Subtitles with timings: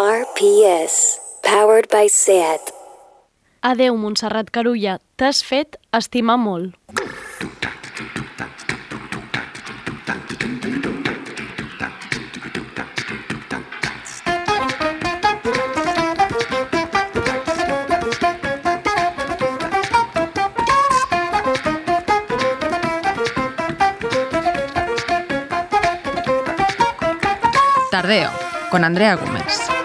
[0.00, 2.72] RPS, powered by SAT.
[3.60, 6.72] Adeu, Montserrat Carulla, t'has fet estimar molt.
[27.90, 28.30] Tardeo,
[28.70, 29.79] con Andrea Gómez.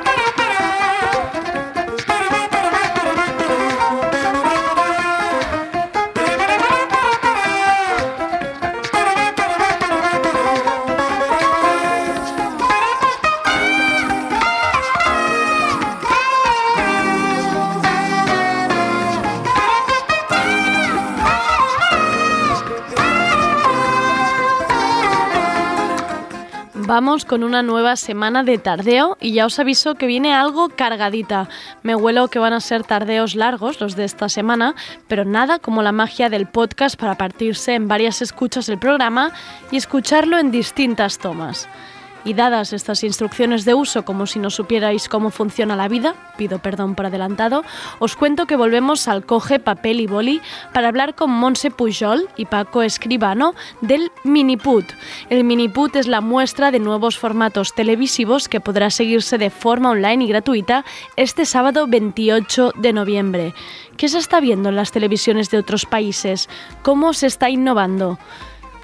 [26.96, 31.50] Vamos con una nueva semana de tardeo y ya os aviso que viene algo cargadita.
[31.84, 34.76] Me huelo que van a ser tardeos largos los de esta semana,
[35.10, 39.34] pero nada como la magia del podcast para partirse en varias escuchas del programa
[39.72, 41.68] y escucharlo en distintas tomas.
[42.26, 46.60] Y dadas estas instrucciones de uso como si no supierais cómo funciona la vida, pido
[46.60, 47.64] perdón por adelantado,
[48.00, 50.42] os cuento que volvemos al coge papel y boli
[50.74, 54.86] para hablar con Monse Pujol y Paco Escribano del Miniput.
[55.30, 60.26] El Miniput es la muestra de nuevos formatos televisivos que podrá seguirse de forma online
[60.26, 60.84] y gratuita
[61.16, 63.54] este sábado 28 de noviembre.
[63.98, 66.50] ¿Qué se está viendo en las televisiones de otros países?
[66.82, 68.18] ¿Cómo se está innovando?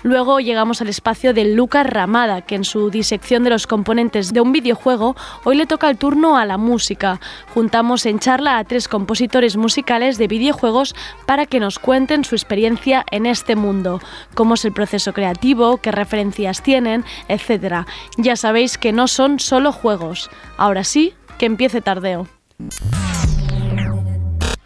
[0.04, 4.42] Luego llegamos al espacio de Lucas Ramada, que en su disección de los componentes de
[4.42, 7.20] un videojuego hoy le toca el turno a la música.
[7.54, 13.06] Juntamos en charla a tres compositores musicales de videojuegos para que nos cuenten su experiencia
[13.12, 14.02] en este mundo,
[14.34, 17.86] cómo es el proceso creativo, qué referencias tienen, etc.
[18.18, 20.30] Ya sabéis que no son solo juegos.
[20.58, 22.28] Ahora sí, que empiece tardeo.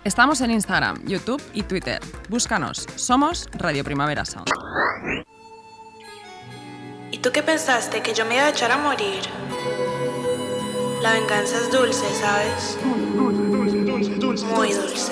[0.05, 1.99] Estamos en Instagram, YouTube y Twitter.
[2.29, 2.85] Búscanos.
[2.95, 4.47] Somos Radio Primavera Sound.
[7.11, 8.03] ¿Y tú qué pensaste?
[8.03, 9.23] ¿Que yo me iba a echar a morir?
[11.01, 12.77] La venganza es dulce, ¿sabes?
[14.55, 15.11] Muy dulce.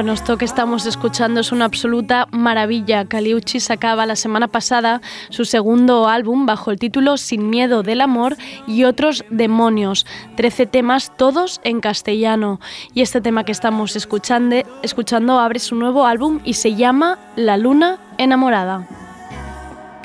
[0.00, 3.04] Bueno, esto que estamos escuchando es una absoluta maravilla.
[3.04, 8.38] Caliucci sacaba la semana pasada su segundo álbum bajo el título Sin miedo del amor
[8.66, 10.06] y otros demonios.
[10.36, 12.60] Trece temas, todos en castellano.
[12.94, 17.58] Y este tema que estamos escuchando, escuchando abre su nuevo álbum y se llama La
[17.58, 18.88] luna enamorada.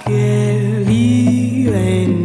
[0.04, 2.25] que vive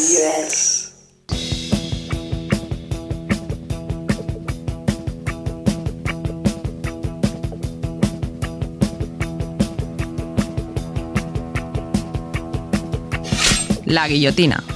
[0.00, 0.94] RPS.
[13.84, 14.69] La guillotina.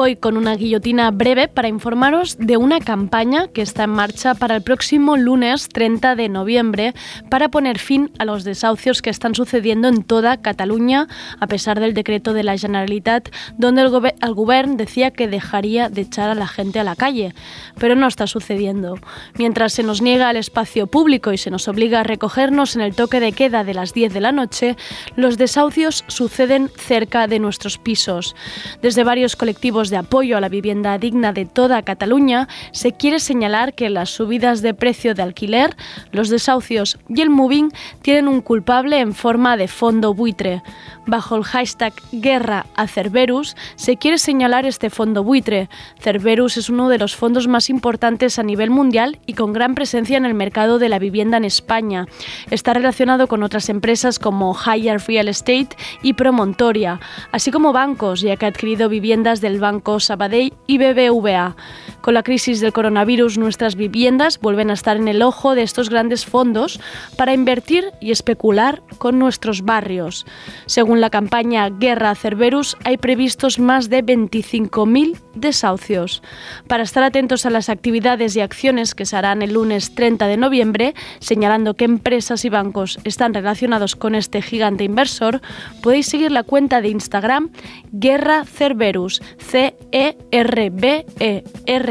[0.00, 4.56] Voy con una guillotina breve para informaros de una campaña que está en marcha para
[4.56, 6.94] el próximo lunes 30 de noviembre
[7.28, 11.06] para poner fin a los desahucios que están sucediendo en toda Cataluña
[11.38, 15.90] a pesar del decreto de la Generalitat donde el, gobe- el gobierno decía que dejaría
[15.90, 17.34] de echar a la gente a la calle.
[17.78, 18.94] Pero no está sucediendo.
[19.36, 22.94] Mientras se nos niega el espacio público y se nos obliga a recogernos en el
[22.94, 24.78] toque de queda de las 10 de la noche,
[25.16, 28.34] los desahucios suceden cerca de nuestros pisos.
[28.80, 33.74] Desde varios colectivos de apoyo a la vivienda digna de toda Cataluña, se quiere señalar
[33.74, 35.76] que las subidas de precio de alquiler,
[36.12, 37.70] los desahucios y el moving
[38.02, 40.62] tienen un culpable en forma de fondo buitre.
[41.06, 45.68] Bajo el hashtag Guerra a Cerberus se quiere señalar este fondo buitre.
[45.98, 50.16] Cerberus es uno de los fondos más importantes a nivel mundial y con gran presencia
[50.16, 52.06] en el mercado de la vivienda en España.
[52.50, 55.70] Está relacionado con otras empresas como Higher Real Estate
[56.02, 57.00] y Promontoria,
[57.32, 61.54] así como bancos, ya que ha adquirido viviendas del Banco Banco Sabadell i BBVA.
[62.00, 65.90] Con la crisis del coronavirus, nuestras viviendas vuelven a estar en el ojo de estos
[65.90, 66.80] grandes fondos
[67.16, 70.24] para invertir y especular con nuestros barrios.
[70.66, 76.22] Según la campaña Guerra Cerberus, hay previstos más de 25.000 desahucios.
[76.68, 80.36] Para estar atentos a las actividades y acciones que se harán el lunes 30 de
[80.36, 85.42] noviembre, señalando qué empresas y bancos están relacionados con este gigante inversor,
[85.82, 87.50] podéis seguir la cuenta de Instagram
[87.92, 89.20] Guerra Cerberus,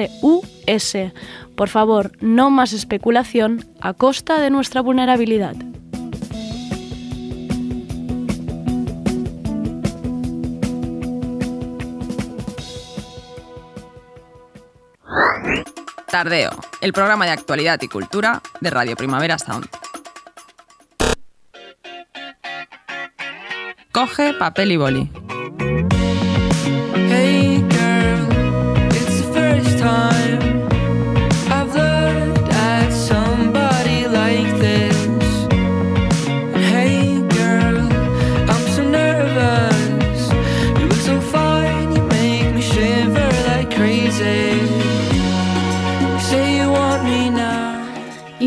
[0.08, 1.14] C-E-R-B-E-R-U-S.
[1.56, 5.56] Por favor, no más especulación a costa de nuestra vulnerabilidad.
[16.10, 19.68] Tardeo, el programa de actualidad y cultura de Radio Primavera Sound.
[23.92, 25.12] Coge papel y boli.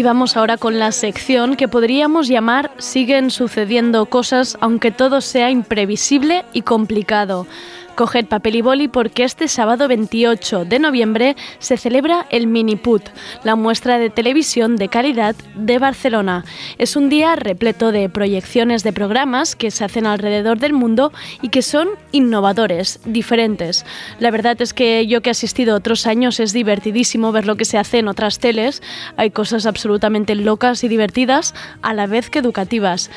[0.03, 5.49] Y vamos ahora con la sección que podríamos llamar Siguen sucediendo cosas aunque todo sea
[5.49, 7.47] imprevisible y complicado.
[7.95, 13.03] Coged papel y boli porque este sábado 28 de noviembre se celebra el Miniput,
[13.45, 16.45] la muestra de televisión de calidad de Barcelona.
[16.79, 21.13] Es un día repleto de proyecciones de programas que se hacen alrededor del mundo
[21.43, 23.85] y que son innovadores, diferentes.
[24.19, 27.67] La verdad es que yo que he asistido otros años es divertidísimo ver lo que
[27.67, 28.83] se hace en otras teles.
[29.17, 33.11] Hay cosas absolutamente locas y divertidas a la vez que educativas.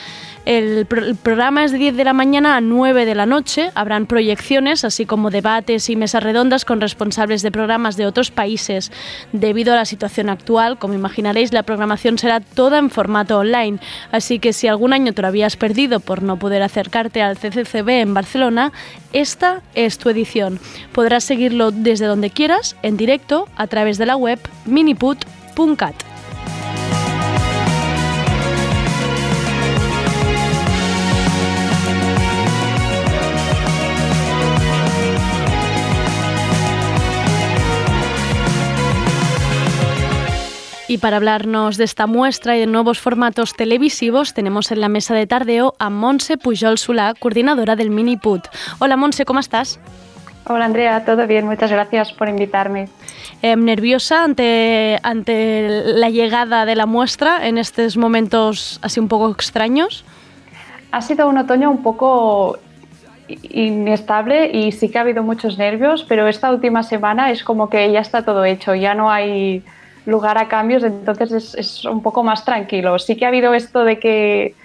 [0.46, 3.72] El, pro- el programa es de 10 de la mañana a 9 de la noche.
[3.74, 8.92] Habrán proyecciones, así como debates y mesas redondas con responsables de programas de otros países.
[9.32, 13.80] Debido a la situación actual, como imaginaréis, la programación será toda en formato online.
[14.12, 17.90] Así que si algún año te lo habías perdido por no poder acercarte al CCCB
[18.02, 18.72] en Barcelona,
[19.14, 20.60] esta es tu edición.
[20.94, 25.96] Podrás seguirlo desde donde quieras, en directo, a través de la web miniput.cat.
[40.96, 45.14] Y para hablarnos de esta muestra y de nuevos formatos televisivos, tenemos en la mesa
[45.14, 48.48] de tardeo a Monse Pujol Solà, coordinadora del Miniput.
[48.80, 49.78] Hola Monse, ¿cómo estás?
[50.46, 52.88] Hola Andrea, todo bien, muchas gracias por invitarme.
[53.42, 59.30] Eh, ¿Nerviosa ante, ante la llegada de la muestra en estos momentos así un poco
[59.32, 60.06] extraños?
[60.94, 62.58] Ha sido un otoño un poco
[63.28, 67.92] inestable y sí que ha habido muchos nervios, pero esta última semana es como que
[67.92, 69.62] ya está todo hecho, ya no hay
[70.06, 73.00] lugar a cambios, entonces es, un poco más tranquilo.
[73.00, 74.56] Sí que ha habido esto de que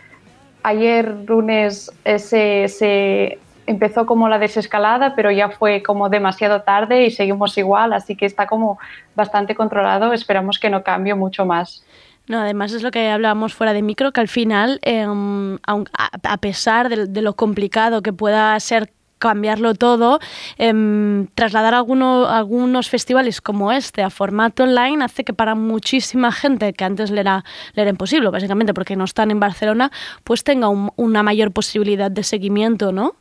[0.62, 7.56] ayer lunes se, empezó como la desescalada, pero ya fue como demasiado tarde y seguimos
[7.56, 8.78] igual, así que está como
[9.14, 11.84] bastante controlado, esperamos que no cambie mucho más.
[12.26, 16.88] No, además es lo que hablábamos fuera de micro, que al final, aun- a, pesar
[16.88, 18.92] de lo complicado que pueda ser
[19.30, 20.18] cambiarlo todo,
[20.58, 26.72] em, trasladar alguno- algunos festivales como este a formato online hace que para muchísima gente
[26.72, 29.92] que antes le era, le era imposible, básicamente porque no están en Barcelona,
[30.24, 33.14] pues tenga un- una mayor posibilidad de seguimiento, ¿no?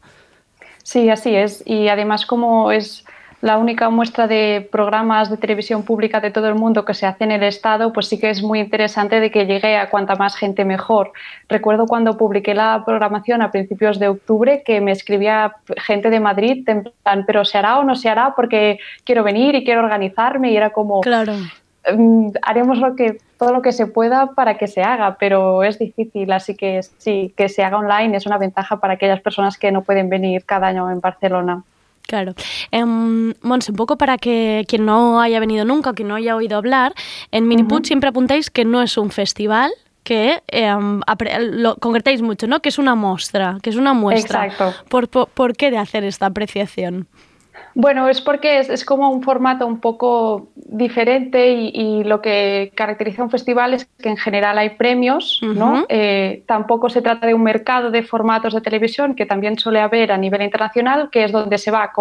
[0.84, 1.62] Sí, así es.
[1.68, 3.04] Y además como es
[3.42, 7.24] la única muestra de programas de televisión pública de todo el mundo que se hace
[7.24, 10.36] en el Estado, pues sí que es muy interesante de que llegue a cuanta más
[10.36, 11.14] gente mejor.
[11.48, 16.68] Recuerdo cuando publiqué la programación a principios de octubre que me escribía gente de Madrid,
[16.68, 18.34] en plan, pero ¿se hará o no se hará?
[18.36, 21.02] Porque quiero venir y quiero organizarme y era como...
[21.02, 21.34] Claro.
[21.98, 25.80] Mm, haremos lo que todo lo que se pueda para que se haga, pero es
[25.80, 29.72] difícil, así que sí, que se haga online es una ventaja para aquellas personas que
[29.72, 31.64] no pueden venir cada año en Barcelona.
[32.10, 32.34] Claro.
[32.72, 36.36] Em, Monse, un poco para que quien no haya venido nunca o quien no haya
[36.36, 36.96] oído hablar,
[37.32, 39.70] en Miniput siempre apuntáis que no es un festival,
[40.04, 41.02] que em,
[41.52, 42.62] lo concretáis mucho, ¿no?
[42.62, 44.48] Que es una muestra, que es una muestra.
[44.48, 44.74] Exacto.
[44.90, 47.08] ¿Por, por, por qué de hacer esta apreciación?
[47.76, 52.72] Bueno, es porque es, es, como un formato un poco diferente y, y, lo que
[52.76, 55.56] caracteriza un festival es que en general hay premios, uh -huh.
[55.56, 55.86] ¿no?
[55.90, 60.12] Eh, tampoco se trata de un mercado de formatos de televisión que también suele haber
[60.12, 61.92] a nivel internacional, que es donde se va a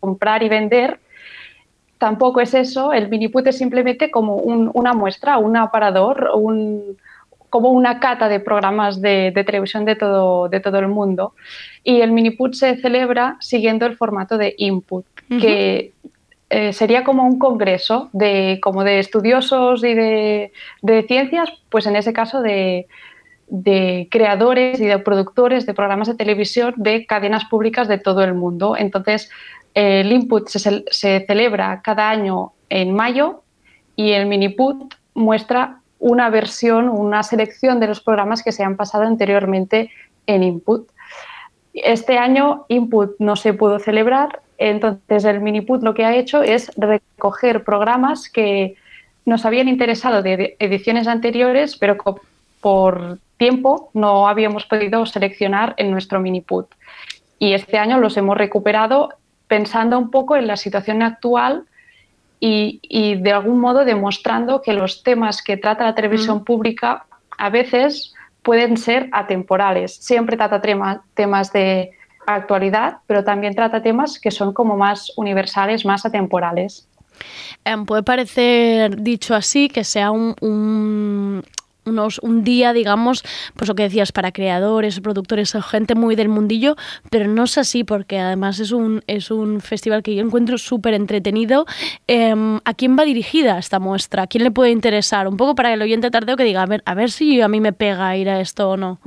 [0.00, 0.98] comprar y vender.
[1.98, 6.96] Tampoco es eso, el miniput es simplemente como un, una muestra, un aparador, un,
[7.52, 11.34] como una cata de programas de, de, televisión de todo, de todo el mundo.
[11.84, 15.40] Y el Miniput se celebra siguiendo el formato de input, uh -huh.
[15.42, 15.92] que
[16.48, 21.94] eh, sería como un congreso de, como de estudiosos y de, de ciencias, pues en
[21.96, 22.86] ese caso de,
[23.48, 28.32] de, creadores y de productores de programas de televisión de cadenas públicas de todo el
[28.32, 28.76] mundo.
[28.78, 29.30] Entonces,
[29.74, 33.42] el input se, se celebra cada año en mayo
[33.94, 39.04] y el Miniput muestra una versión, una selección de los programas que se han pasado
[39.04, 39.90] anteriormente
[40.26, 40.90] en Input.
[41.72, 46.72] Este año Input no se pudo celebrar, entonces el Miniput lo que ha hecho es
[46.76, 48.74] recoger programas que
[49.24, 51.96] nos habían interesado de ediciones anteriores, pero
[52.60, 56.66] por tiempo no habíamos podido seleccionar en nuestro Miniput.
[57.38, 59.10] Y este año los hemos recuperado
[59.46, 61.64] pensando un poco en la situación actual
[62.44, 66.44] y, y, de algún modo demostrando que los temas que trata la televisión mm.
[66.44, 67.06] pública
[67.38, 69.94] a veces pueden ser atemporales.
[69.94, 71.92] Siempre trata tema, temas de
[72.26, 76.88] actualidad, pero también trata temas que son como más universales, más atemporales.
[77.64, 81.44] Eh, puede parecer, dicho así, que sea un, un,
[81.84, 83.24] unos, un día, digamos,
[83.56, 86.76] pues lo que decías, para creadores, productores, gente muy del mundillo,
[87.10, 90.94] pero no es así porque además es un, es un festival que yo encuentro súper
[90.94, 91.66] entretenido.
[92.08, 92.34] Eh,
[92.64, 94.22] ¿A quién va dirigida esta muestra?
[94.22, 95.28] ¿A quién le puede interesar?
[95.28, 97.60] Un poco para el oyente tardeo que diga, a ver, a ver si a mí
[97.60, 98.98] me pega ir a esto o no.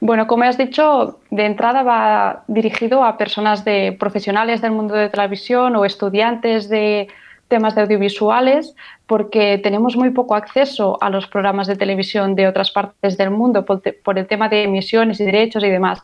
[0.00, 5.08] Bueno, como has dicho, de entrada va dirigido a personas de profesionales del mundo de
[5.08, 7.08] televisión o estudiantes de
[7.48, 8.74] temas de audiovisuales,
[9.06, 13.64] porque tenemos muy poco acceso a los programas de televisión de otras partes del mundo
[13.64, 16.02] por, el tema de emisiones y derechos y demás.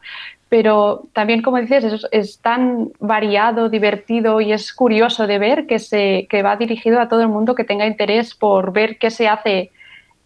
[0.48, 5.78] Pero también, como dices, es, es, tan variado, divertido y es curioso de ver que,
[5.78, 9.28] se, que va dirigido a todo el mundo que tenga interés por ver qué se
[9.28, 9.70] hace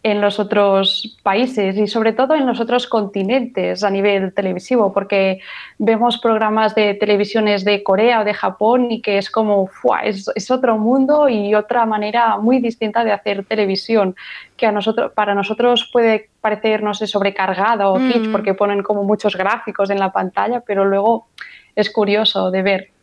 [0.02, 5.40] en los otros países y sobre todo en los otros continentes a nivel televisivo, porque
[5.78, 10.00] vemos programas de televisiones de Corea o de Japón y que es como, ¡fua!
[10.00, 14.14] Es, es, otro mundo y otra manera muy distinta de hacer televisión,
[14.56, 18.32] que a nosotros, para nosotros puede parecer, no sé, sobrecargada o kitsch, mm.
[18.32, 21.26] porque ponen como muchos gráficos en la pantalla, pero luego
[21.74, 22.97] es curioso de ver.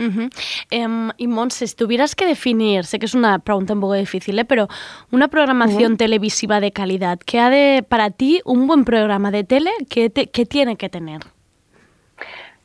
[0.00, 0.30] Uh -huh.
[0.70, 4.38] eh, y Montse, si tuvieras que definir, sé que es una pregunta un poco difícil,
[4.38, 4.46] ¿eh?
[4.46, 4.66] pero
[5.10, 5.98] una programación uh -huh.
[5.98, 10.28] televisiva de calidad, ¿qué ha de, para ti, un buen programa de tele, qué, te,
[10.28, 11.20] qué tiene que tener?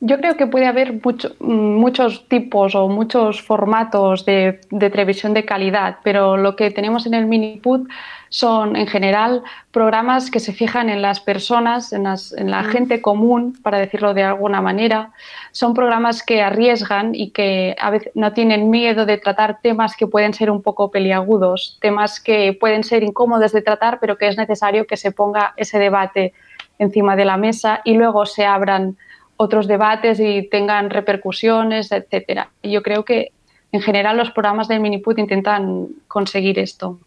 [0.01, 5.45] Yo creo que puede haber mucho, muchos tipos o muchos formatos de, de, televisión de
[5.45, 7.89] calidad, pero lo que tenemos en el Miniput
[8.35, 12.65] son en general programas que se fijan en las personas, en, las, en la mm.
[12.65, 15.13] gente común, para decirlo de alguna manera.
[15.53, 20.05] Son programas que arriesgan y que a veces no tienen miedo de tratar temas que
[20.05, 24.37] pueden ser un poco peliagudos, temas que pueden ser incómodos de tratar, pero que es
[24.37, 26.33] necesario que se ponga ese debate
[26.77, 28.97] encima de la mesa y luego se abran
[29.37, 32.49] otros debates y tengan repercusiones, etcétera.
[32.61, 33.31] Y yo creo que
[33.71, 36.99] en general los programas del Miniput intentan conseguir esto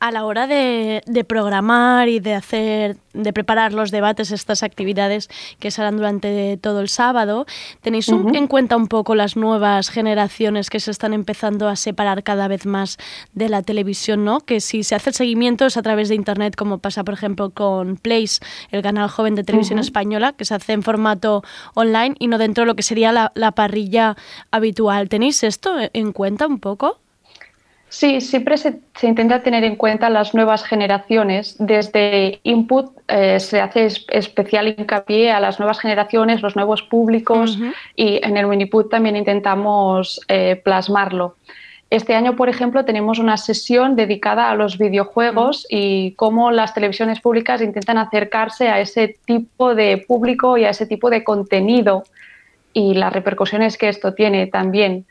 [0.00, 5.28] a la hora de, de, programar y de hacer, de preparar los debates, estas actividades
[5.58, 7.44] que se harán durante todo el sábado,
[7.82, 8.34] tenéis uh -huh.
[8.34, 12.64] en cuenta un poco las nuevas generaciones que se están empezando a separar cada vez
[12.64, 12.96] más
[13.34, 14.40] de la televisión, ¿no?
[14.40, 17.50] Que si se hace el seguimiento es a través de internet, como pasa por ejemplo
[17.50, 18.40] con Place,
[18.70, 19.84] el canal joven de televisión uh -huh.
[19.84, 21.42] española, que se hace en formato
[21.74, 24.16] online y no dentro de lo que sería la, la parrilla
[24.50, 25.10] habitual.
[25.10, 27.00] ¿Tenéis esto en cuenta un poco?
[27.90, 31.56] Sí, siempre se, se, intenta tener en cuenta las nuevas generaciones.
[31.58, 37.64] Desde Input eh, se hace especial hincapié a las nuevas generaciones, los nuevos públicos uh
[37.64, 37.74] -huh.
[37.96, 41.34] y en el Miniput también intentamos eh, plasmarlo.
[41.90, 47.20] Este año, por ejemplo, tenemos una sesión dedicada a los videojuegos y cómo las televisiones
[47.20, 52.04] públicas intentan acercarse a ese tipo de público y a ese tipo de contenido
[52.72, 55.04] y las repercusiones que esto tiene también.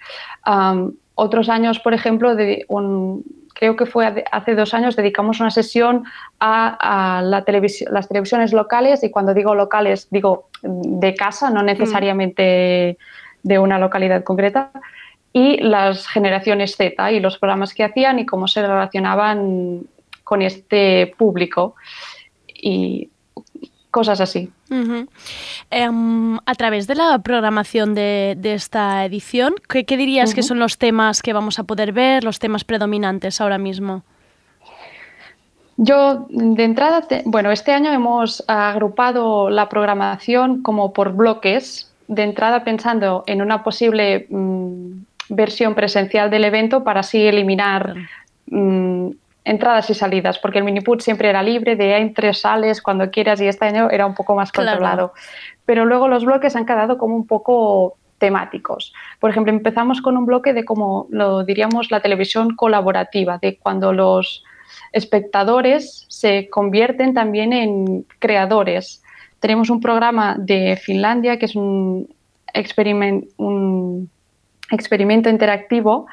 [0.48, 3.24] Um, otros años, por ejemplo, de un,
[3.54, 6.06] creo que fue hace dos años, dedicamos una sesión
[6.40, 11.62] a, a la televis las televisiones locales y cuando digo locales digo de casa, no
[11.62, 13.48] necesariamente mm.
[13.48, 14.72] de una localidad concreta,
[15.34, 19.82] y las generaciones Z y los programas que hacían y cómo se relacionaban
[20.24, 21.76] con este público.
[22.48, 23.10] Y
[23.92, 24.52] cosas así.
[25.72, 30.60] Em, a través de la programación de, de esta edición, ¿qué, qué dirías que son
[30.60, 34.04] los temas que vamos a poder ver, los temas predominantes ahora mismo?
[35.78, 42.24] Yo, de entrada, te- bueno, este año hemos agrupado la programación como por bloques, de
[42.24, 44.92] entrada pensando en una posible mm,
[45.30, 47.96] versión presencial del evento para así eliminar
[48.48, 49.10] mm,
[49.50, 53.48] entradas y salidas, porque el miniput siempre era libre, de entres, sales cuando quieras y
[53.48, 54.70] este año era un poco más Claro.
[54.70, 55.14] controlado.
[55.66, 58.94] Pero luego los bloques han quedado como un poco temáticos.
[59.20, 63.92] Por ejemplo, empezamos con un bloque de como lo diríamos la televisión colaborativa, de cuando
[63.92, 64.44] los
[64.92, 69.02] espectadores se convierten también en creadores.
[69.40, 72.14] Tenemos un programa de Finlandia que es un
[72.54, 73.30] experimento
[75.30, 76.08] interactivo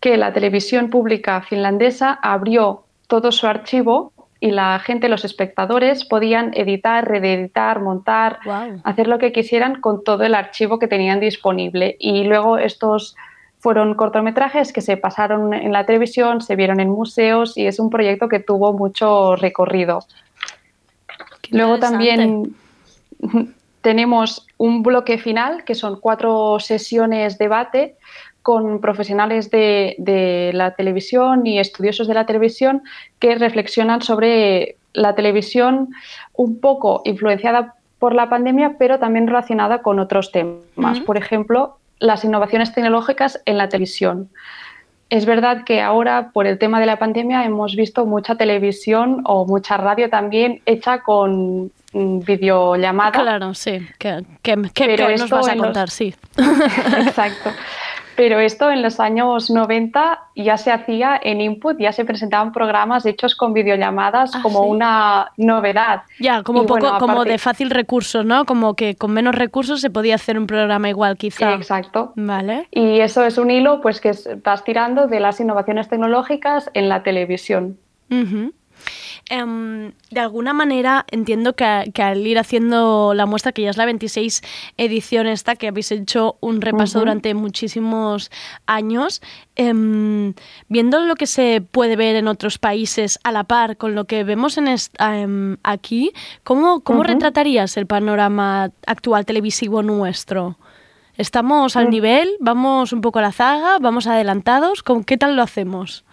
[0.00, 6.52] que la televisión pública finlandesa abrió todo su archivo y la gente, los espectadores, podían
[6.54, 8.38] editar, reeditar, montar,
[8.84, 11.96] hacer lo que quisieran con todo el archivo que tenían disponible.
[11.98, 13.16] Y luego estos
[13.58, 17.90] fueron cortometrajes que se pasaron en la televisión, se vieron en museos y es un
[17.90, 20.06] proyecto que tuvo mucho recorrido.
[21.42, 22.56] Qué Luego también
[23.82, 27.96] tenemos un bloque final, que son cuatro sesiones debate
[28.42, 32.82] con profesionales de, de la televisión y estudiosos de la televisión
[33.18, 35.90] que reflexionan sobre la televisión
[36.34, 41.00] un poco influenciada por la pandemia, pero también relacionada con otros temas.
[41.00, 44.30] Por ejemplo, las innovaciones tecnológicas en la televisión.
[45.10, 49.44] Es verdad que ahora, por el tema de la pandemia, hemos visto mucha televisión o
[49.44, 53.10] mucha radio también hecha con mm, videollamada.
[53.20, 53.86] Claro, sí.
[53.98, 55.90] ¿Qué, qué- qué- Pero qué nos vas a los- contar?
[55.90, 56.14] Sí.
[56.38, 57.50] Exacto.
[58.20, 63.06] Pero esto en los años 90 ya se hacía en Input, ya se presentaban programas
[63.06, 64.68] hechos con videollamadas Ah, como ¿sí?
[64.68, 66.02] una novedad.
[66.18, 68.44] Ya, como Y poco, bueno, como de fácil recursos, ¿no?
[68.44, 71.54] Como que con menos recursos se podía hacer un programa igual, quizá.
[71.54, 72.12] Exacto.
[72.14, 72.68] Vale.
[72.72, 74.12] Y eso es un hilo pues que
[74.44, 77.78] vas tirando de las innovaciones tecnológicas en la televisión.
[79.32, 83.76] Em, de alguna manera entiendo que, que al ir haciendo la muestra, que ya es
[83.76, 84.42] la 26
[84.76, 88.32] edición esta, que habéis hecho un repaso durante muchísimos
[88.66, 89.22] años,
[89.54, 90.34] em,
[90.68, 94.24] viendo lo que se puede ver en otros países a la par con lo que
[94.24, 96.10] vemos en em, aquí,
[96.42, 100.58] ¿cómo, cómo retratarías el panorama actual televisivo nuestro?
[101.16, 102.30] ¿Estamos al nivel?
[102.40, 103.78] ¿Vamos un poco a la zaga?
[103.78, 104.82] ¿Vamos adelantados?
[104.82, 106.04] ¿Con qué tal lo hacemos?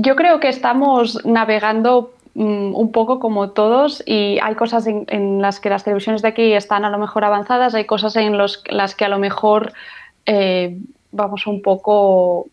[0.00, 5.42] Yo creo que estamos navegando mm, un poco como todos y hay cosas en, en
[5.42, 8.62] las que las televisiones de aquí están a lo mejor avanzadas, hay cosas en los-
[8.68, 9.72] las que a lo mejor
[10.26, 10.76] eh,
[11.10, 12.46] vamos un poco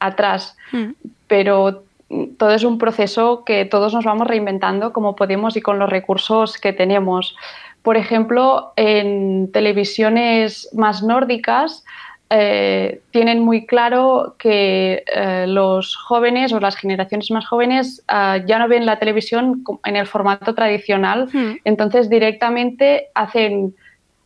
[0.00, 0.92] atrás, Mm.
[1.26, 5.78] pero mm, todo es un proceso que todos nos vamos reinventando como podemos y con
[5.78, 7.36] los recursos que tenemos.
[7.82, 11.84] Por ejemplo, en televisiones más nórdicas,
[12.30, 18.58] eh, tienen muy claro que eh, los jóvenes o las generaciones más jóvenes ah, ya
[18.58, 21.56] no ven la televisión en el formato tradicional, Hmm.
[21.64, 23.74] entonces directamente hacen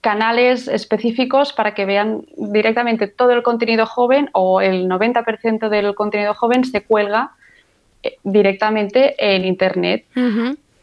[0.00, 6.32] canales específicos para que vean directamente todo el contenido joven o el 90% del contenido
[6.34, 7.32] joven se cuelga
[8.02, 10.06] eh, directamente en Internet.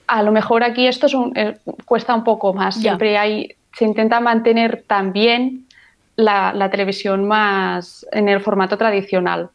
[0.06, 1.34] A lo mejor aquí esto es un-
[1.86, 2.76] cuesta un poco más.
[2.76, 5.66] Siempre hay, se intenta mantener también
[6.18, 9.50] la, la televisión más en el formato tradicional.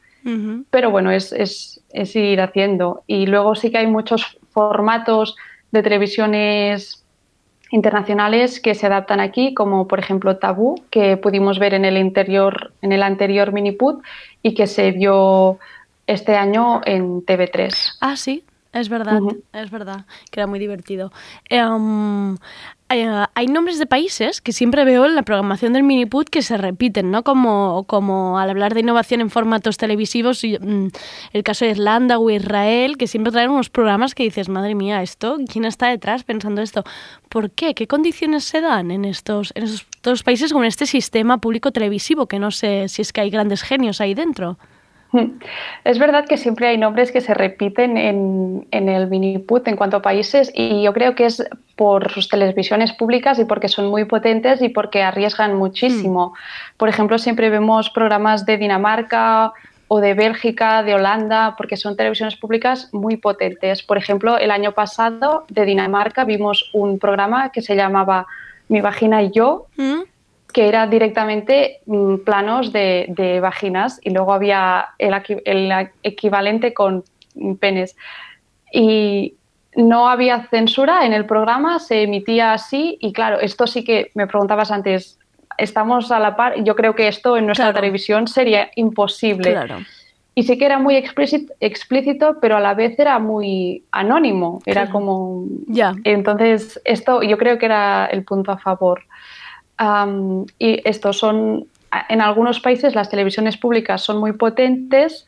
[0.70, 3.02] Pero bueno, es, es, es ir haciendo.
[3.08, 5.34] Y luego sí que hay muchos formatos
[5.72, 7.04] de televisiones
[7.72, 12.72] internacionales que se adaptan aquí, como por ejemplo Tabú, que pudimos ver en el interior,
[12.82, 14.00] en el anterior Miniput
[14.42, 15.58] y que se vio
[16.06, 17.96] este año en TV3.
[18.00, 19.20] Ah, sí, es verdad,
[19.52, 21.12] es verdad, que era muy divertido.
[21.48, 22.36] Em,
[22.94, 26.56] eh, hay nombres de países que siempre veo en la programación del Miniput que se
[26.56, 27.22] repiten, ¿no?
[27.22, 30.86] Como, como al hablar de innovación en formatos televisivos, mm,
[31.32, 35.02] el caso de Irlanda o Israel, que siempre traen unos programas que dices, madre mía,
[35.02, 36.84] esto, ¿quién está detrás pensando esto?
[37.28, 37.74] ¿Por qué?
[37.74, 42.26] ¿Qué condiciones se dan en estos, en estos países con este sistema público televisivo?
[42.26, 44.58] Que no sé si es que hay grandes genios ahí dentro.
[45.84, 49.98] Es verdad que siempre hay nombres que se repiten en, en el Miniput en cuanto
[49.98, 51.44] a países y yo creo que es
[51.76, 56.34] por sus televisiones públicas y porque son muy potentes y porque arriesgan muchísimo.
[56.76, 59.52] Por ejemplo, siempre vemos programas de Dinamarca
[59.88, 63.82] o de Bélgica, de Holanda, porque son televisiones públicas muy potentes.
[63.82, 68.26] Por ejemplo, el año pasado de Dinamarca vimos un programa que se llamaba
[68.68, 70.00] Mi vagina y yo, ¿Mm?
[70.52, 77.04] Que era directamente mm, planos de, de vaginas y luego había el, el equivalente con
[77.34, 77.96] mm, penes.
[78.72, 79.34] Y
[79.76, 84.26] no había censura en el programa, se emitía así y claro, esto sí que me
[84.26, 85.18] preguntabas antes,
[85.58, 87.80] estamos a la par, yo creo que esto en nuestra Claro.
[87.80, 89.50] televisión sería imposible.
[89.52, 89.78] Claro.
[90.34, 94.82] Y sí que era muy explícit- explícito, pero a la vez era muy anónimo, era
[94.82, 94.92] Claro.
[94.92, 95.44] como...
[95.66, 95.94] Ya.
[96.04, 99.02] Entonces, esto yo creo que era el punto a favor.
[100.58, 101.66] Y estos son,
[102.08, 105.26] en algunos países las televisiones públicas son muy potentes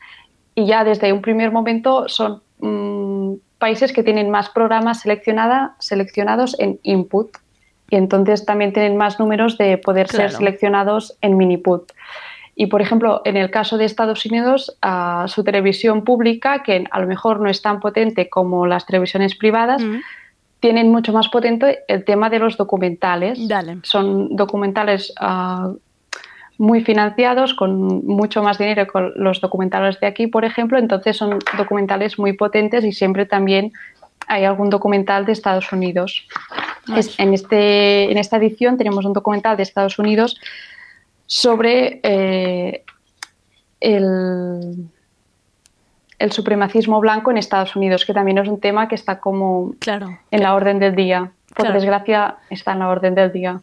[0.53, 6.57] y ya desde un primer momento son mm, países que tienen más programas seleccionada, seleccionados
[6.59, 7.35] en input
[7.89, 11.91] y entonces también tienen más números de poder ser seleccionados en miniput.
[12.55, 16.99] Y por ejemplo, en el caso de Estados Unidos, ah, su televisión pública, que a
[16.99, 19.99] lo mejor no es tan potente como las televisiones privadas, Mm.
[20.65, 23.47] Tienen mucho más potente el tema de los documentales.
[23.47, 23.77] Dale.
[23.83, 25.71] Son documentales ah,
[26.57, 30.79] muy financiados, con mucho más dinero que los documentales de aquí, por ejemplo.
[30.79, 33.73] Entonces son documentales muy potentes y siempre también
[34.27, 36.27] hay algún documental de Estados Unidos.
[36.97, 40.39] Es- en, este, en esta edición tenemos un documental de Estados Unidos
[41.27, 42.83] sobre eh,
[43.79, 44.89] el,
[46.25, 50.17] el supremacismo blanco en Estados Unidos, que también es un tema que está como Claro.
[50.31, 51.31] en la orden del día.
[51.55, 51.73] Por Claro.
[51.79, 53.61] desgracia, está en la orden del día.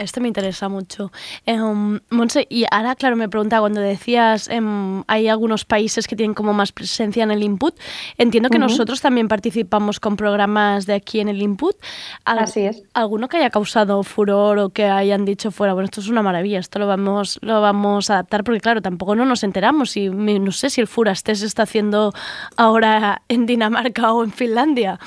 [0.00, 1.12] Este me interesa mucho.
[1.44, 6.32] Em, Montse, y ahora, claro, me preguntaba cuando decías em, hay algunos países que tienen
[6.34, 7.74] como más presencia en el input.
[8.16, 11.76] Entiendo que nosotros también participamos con programas de aquí en el input.
[12.24, 12.82] Así es.
[12.94, 16.58] ¿Alguno que haya causado furor o que hayan dicho fuera, bueno, esto es una maravilla,
[16.60, 18.42] esto lo vamos, lo vamos a adaptar?
[18.42, 21.64] Porque claro, tampoco no nos enteramos y me- no sé si el Furasté se está
[21.64, 22.14] haciendo
[22.56, 24.98] ahora en Dinamarca o en Finlandia.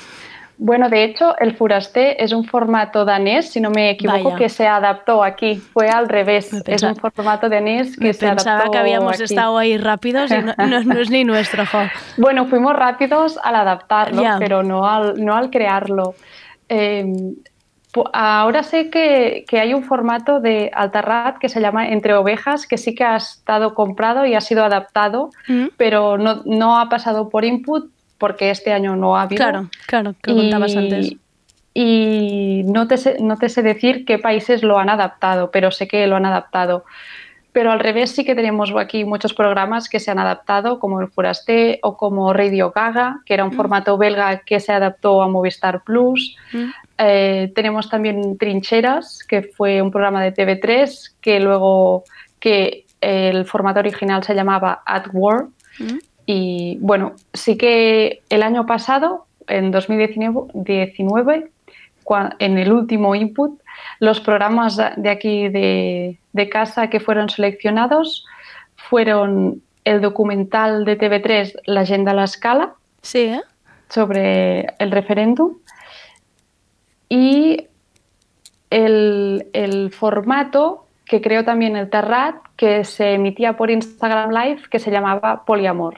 [0.56, 4.36] Bueno, de hecho, el Furasté es un formato danés, si no me equivoco, Vaya.
[4.36, 5.56] que se adaptó aquí.
[5.56, 6.52] Fue al revés.
[6.66, 9.24] Es un formato danés que Me se pensaba adaptó que habíamos aquí.
[9.24, 11.78] estado ahí rápidos y no, no- no es ni nuestro, jo.
[12.18, 16.14] Bueno, fuimos rápidos al adaptarlo, pero no al, no al crearlo.
[16.68, 17.04] Eh,
[17.92, 22.66] pu- ahora sé que, que hay un formato de Altarrat que se llama Entre Ovejas,
[22.66, 25.66] que sí que ha estado comprado y ha sido adaptado, Mm.
[25.76, 29.38] pero no, no ha pasado por input porque este año no ha habido.
[29.38, 31.14] Claro, claro, que lo contabas antes.
[31.72, 35.88] y no te, sé, no te sé decir qué países lo han adaptado, pero sé
[35.88, 36.84] que lo han adaptado.
[37.54, 41.06] Pero al revés sí que tenemos aquí muchos programas que se han adaptado, como el
[41.06, 45.84] Furasté o como Radio Gaga, que era un formato belga que se adaptó a Movistar
[45.84, 46.36] Plus.
[46.52, 46.70] Mm.
[46.98, 52.02] Eh, tenemos también Trincheras, que fue un programa de TV3, que luego
[52.40, 55.46] que el formato original se llamaba At War.
[55.78, 55.98] Mm.
[56.26, 61.50] Y bueno, sí que el año pasado, en 2019, 19,
[62.04, 63.60] cua- en el último input,
[64.00, 68.24] los programas de aquí de, de casa que fueron seleccionados
[68.76, 73.42] fueron el documental de TV3 La Agenda a la Escala Sí, ¿eh?
[73.90, 75.56] sobre el referéndum
[77.08, 77.66] y
[78.70, 84.78] el, el formato que creó también el Terrat que se emitía por Instagram Live que
[84.78, 85.96] se llamaba Poliamor.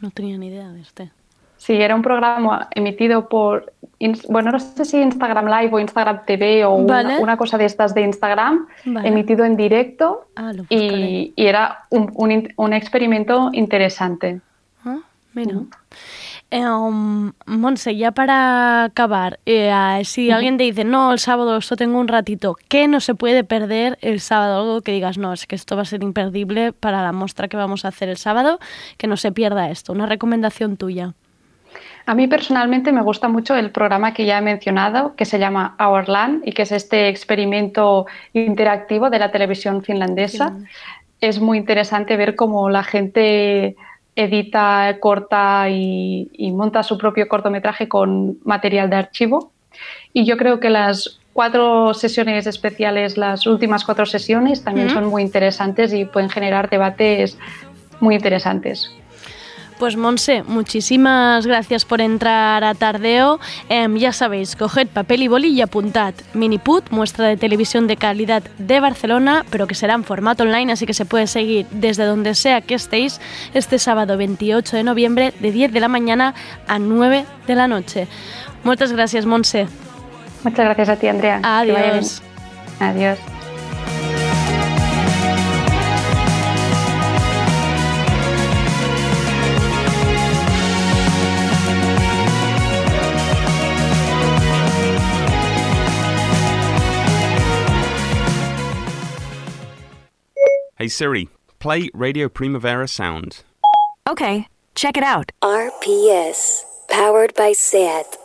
[0.00, 1.10] No tenía ni idea de este.
[1.56, 3.72] Sí, era un programa emitido por,
[4.28, 7.18] bueno, no sé si Instagram Live o Instagram TV o una- Vale.
[7.18, 9.08] una, cosa de estas de Instagram, Vale.
[9.08, 12.12] emitido en directo Ah, y, y era un,
[12.56, 14.40] un experimento interesante.
[14.84, 14.98] Ah,
[15.34, 15.54] mira.
[16.52, 19.72] Um, Monse, ya para acabar, eh,
[20.04, 23.44] si alguien te dice, no, el sábado esto tengo un ratito, ¿qué no se puede
[23.44, 24.60] perder el sábado?
[24.60, 27.56] Algo que digas, no, es que esto va a ser imperdible para la muestra que
[27.56, 28.58] vamos a hacer el sábado,
[28.96, 29.92] que no se pierda esto.
[29.92, 31.14] Una recomendación tuya.
[32.06, 35.76] A mí personalmente me gusta mucho el programa que ya he mencionado, que se llama
[35.78, 40.56] Our Land y que es este experimento interactivo de la televisión finlandesa.
[41.20, 43.76] Es muy interesante ver cómo la gente
[44.18, 49.52] edita, corta y, y monta su propio cortometraje con material de archivo.
[50.12, 55.22] Y yo creo que las cuatro sesiones especiales, las últimas cuatro sesiones, también son muy
[55.22, 57.38] interesantes y pueden generar debates
[58.00, 58.90] muy interesantes.
[59.78, 63.38] Pues Monse, muchísimas gracias por entrar a Tardeo.
[63.68, 66.14] Em, ya sabéis, coged papel y boli y apuntad.
[66.34, 70.84] Miniput, muestra de televisión de calidad de Barcelona, pero que será en formato online, así
[70.84, 73.20] que se puede seguir desde donde sea que estéis
[73.54, 76.34] este sábado 28 de noviembre de 10 de la mañana
[76.66, 78.08] a 9 de la noche.
[78.64, 79.68] Muchas gracias, Monse.
[80.42, 81.40] Muchas gracias a ti, Andrea.
[81.44, 82.20] Adiós.
[82.80, 83.37] Adiós.
[100.78, 103.42] Hey Siri, play Radio Primavera Sound.
[104.08, 105.32] Okay, check it out.
[105.42, 106.62] RPS.
[106.88, 108.16] Powered by SAT.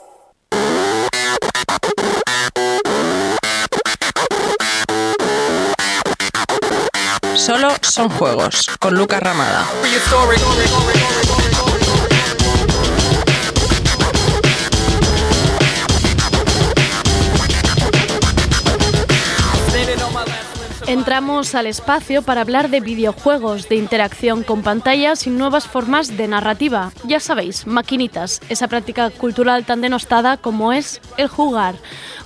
[7.35, 9.65] Solo son juegos, con Lucas Ramada.
[20.85, 26.27] Entramos al espacio para hablar de videojuegos, de interacción con pantallas y nuevas formas de
[26.27, 26.91] narrativa.
[27.05, 31.75] Ya sabéis, maquinitas, esa práctica cultural tan denostada como es el jugar.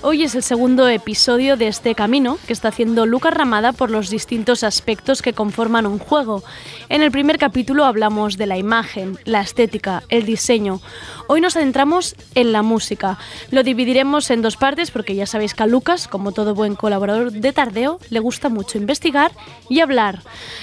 [0.00, 4.10] Hoy es el segundo episodio de este camino que está haciendo Lucas Ramada por los
[4.10, 6.42] distintos aspectos que conforman un juego.
[6.88, 10.80] En el primer capítulo hablamos de la imagen, la estética, el diseño.
[11.28, 13.18] Hoy nos adentramos en la música.
[13.50, 17.32] Lo dividiremos en dos partes porque ya sabéis que a Lucas, como todo buen colaborador
[17.32, 19.32] de Tardeo, le gusta mucho investigar
[19.68, 20.22] y hablar.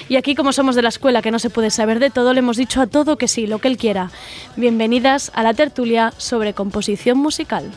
[0.09, 2.39] Y aquí, como somos de la escuela que no se puede saber de todo, le
[2.39, 4.11] hemos dicho a todo que sí, lo que él quiera.
[4.55, 7.71] Bienvenidas a la tertulia sobre composición musical.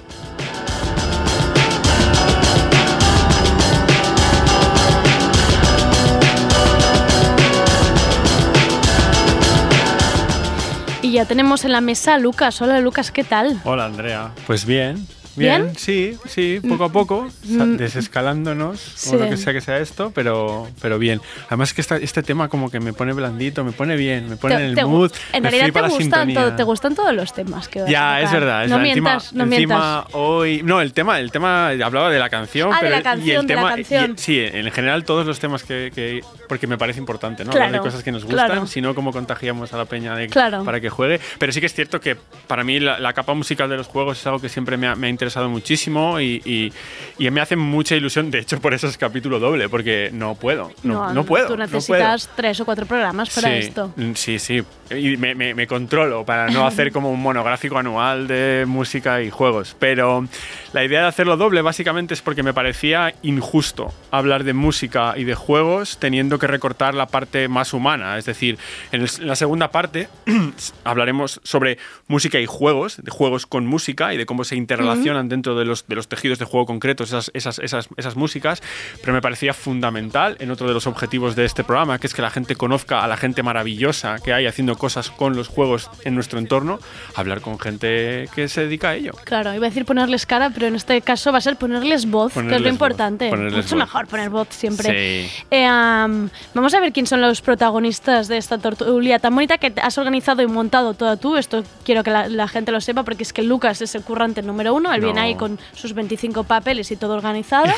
[11.00, 12.60] Y ya tenemos en la mesa a Lucas.
[12.60, 13.58] Hola Lucas, ¿qué tal?
[13.64, 14.32] Hola Andrea.
[14.46, 15.06] Pues bien.
[15.38, 15.76] Bien, ¿Bien?
[15.76, 17.76] sí, sí, poco a poco, Mm.
[17.76, 19.14] desescalándonos, Sí.
[19.14, 21.20] o lo que sea que sea esto, pero, pero bien.
[21.46, 24.54] Además que esta- este tema como que me pone blandito, me pone bien, me pone
[24.56, 27.14] en el Te- te mood, en me realidad te la gustan, todo- te gustan todos
[27.14, 28.22] los temas que vas a Ya, tocar.
[28.24, 28.64] es verdad.
[28.64, 28.92] es no verdad.
[28.94, 30.14] mientas, encima, no encima mientas.
[30.14, 30.62] hoy.
[30.64, 32.70] No, el tema, el tema hablaba de la canción.
[32.72, 34.18] Ah, de pero la el- y canción, el de la tema, y- canción.
[34.18, 37.50] sí, en general todos los temas que, que- porque me parece importante, ¿no?
[37.50, 38.66] Claro, Hablar de cosas que nos gustan, claro.
[38.66, 40.64] si no, cómo contagiamos a la peña de, Claro.
[40.64, 41.20] para que juegue.
[41.38, 44.18] Pero sí que es cierto que para mí la, la capa musical de los juegos
[44.18, 46.72] es algo que siempre me ha, me ha interesado muchísimo y, y-
[47.18, 48.30] y me hace mucha ilusión.
[48.30, 50.70] De hecho, por eso es capítulo doble, porque no puedo.
[50.82, 51.46] No, no, puedo.
[51.48, 51.72] Tú no puedo.
[51.78, 53.92] necesitas tres o cuatro programas para sí, esto.
[53.96, 54.62] mm, Sí, sí.
[54.90, 59.30] Y me, me- me controlo para no hacer como un monográfico anual de música y
[59.30, 59.76] juegos.
[59.78, 60.26] Pero
[60.72, 65.24] la idea de hacerlo doble básicamente es porque me parecía injusto hablar de música y
[65.24, 68.16] de juegos teniendo que recortar la parte más humana.
[68.18, 68.58] Es decir,
[68.92, 70.08] en, el- en la segunda parte
[70.84, 75.54] hablaremos sobre música y juegos, de juegos con música y de cómo se interrelacionan dentro
[75.58, 78.62] de los, de los tejidos de juego concretos esas, esas, esas, esas músicas.
[79.00, 82.22] Pero me parecía fundamental en otro de los objetivos de este programa, que es que
[82.22, 86.14] la gente conozca a la gente maravillosa que hay haciendo cosas con los juegos en
[86.14, 86.78] nuestro entorno,
[87.14, 89.12] hablar con gente que se dedica a ello.
[89.24, 92.32] Claro, iba a decir ponerles cara, pero en este caso va a ser ponerles voz,
[92.32, 93.30] que es lo voz, importante.
[93.36, 93.74] Mucho voz.
[93.74, 94.88] mejor poner voz siempre.
[95.28, 95.44] Sí.
[95.50, 99.72] Eh, am, vamos a ver quién son los protagonistas de esta tertulia tan bonita que
[99.80, 101.36] has organizado y montado toda tú.
[101.36, 104.42] Esto quiero que la, la gente lo sepa porque es que Lucas es el currante
[104.42, 104.92] número uno.
[104.92, 105.06] Él No.
[105.08, 107.66] viene ahí con sus 25 papeles y todo organizado.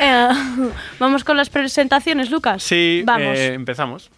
[0.00, 0.28] Eh,
[0.98, 2.62] vamos con las presentaciones, Lucas.
[2.62, 3.36] Sí, Vamos.
[3.38, 4.10] eh, empezamos.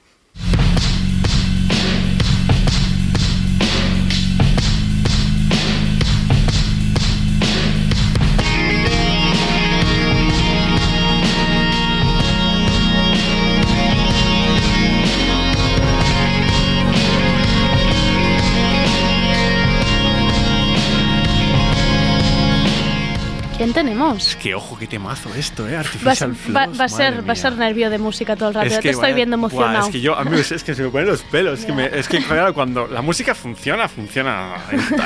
[23.72, 24.26] ¿Quién tenemos?
[24.30, 25.74] Es que ojo, qué temazo esto, ¿eh?
[25.74, 28.48] Va, Artificial va- Flows, va a madre ser, va a ser nervio de música todo
[28.48, 28.66] el rato.
[28.66, 29.86] Es que te estoy vaya- viendo emocionado.
[29.86, 31.60] es que yo, a mí es, es que se me ponen los pelos.
[31.60, 34.54] Es que, me- es que claro, cuando la música funciona, funciona.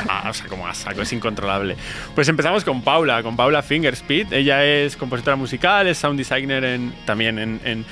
[0.09, 1.77] a- o sea, como a saco, es incontrolable.
[2.15, 4.33] Pues empezamos con Paula, con Paula Fingerspeed.
[4.33, 7.61] Ella es compositora musical, es sound designer en, también en.
[7.65, 7.85] en-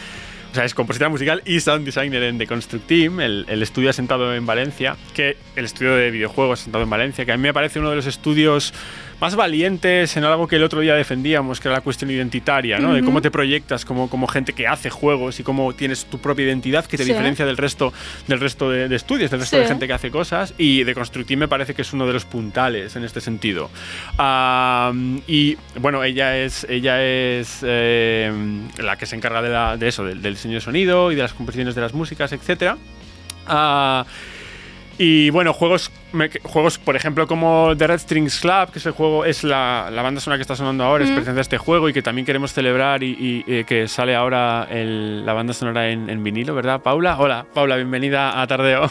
[0.52, 3.88] o sea, es compositora musical y sound designer en The Construct Team, el, el estudio
[3.88, 7.54] asentado en Valencia, que el estudio de videojuegos asentado en Valencia, que a mí me
[7.54, 8.74] parece uno de los estudios
[9.22, 12.92] más valientes en algo que el otro día defendíamos, que era la cuestión identitaria, ¿no?
[12.92, 16.44] De cómo te proyectas como, como gente que hace juegos y cómo tienes tu propia
[16.44, 17.10] identidad que te Sí.
[17.12, 17.92] diferencia del resto,
[18.26, 20.54] del resto de, de estudios, del resto de gente que hace cosas.
[20.58, 23.70] Y de Constructive me parece que es uno de los puntales en este sentido.
[25.28, 28.32] Y bueno, ella es, ella es eh,
[28.78, 31.22] la que se encarga de, la- de eso, del, del diseño de sonido y de
[31.22, 32.74] las composiciones de las músicas, etc.
[35.04, 38.92] Y bueno, juegos, me- juegos, por ejemplo, como The Red Strings Club, que es el
[38.92, 41.88] juego, es la, la banda sonora que está sonando ahora, es pertenece a este juego
[41.88, 45.88] y que también queremos celebrar y, y, eh, que sale ahora el- la banda sonora
[45.90, 47.16] en, en vinilo, ¿verdad, Paula?
[47.18, 48.88] Hola, Paula, bienvenida a Tardeo.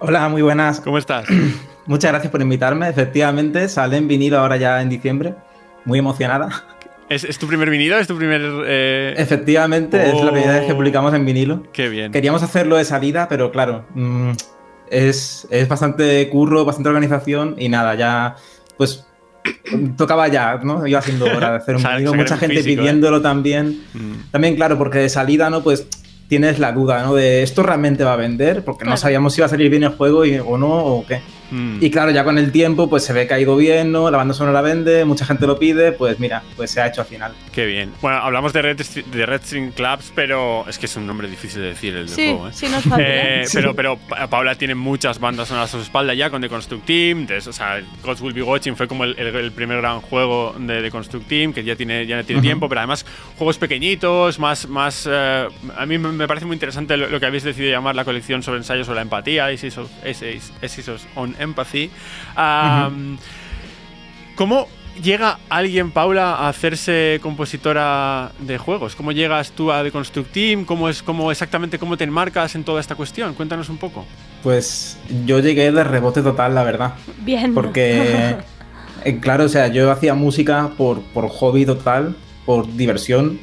[0.00, 0.80] Hola, muy buenas.
[0.80, 1.26] ¿Cómo estás?
[1.86, 2.88] Muchas gracias por invitarme.
[2.88, 5.34] Efectivamente, sale en vinilo ahora ya en diciembre.
[5.84, 6.48] Muy emocionada.
[7.08, 7.98] ¿Es, es tu primer vinilo?
[7.98, 8.40] ¿Es tu primer...?
[8.66, 10.76] eh, Efectivamente, es la primera vez que Oh.
[10.76, 11.62] publicamos en vinilo.
[11.72, 12.10] Qué bien.
[12.10, 14.30] Queríamos hacerlo de salida, pero claro, mm,
[14.90, 18.36] es, es bastante curro, bastante organización y nada, ya
[18.76, 19.04] pues
[19.96, 20.86] tocaba ya, ¿no?
[20.86, 21.82] Iba haciendo hora de hacer un
[22.16, 22.76] mucha en gente físico, ¿eh?
[22.76, 23.82] pidiéndolo también.
[23.92, 24.30] Mm.
[24.30, 25.62] También, claro, porque de salida, ¿no?
[25.62, 25.86] Pues
[26.28, 27.14] tienes la duda, ¿no?
[27.14, 28.92] De esto realmente va a vender, porque Claro.
[28.92, 31.20] no sabíamos si iba a salir bien el juego y- o no, o qué.
[31.54, 31.78] Mm.
[31.84, 34.10] Y claro, ya con el tiempo, pues se ve que ha ido bien, ¿no?
[34.10, 37.06] La banda sonora vende, mucha gente lo pide, pues mira, pues se ha hecho al
[37.06, 37.32] final.
[37.52, 37.92] Qué bien.
[38.02, 38.80] Bueno, hablamos de Red,
[39.12, 42.14] de Red String Clubs, pero es que es un nombre difícil de decir el del
[42.16, 42.52] Sí, juego, ¿eh?
[42.52, 43.04] sí, no es fácil.
[43.06, 43.20] ¿eh?
[43.44, 46.48] Eh, pero, pero Pa- Paula tiene muchas bandas sonoras a su espalda ya con The
[46.48, 47.26] Construct Team.
[47.26, 50.54] de- o sea, Gods Will Be Watching fue como el, el- el primer gran juego
[50.58, 53.04] de The Construct Team, que ya tiene, ya tiene tiempo, pero además
[53.36, 54.68] juegos pequeñitos, más.
[54.68, 58.04] más eh, a mí me parece muy interesante lo, lo que habéis decidido llamar la
[58.04, 59.78] colección sobre ensayos sobre la empatía, Essays
[61.16, 61.90] on Empathy.
[62.36, 63.16] Um,
[64.34, 64.66] ¿Cómo
[65.02, 68.96] llega alguien, Paula, a hacerse compositora de juegos?
[68.96, 70.64] ¿Cómo llegas tú a The Construct Team?
[70.64, 73.34] ¿Cómo es, cómo exactamente cómo te enmarcas en toda esta cuestión?
[73.34, 74.04] Cuéntanos un poco.
[74.42, 76.94] Pues yo llegué de rebote total, la verdad.
[77.18, 77.54] Bien.
[77.54, 78.36] Porque,
[79.04, 83.38] eh, claro, o sea, yo hacía música por, por hobby total, por diversión.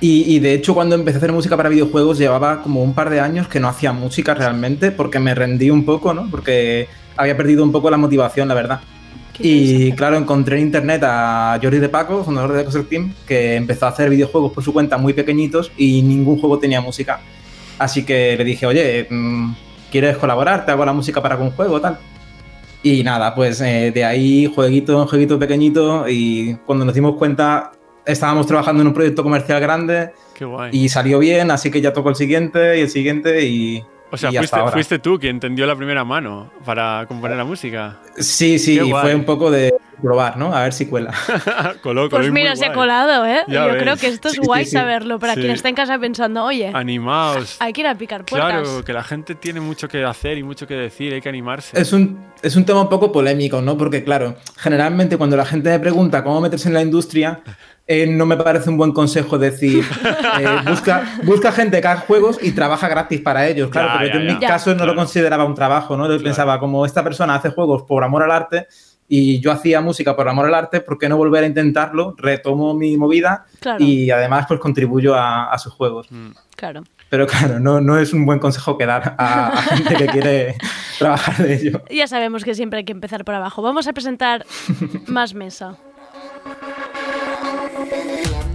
[0.00, 3.10] Y, y de hecho, cuando empecé a hacer música para videojuegos, llevaba como un par
[3.10, 6.28] de años que no hacía música realmente, porque me rendí un poco, ¿no?
[6.30, 8.80] Porque había perdido un poco la motivación, la verdad.
[9.38, 13.86] Y claro, encontré en internet a Jordi de Paco, fundador de Construct Team, que empezó
[13.86, 17.20] a hacer videojuegos por su cuenta muy pequeñitos y ningún juego tenía música.
[17.78, 19.52] Así que le dije, oye, mm,
[19.90, 20.64] ¿quieres colaborar?
[20.64, 21.98] Te hago la música para algún juego, tal.
[22.82, 27.72] Y nada, pues eh, de ahí jueguito en jueguito pequeñito y cuando nos dimos cuenta
[28.06, 30.70] estábamos trabajando en un proyecto comercial grande Qué guay.
[30.72, 33.82] y salió bien, así que ya tocó el siguiente y el siguiente y...
[34.10, 34.38] o sea, y
[34.72, 37.98] fuiste, tú quien tendió la primera mano para componer la música.
[38.18, 40.54] Sí, sí, y fue un poco de probar, ¿no?
[40.54, 41.10] A ver si cuela.
[41.82, 43.40] coló Pues mira, se ha colado, ¿eh?
[43.48, 43.82] Ya Yo ves.
[43.82, 44.76] creo que esto es Sí, guay sí, sí.
[44.76, 45.40] saberlo para Sí.
[45.40, 47.56] quien está en casa pensando, oye, Animaos.
[47.60, 48.50] hay que ir a picar puertas.
[48.62, 51.80] Claro, que la gente tiene mucho que hacer y mucho que decir, hay que animarse.
[51.80, 53.76] Es un, es un tema un poco polémico, ¿no?
[53.78, 57.40] Porque, claro, generalmente cuando la gente me pregunta cómo meterse en la industria,
[57.88, 59.84] eh, no me parece un buen consejo decir,
[60.40, 63.70] eh, busca, busca gente que haga juegos y trabaja gratis para ellos.
[63.70, 64.34] Claro, Ya, pero ya, yo en ya.
[64.34, 64.48] mi Ya.
[64.48, 64.92] caso no Claro.
[64.92, 66.10] lo consideraba un trabajo, ¿no?
[66.12, 68.66] Yo pensaba, como esta persona hace juegos por amor al arte
[69.08, 72.14] y yo hacía música por amor al arte, ¿por qué no volver a intentarlo?
[72.18, 73.82] Retomo mi movida Claro.
[73.84, 76.08] y además pues contribuyo a, a sus juegos.
[76.10, 76.30] Mm.
[76.56, 76.82] Claro.
[77.08, 80.56] Pero claro, no, no es un buen consejo que dar a, a gente que quiere
[80.98, 81.82] trabajar de ello.
[81.88, 83.62] Ya sabemos que siempre hay que empezar por abajo.
[83.62, 84.44] Vamos a presentar
[85.06, 85.76] más mesa.
[87.90, 88.45] happening.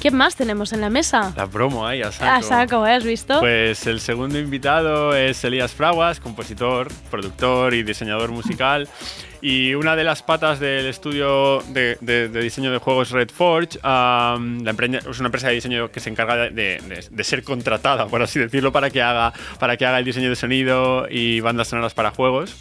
[0.00, 1.32] ¿Quién más tenemos en la mesa?
[1.36, 2.30] La promo ahí, a saco.
[2.30, 2.92] A saco, ¿eh?
[2.92, 3.40] ¿Has visto?
[3.40, 8.88] Pues el segundo invitado es Elías Fraguas, compositor, productor y diseñador musical.
[9.42, 13.78] Y una de las patas del estudio de, de- de diseño de juegos Red Forge,
[13.82, 17.42] am, la empresa- es una empresa de diseño que se encarga de, de- de ser
[17.42, 21.40] contratada, por así decirlo, para que, haga, para que haga el diseño de sonido y
[21.40, 22.56] bandas sonoras para juegos.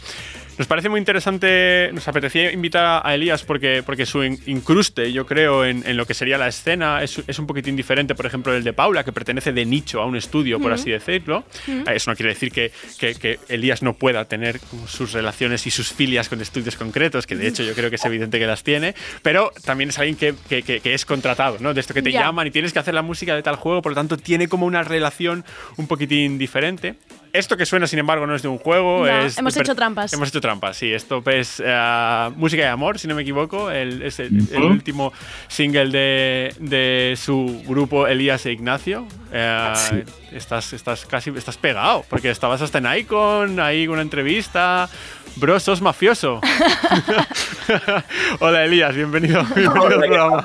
[0.58, 5.24] Nos parece muy interesante, nos apetecía invitar a Elías porque, porque su in- incruste, yo
[5.28, 8.52] creo, en, en lo que sería la escena es, es un poquitín diferente, por ejemplo,
[8.52, 11.43] del de Paula, que pertenece de nicho a un estudio, por así decirlo.
[11.67, 15.72] Eh, Eso no quiere decir que, que- que Elías no pueda tener sus relaciones y
[15.72, 18.63] sus filias con estudios concretos, que de hecho yo creo que es evidente que las
[18.63, 21.76] tiene, pero también es alguien que, que- es contratado, ¿no?
[21.76, 22.22] De esto que te Ya.
[22.22, 24.65] llaman y tienes que hacer la música de tal juego, por lo tanto tiene como
[24.65, 25.46] una relación
[25.78, 26.96] un poquitín diferente.
[27.33, 29.05] Esto que suena, sin embargo, no es de un juego.
[29.05, 30.11] No, es hemos hecho trampas.
[30.13, 30.91] Hemos hecho trampas, sí.
[30.93, 33.69] Esto es eh, Música de Amor, si no me equivoco.
[33.69, 35.11] El- es el, el último
[35.47, 39.07] single de, de su grupo Elías e Ignacio.
[39.31, 44.89] Eh, estás, estás casi estás pegado, porque estabas hasta en Icon, ahí con una entrevista.
[45.35, 46.41] Bro, sos mafioso.
[48.39, 50.43] Hola Elías, bienvenido, bienvenido al programa.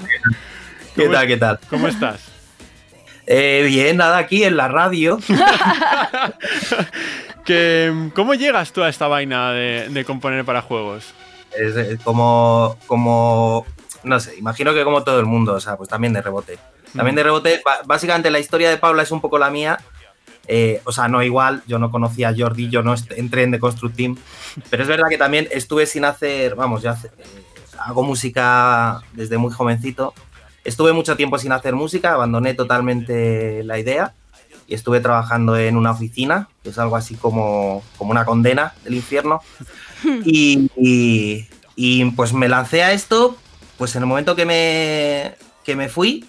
[0.95, 1.59] ¿Qué tal, qué tal?
[1.71, 2.32] ¿Cómo estás?
[3.27, 5.19] Eh, bien, nada, aquí en la radio.
[7.45, 11.13] Que, ¿Cómo llegas tú a esta vaina de, de componer para juegos?
[11.59, 13.67] Es eh, como, como,
[14.05, 16.59] no sé, imagino que como todo el mundo, o sea, pues también de rebote.
[16.95, 19.81] También de rebote, básicamente la historia de Paula es un poco la mía.
[20.47, 23.59] Eh, o sea, no igual, yo no conocía a Jordi, yo no entré en The
[23.59, 24.17] Construct Team,
[24.71, 27.43] pero es verdad que también estuve sin hacer, vamos, yo hace- eh,
[27.79, 30.15] hago música desde muy jovencito.
[30.65, 34.15] Estuve mucho tiempo sin hacer música, abandoné totalmente la idea
[34.69, 38.95] y estuve trabajando en una oficina, que es algo así como, como una condena del
[38.95, 39.41] infierno.
[40.25, 41.47] Y, y-
[41.77, 43.37] y, pues me lancé a esto,
[43.79, 46.25] pues en el momento que me, que me fui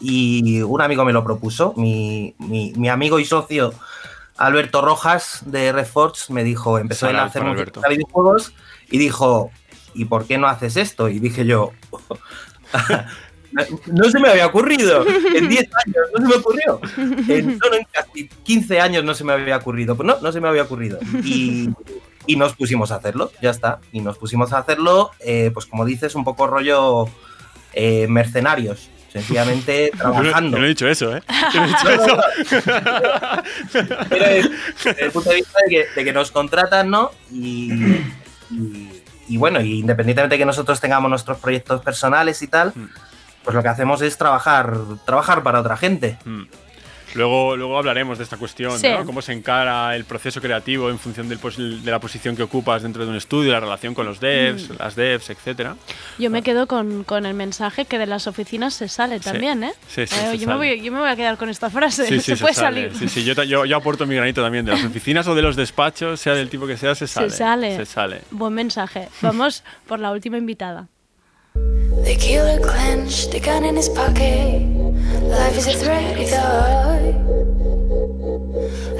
[0.00, 3.72] y un amigo me lo propuso, mi, mi- mi amigo y socio
[4.36, 7.42] Alberto Rojas de Reforge me dijo, empezó a hacer
[7.78, 8.52] música videojuegos
[8.90, 9.50] y dijo,
[9.94, 11.08] ¿y por qué no haces esto?
[11.08, 11.70] Y dije yo,
[13.86, 16.80] no se me había ocurrido, en 10 años no se me ocurrió,
[17.28, 20.40] en, solo en casi 15 años no se me había ocurrido, pues no, no se
[20.40, 20.98] me había ocurrido.
[21.24, 21.70] Y,
[22.26, 23.80] Y nos pusimos a hacerlo, ya está.
[23.92, 27.04] Y nos pusimos a hacerlo, eh, pues como dices, un poco rollo
[27.74, 28.88] eh, mercenarios.
[29.12, 30.56] Sencillamente trabajando.
[30.56, 31.22] yo no he dicho eso, ¿eh?
[31.52, 32.18] Yo no he dicho No, no, eso.
[34.08, 34.24] Pero
[34.84, 37.10] desde el punto de vista de que, de que nos contratan, ¿no?
[37.32, 37.72] Y,
[38.50, 38.90] y-
[39.28, 42.72] y bueno, y independientemente de que nosotros tengamos nuestros proyectos personales y tal,
[43.44, 44.74] pues lo que hacemos es trabajar,
[45.04, 46.18] trabajar para otra gente.
[46.24, 46.42] Mm.
[47.14, 48.88] Luego, luego hablaremos de esta cuestión, Sí.
[48.88, 49.04] ¿no?
[49.06, 52.82] Cómo se encara el proceso creativo en función del pos- de la posición que ocupas
[52.82, 54.72] dentro de un estudio, la relación con los devs, Mm.
[54.80, 55.76] las devs, etcétera.
[56.18, 59.72] Yo me quedo con, con el mensaje que de las oficinas se sale también, ¿eh?
[59.86, 62.04] Sí, sí, Eh, se yo, me voy, yo me voy a quedar con esta frase.
[62.04, 62.90] Sí, sí, se se puede sale.
[62.90, 62.98] salir.
[62.98, 64.64] Sí, sí, yo, yo, yo aporto mi granito también.
[64.64, 67.30] De las oficinas o de los despachos, sea del tipo que sea, se sale.
[67.30, 67.76] Se sale.
[67.76, 68.22] Se sale.
[68.32, 69.08] Buen mensaje.
[69.22, 70.88] Vamos por la última invitada.
[72.04, 74.60] The killer clenched the gun in his pocket.
[75.22, 77.00] Life is a threat, he thought.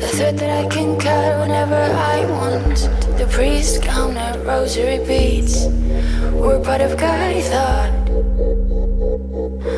[0.03, 2.89] A threat that I can cut whenever I want.
[3.19, 5.67] The priest counter rosary beads.
[6.33, 7.93] We're part of God, he thought.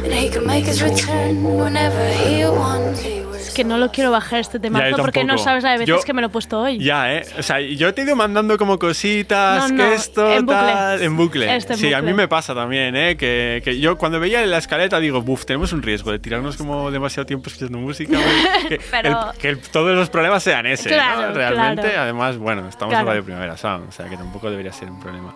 [0.05, 3.26] And he can make his return whenever he wants.
[3.49, 5.89] Es que no lo quiero bajar este temazo yo porque no sabes la de veces
[5.97, 6.79] Yo- que me lo he puesto hoy.
[6.79, 7.25] Ya, ¿eh?
[7.39, 10.57] O sea, yo te he ido mandando como cositas, No, no, que esto, en bucle.
[10.73, 11.57] tal, en bucle.
[11.57, 12.13] Este en sí, a bucle.
[12.13, 13.17] mí me pasa también, ¿eh?
[13.17, 16.91] Que, que yo cuando veía la escaleta digo, buf, tenemos un riesgo de tirarnos como
[16.91, 18.19] demasiado tiempo escuchando música.
[18.69, 21.33] que, Pero- el- que el- todos los problemas sean ese, Claro.
[21.35, 22.01] Realmente, claro.
[22.03, 25.35] además, bueno, estamos en Radio Primavera Sound, o sea que tampoco debería ser un problema.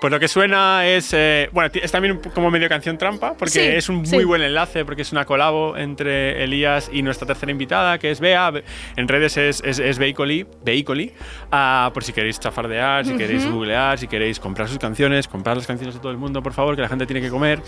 [0.00, 3.60] Pues lo que suena es, eh, bueno, es también como medio canción trampa, porque Sí,
[3.60, 4.14] es un sí.
[4.14, 8.20] muy buen enlace, porque es una colabo entre Elías y nuestra tercera invitada, que es
[8.20, 8.48] Bea.
[8.52, 8.62] Be-
[8.96, 11.12] En redes es, es, es Veicoli, Veicoli
[11.50, 13.54] ah, por si queréis chafardear, si queréis Ujú.
[13.56, 16.76] googlear, si queréis comprar sus canciones, comprar las canciones de todo el mundo, por favor,
[16.76, 17.60] que la gente tiene que comer.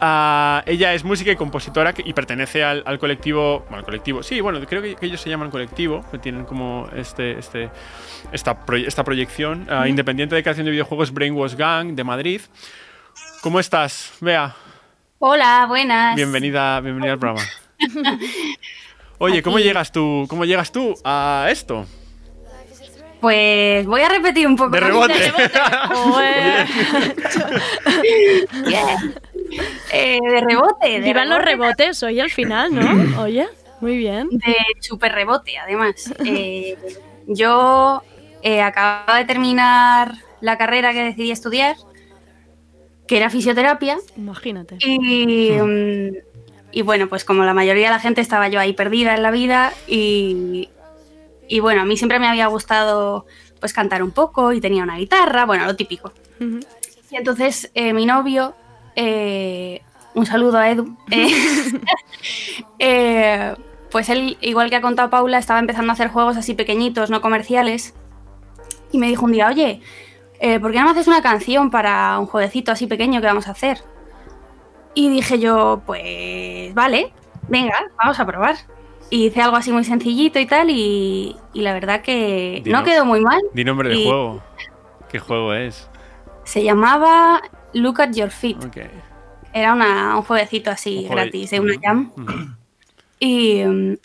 [0.00, 4.40] Ah, ella es música y compositora y pertenece al, al colectivo, bueno, al colectivo, sí,
[4.40, 7.70] bueno, creo que, que ellos se llaman colectivo, que tienen como este, este,
[8.32, 9.86] esta, proye- esta proyección ah, Ujú.
[9.86, 12.40] independiente de creación de videojuegos Brainwash Gang de Madrid.
[13.42, 14.54] ¿Cómo estás, Bea?
[15.18, 16.16] Hola, buenas.
[16.16, 17.46] Bienvenida, bienvenida al programa.
[19.18, 21.84] Oye, ¿cómo llegas tú, cómo llegas tú a esto?
[23.20, 24.70] Pues voy a repetir un poco.
[24.70, 25.14] De rebote.
[28.68, 28.96] Yeah.
[29.92, 30.88] Eh, de rebote.
[30.88, 31.84] De Vivan los rebote.
[31.84, 33.22] rebotes hoy al final, ¿no?
[33.22, 33.46] Oye,
[33.80, 34.28] muy bien.
[34.30, 36.12] De super rebote, además.
[36.24, 36.76] Eh,
[37.28, 38.02] yo
[38.42, 41.76] eh, acababa de terminar la carrera que decidí estudiar,
[43.06, 43.98] que era fisioterapia.
[44.16, 44.78] Imagínate.
[44.80, 46.16] Y, mm,
[46.72, 49.30] y bueno, pues como la mayoría de la gente estaba yo ahí perdida en la
[49.30, 50.68] vida y,
[51.48, 53.26] y bueno, a mí siempre me había gustado
[53.60, 56.12] pues cantar un poco y tenía una guitarra, bueno, lo típico.
[56.38, 58.54] Y entonces eh, mi novio,
[58.94, 59.80] eh,
[60.14, 61.28] un saludo a Edu, eh,
[62.78, 63.54] eh,
[63.90, 67.20] pues él, igual que ha contado Paula, estaba empezando a hacer juegos así pequeñitos, no
[67.20, 67.94] comerciales.
[68.92, 69.80] Y me dijo un día, oye,
[70.40, 73.48] eh, ¿por qué no me haces una canción para un jueguecito así pequeño que vamos
[73.48, 73.78] a hacer?
[74.94, 77.12] Y dije yo, pues vale,
[77.48, 78.56] venga, vamos a probar.
[79.10, 82.82] Y hice algo así muy sencillito y tal, y, y la verdad que Di no
[82.82, 83.40] quedó muy mal.
[83.52, 84.42] Di nombre de juego.
[85.08, 85.88] ¿Qué juego es?
[86.44, 87.40] Se llamaba
[87.72, 88.56] Look at Your Feet.
[89.52, 92.10] Era una- un jueguecito así Un gratis de una jam.
[93.20, 93.62] Y,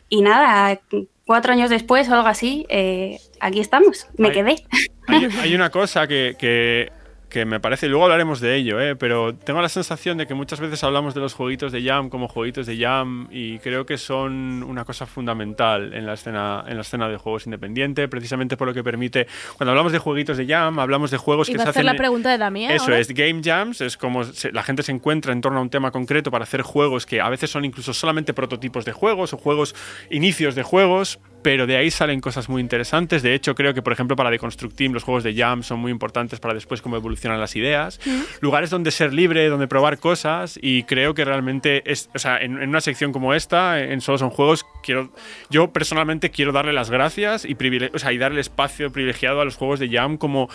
[0.10, 0.80] y nada,
[1.26, 4.08] cuatro años después o algo así, eh, aquí estamos.
[4.18, 4.64] Me quedé.
[5.08, 6.90] Hay, hay una cosa que, que-
[7.32, 8.96] que me parece, luego hablaremos de ello, ¿eh?
[8.96, 12.28] pero tengo la sensación de que muchas veces hablamos de los jueguitos de Jam como
[12.28, 16.82] jueguitos de Jam y creo que son una cosa fundamental en la escena, en la
[16.82, 19.28] escena de juegos independiente, precisamente por lo que permite,
[19.58, 21.86] cuando hablamos de jueguitos de Jam, hablamos de juegos que se hacer hacen...
[21.86, 22.72] la pregunta de Damián.
[22.74, 23.00] Eso ahora.
[23.00, 25.92] es, Game Jams es como se- la gente se encuentra en torno a un tema
[25.92, 29.74] concreto para hacer juegos que a veces son incluso solamente prototipos de juegos o juegos
[30.10, 33.24] inicios de juegos, pero de ahí salen cosas muy interesantes.
[33.24, 35.92] De hecho, creo que, por ejemplo, para Deconstruct Team los juegos de Jam son muy
[35.92, 36.82] importantes para después
[37.30, 38.00] las ideas.
[38.42, 42.62] Lugares donde ser libre, donde probar cosas y creo que realmente, es, o sea, en,
[42.62, 45.12] en una sección como esta, en Solo son juegos, quiero,
[45.50, 47.56] yo personalmente quiero darle las gracias y,
[47.94, 50.50] o sea, y darle espacio privilegiado a los juegos de Jam como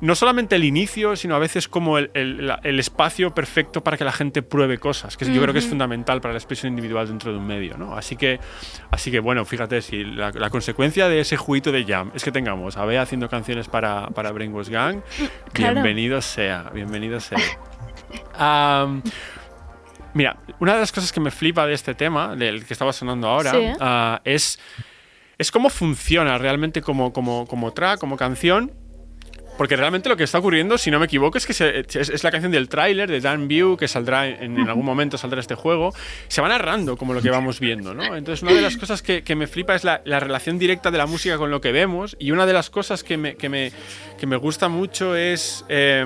[0.00, 4.04] no solamente el inicio, sino a veces como el, el- el espacio perfecto para que
[4.04, 7.32] la gente pruebe cosas, que yo creo que es fundamental para la expresión individual dentro
[7.32, 7.96] de un medio, ¿no?
[7.96, 8.38] Así que,
[8.90, 12.32] así que bueno, fíjate, si la, la consecuencia de ese juguito de Jam es que
[12.32, 15.00] tengamos a Bea haciendo canciones para, para Brainwash Gang,
[15.52, 15.74] Claro.
[15.74, 17.38] bienvenido sea, bienvenido sea.
[20.14, 23.28] Mira, una de las cosas que me flipa de este tema, del que estaba sonando
[23.28, 23.66] ahora, Sí.
[23.80, 24.58] ah, es,
[25.36, 28.72] es cómo funciona realmente como, como, como track, como canción.
[29.56, 32.24] Porque realmente lo que está ocurriendo, si no me equivoco, es que se- es, es
[32.24, 35.54] la canción del tráiler de Dan View, que saldrá en, en algún momento, saldrá este
[35.54, 35.94] juego.
[36.28, 38.16] Se va narrando como lo que vamos viendo, ¿no?
[38.16, 40.98] Entonces, una de las cosas que, que me flipa es la, la relación directa de
[40.98, 42.16] la música con lo que vemos.
[42.18, 43.72] Y una de las cosas que me, que me,
[44.18, 45.64] que me gusta mucho es.
[45.68, 46.04] eh,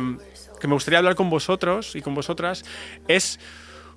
[0.61, 2.67] que me gustaría hablar con vosotros y con vosotras,
[3.09, 3.41] es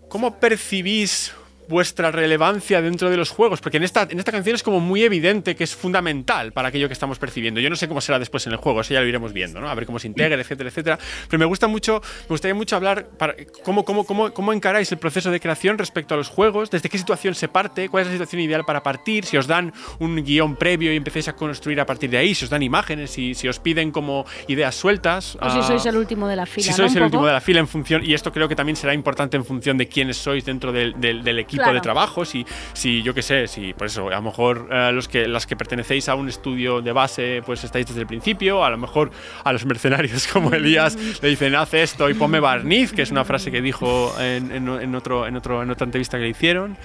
[0.07, 1.33] cómo percibís
[1.67, 5.03] vuestra relevancia dentro de los juegos, porque en esta, en esta canción es como muy
[5.03, 7.59] evidente que es fundamental para aquello que estamos percibiendo.
[7.59, 9.69] Yo no sé cómo será después en el juego, eso ya lo iremos viendo, ¿no?
[9.69, 10.99] A ver cómo se integra, etcétera, etcétera.
[11.29, 14.97] Pero me gusta mucho, me gustaría mucho hablar para cómo, cómo, cómo, cómo encaráis el
[14.97, 18.13] proceso de creación respecto a los juegos, desde qué situación se parte, cuál es la
[18.13, 21.85] situación ideal para partir, si os dan un guion previo y empecéis a construir a
[21.85, 25.35] partir de ahí, si os dan imágenes, si, si os piden como ideas sueltas.
[25.41, 26.65] O si ah, sois el último de la fila.
[26.67, 28.93] si sois el último de la fila en función, y esto creo que también será
[28.93, 31.73] importante en función de quiénes sois dentro del, del- del equipo Claro.
[31.73, 35.07] de trabajo, si, si yo qué sé, si por eso, a lo mejor eh, los
[35.07, 38.69] que, las que pertenecéis a un estudio de base, pues estáis desde el principio, a
[38.69, 39.11] lo mejor
[39.43, 43.25] a los mercenarios como Elías le dicen, haz esto y ponme barniz, que es una
[43.25, 46.77] frase que dijo en, en- en otro, en, otro, en otra entrevista que le hicieron.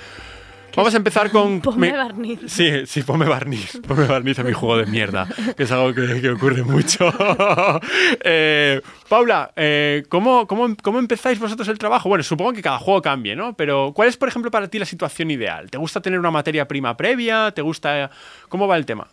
[0.76, 1.60] Vamos a empezar con...
[1.62, 2.40] Ponme me- barniz.
[2.46, 3.80] Sí, sí, ponme barniz.
[3.86, 7.12] Ponme barniz a mi juego de mierda, que es algo que, que ocurre mucho.
[8.24, 12.08] Eh, Paula, eh, ¿cómo, cómo, cómo empezáis vosotros el trabajo?
[12.08, 13.54] Bueno, supongo que cada juego cambie, ¿no?
[13.54, 15.70] Pero ¿cuál es, por ejemplo, para ti la situación ideal?
[15.70, 17.50] ¿Te gusta tener una materia prima previa?
[17.52, 18.10] ¿Te gusta...?
[18.48, 19.08] ¿Cómo va el tema?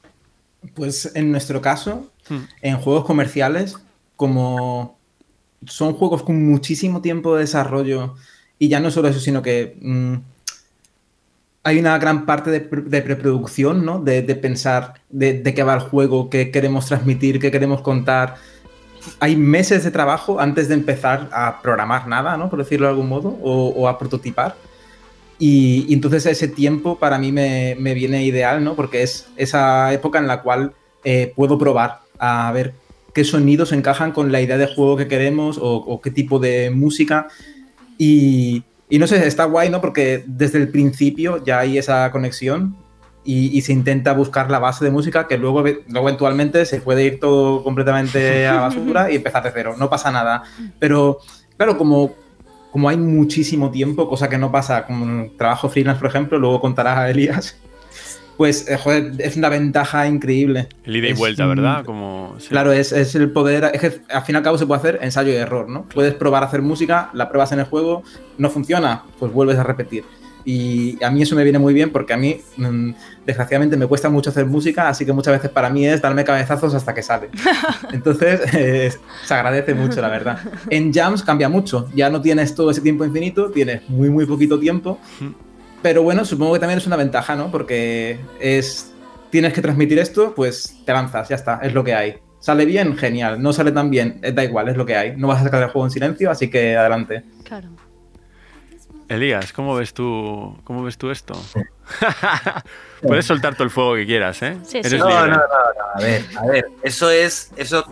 [0.73, 2.39] Pues en nuestro caso, Hmm.
[2.63, 3.77] en juegos comerciales,
[4.15, 4.97] como
[5.67, 8.15] son juegos con muchísimo tiempo de desarrollo,
[8.57, 10.15] y ya no solo eso, sino que mm,
[11.65, 13.99] hay una gran parte de, pre- de preproducción, ¿no?
[13.99, 18.35] De, pensar de, de qué va el juego, qué queremos transmitir, qué queremos contar.
[19.19, 22.51] Hay meses de trabajo antes de empezar a programar nada, ¿no?
[22.51, 24.55] Por decirlo de algún modo, o, a prototipar.
[25.39, 28.75] Y, y entonces ese tiempo para mí me, me viene ideal, ¿no?
[28.75, 32.73] Porque es esa época en la cual eh, puedo probar a ver
[33.15, 36.69] qué sonidos encajan con la idea de juego que queremos o, o qué tipo de
[36.69, 37.27] música.
[37.97, 39.81] Y, y no sé, está guay, ¿no?
[39.81, 42.75] Porque desde el principio ya hay esa conexión
[43.23, 47.03] y, y se intenta buscar la base de música que luego, luego eventualmente se puede
[47.03, 49.75] ir todo completamente a basura y empezar de cero.
[49.77, 50.43] No pasa nada.
[50.79, 51.19] Pero
[51.57, 52.13] claro, como,
[52.71, 56.99] como hay muchísimo tiempo, cosa que no pasa con trabajo freelance, por ejemplo, luego contarás
[56.99, 57.57] a Elías,
[58.37, 60.67] pues eh, joder, es una ventaja increíble.
[60.83, 61.85] El ida y Es, vuelta, mm, ¿verdad?
[61.85, 62.49] Como, sí.
[62.49, 63.71] Claro, es, es el poder.
[63.73, 65.83] Es que al fin y al cabo se puede hacer ensayo y error, ¿no?
[65.93, 68.03] Puedes probar a hacer música, la pruebas en el juego,
[68.37, 70.03] no funciona, pues vuelves a repetir.
[70.45, 72.91] Y a mí eso me viene muy bien porque a mí, mm,
[73.25, 76.75] desgraciadamente, me cuesta mucho hacer música, así que muchas veces para mí es darme cabezazos
[76.75, 77.29] hasta que sale.
[77.91, 80.37] Entonces, eh, se agradece mucho, la verdad.
[80.69, 84.59] En Jams cambia mucho, ya no tienes todo ese tiempo infinito, tienes muy, muy poquito
[84.59, 84.99] tiempo.
[85.85, 87.51] Pero bueno, supongo que también es una ventaja, ¿no?
[87.51, 88.91] Porque es.
[89.29, 92.17] Tienes que transmitir esto, pues te lanzas, ya está, es lo que hay.
[92.39, 93.39] Sale bien, genial.
[93.39, 95.15] No sale tan bien, eh, da igual, es lo que hay.
[95.15, 97.23] No vas a sacar el juego en silencio, así que adelante.
[97.43, 97.67] Claro.
[99.09, 101.39] Elías, ¿cómo ves tú, cómo ves tú esto?
[103.03, 104.57] Puedes soltar todo el fuego que quieras, ¿eh?
[104.63, 104.97] Sí, sí.
[104.97, 105.43] No, no, no, no,
[105.93, 107.85] a ver, a ver, eso es, eso,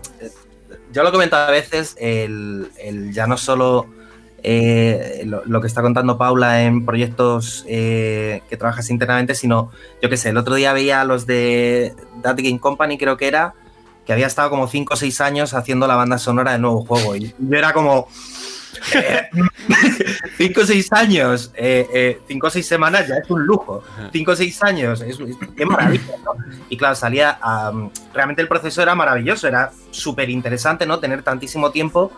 [0.92, 3.86] yo lo he comentado a veces, el, el ya no solo
[4.44, 9.72] eh, lo, lo que está contando Paula en proyectos eh, que trabajas internamente, sino,
[10.02, 13.28] yo qué sé, el otro día veía a los de That Game Company, creo que
[13.28, 13.54] era,
[14.06, 17.16] que había estado como 5 o 6 años haciendo la banda sonora del nuevo juego,
[17.16, 18.08] y yo era como...
[20.38, 23.84] 5 o 6 años, 5 o 6 semanas ya es un lujo.
[24.12, 26.34] 5 o 6 años, es, es- qué maravilla, ¿no?
[26.70, 27.38] Y claro, salía.
[27.42, 31.00] am, realmente el proceso era maravilloso, era súper interesante, ¿no?
[31.00, 32.12] Tener tantísimo tiempo,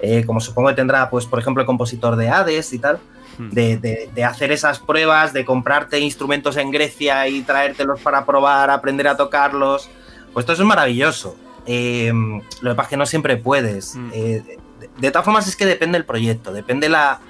[0.00, 2.98] eh, como supongo que tendrá, pues, por ejemplo, el compositor de Hades y tal,
[3.38, 3.50] Hmm.
[3.50, 8.68] de, de- de hacer esas pruebas, de comprarte instrumentos en Grecia y traértelos para probar,
[8.68, 9.88] aprender a tocarlos.
[10.32, 11.36] Pues todo eso es maravilloso.
[11.64, 12.12] Eh,
[12.62, 13.94] lo que pasa es que no siempre puedes.
[13.94, 14.10] Mm.
[14.12, 17.20] Eh, de, de todas formas, es que depende el proyecto, depende la.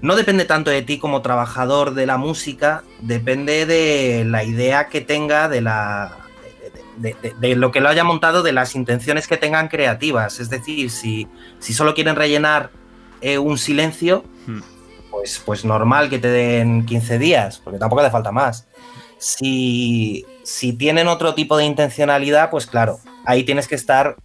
[0.00, 5.00] No depende tanto de ti como trabajador de la música, depende de la idea que
[5.02, 6.16] tenga, de la.
[6.96, 10.38] De, de- de lo que lo haya montado, de las intenciones que tengan creativas.
[10.40, 11.26] Es decir, si,
[11.58, 12.70] si solo quieren rellenar
[13.20, 14.60] eh, un silencio, Hmm.
[15.10, 18.66] pues, pues normal que te den 15 días, porque tampoco hace falta más.
[19.18, 24.16] Si, si tienen otro tipo de intencionalidad, pues claro, ahí tienes que estar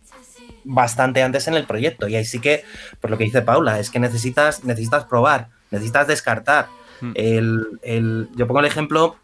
[0.66, 2.08] bastante antes en el proyecto.
[2.08, 2.64] Y ahí sí que,
[3.00, 6.68] pues lo que dice Paula, es que necesitas, necesitas probar, necesitas descartar.
[7.02, 7.12] Hmm.
[7.16, 9.16] El, el- yo pongo el ejemplo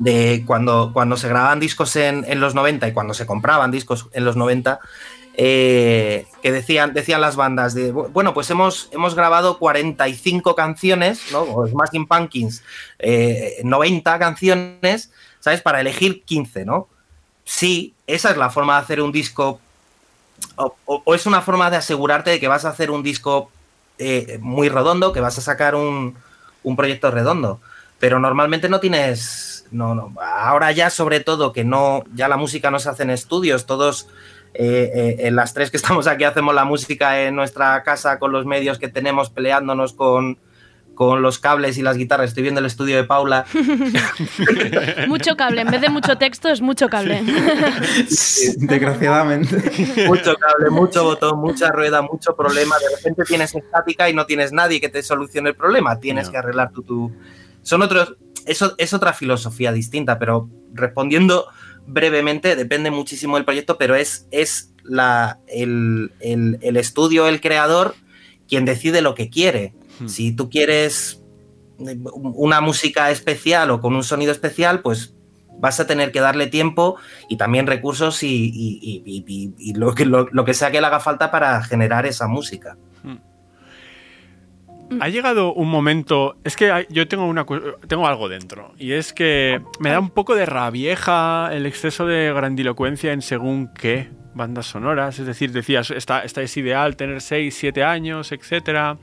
[0.00, 4.08] de cuando, cuando se grababan discos en, en los 90 y cuando se compraban discos
[4.12, 4.80] en los 90,
[5.34, 11.20] eh, que decían, decían las bandas de, "Bu- bueno, pues hemos, hemos grabado 45 canciones,
[11.32, 11.42] ¿no?
[11.42, 12.62] O Smashing Pumpkins,
[12.98, 15.60] eh, 90 canciones, ¿sabes?
[15.62, 16.88] Para elegir 15, ¿no?
[17.44, 19.60] Sí, esa es la forma de hacer un disco
[20.86, 23.50] o es una forma de asegurarte de que vas a hacer un disco
[23.98, 26.16] eh, muy redondo, que vas a sacar un,
[26.62, 27.60] un proyecto redondo.
[27.98, 29.59] Pero normalmente no tienes.
[29.70, 30.14] No, no.
[30.20, 32.02] Ahora ya, sobre todo, que no.
[32.14, 34.08] Ya la música no se hace en estudios, todos.
[34.54, 38.32] eh, eh, en las tres que estamos aquí hacemos la música en nuestra casa con
[38.32, 40.38] los medios que tenemos peleándonos con,
[40.96, 42.30] con los cables y las guitarras.
[42.30, 43.44] Estoy viendo el estudio de Paula.
[45.08, 47.22] Mucho cable, en vez de mucho texto es mucho cable.
[48.56, 49.56] Desgraciadamente.
[50.06, 52.76] mucho cable, mucho botón, mucha rueda, mucho problema.
[52.78, 55.98] De repente tienes estática y no tienes nadie que te solucione el problema.
[56.00, 56.32] Tienes No.
[56.32, 57.12] que arreglar tú tu.
[57.62, 58.16] Son otros.
[58.46, 61.46] Eso es otra filosofía distinta, pero respondiendo
[61.86, 67.94] brevemente, depende muchísimo del proyecto, pero es, es la, el, el- el estudio, el creador,
[68.48, 69.74] quien decide lo que quiere.
[69.98, 70.08] Hmm.
[70.08, 71.22] Si tú quieres
[71.78, 75.14] una música especial o con un sonido especial, pues
[75.58, 76.96] vas a tener que darle tiempo
[77.28, 81.30] y también recursos y, y- lo, que, lo, lo que sea que le haga falta
[81.30, 82.76] para generar esa música.
[84.98, 86.36] Ha llegado un momento.
[86.42, 87.46] Es que yo tengo, una,
[87.86, 88.72] tengo algo dentro.
[88.78, 93.72] Y es que me da un poco de rabieja el exceso de grandilocuencia en según
[93.72, 95.18] qué bandas sonoras.
[95.18, 98.98] Es decir, decías, esta, esta es ideal tener 6, 7 años, etcétera.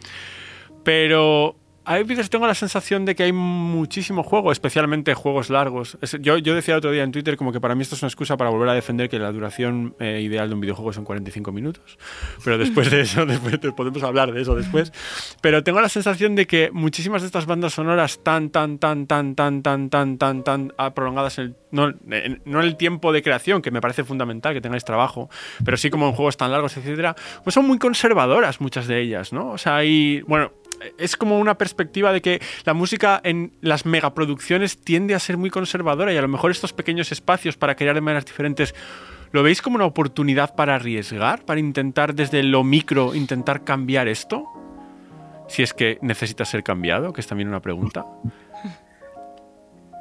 [0.84, 1.56] Pero
[1.88, 5.98] hay veces tengo la sensación de que hay muchísimo juego, especialmente juegos largos.
[6.20, 8.36] Yo, yo decía otro día en Twitter como que para mí esto es una excusa
[8.38, 11.98] para volver a defender que la duración eh, ideal de un videojuego son 45 minutos.
[12.44, 14.92] Pero después de eso, después de- podemos hablar de eso después.
[15.42, 19.36] Pero tengo la sensación de que muchísimas de estas bandas sonoras tan, tan, tan, tan,
[19.36, 23.24] tan, tan, tan, tan, tan ah, prolongadas, en- no, en, no en el tiempo de
[23.24, 25.30] creación, que me parece fundamental que tengáis trabajo,
[25.64, 29.32] pero sí como en juegos tan largos, etcétera, pues son muy conservadoras muchas de ellas,
[29.32, 29.52] ¿no?
[29.52, 30.52] O sea, hay, bueno,
[30.98, 35.50] es como una perspectiva de que la música en las megaproducciones tiende a ser muy
[35.50, 38.74] conservadora y a lo mejor estos pequeños espacios para crear de maneras diferentes
[39.32, 44.46] ¿Lo veis como una oportunidad para arriesgar, para intentar desde lo micro intentar cambiar esto?
[45.48, 48.06] Si es que necesita ser cambiado, que es también una pregunta.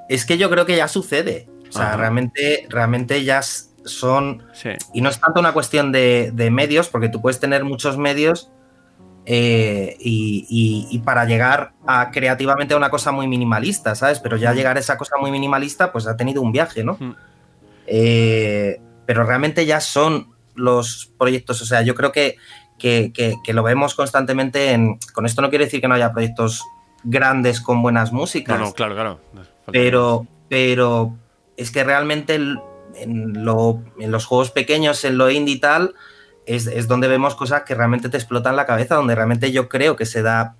[0.08, 1.48] Es que yo creo que ya sucede.
[1.68, 1.96] O sea, Ajá.
[1.96, 4.44] realmente, realmente ya son.
[4.52, 4.70] Sí.
[4.94, 8.50] Y no es tanto una cuestión de, de medios, porque tú puedes tener muchos medios
[9.26, 14.20] eh, y, y- y para llegar a creativamente a una cosa muy minimalista, ¿sabes?
[14.20, 16.96] Pero ya llegar a esa cosa muy minimalista, pues ha tenido un viaje, ¿no?
[17.00, 17.14] Mm.
[17.86, 22.36] Eh, pero realmente ya son los proyectos, o sea, yo creo que,
[22.78, 24.98] que- que- que lo vemos constantemente en...
[25.12, 26.62] Con esto no quiere decir que no haya proyectos
[27.04, 28.58] grandes con buenas músicas.
[28.58, 29.20] No, no, claro, claro.
[29.72, 31.16] Pero, pero
[31.56, 35.94] es que realmente en, lo- en los juegos pequeños, en lo indie y tal,
[36.46, 39.96] es, es donde vemos cosas que realmente te explotan la cabeza, donde realmente yo creo
[39.96, 40.56] que se da,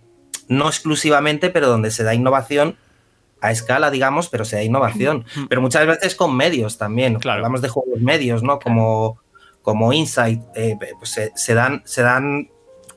[0.49, 2.77] no exclusivamente, pero donde se da innovación
[3.41, 5.25] a escala, digamos, pero se da innovación.
[5.49, 7.17] Pero muchas veces con medios también.
[7.17, 7.39] Claro.
[7.39, 8.59] Hablamos de juegos medios, ¿no?
[8.59, 9.21] Como,
[9.63, 12.49] como Insight, eh, pues se, se dan, se dan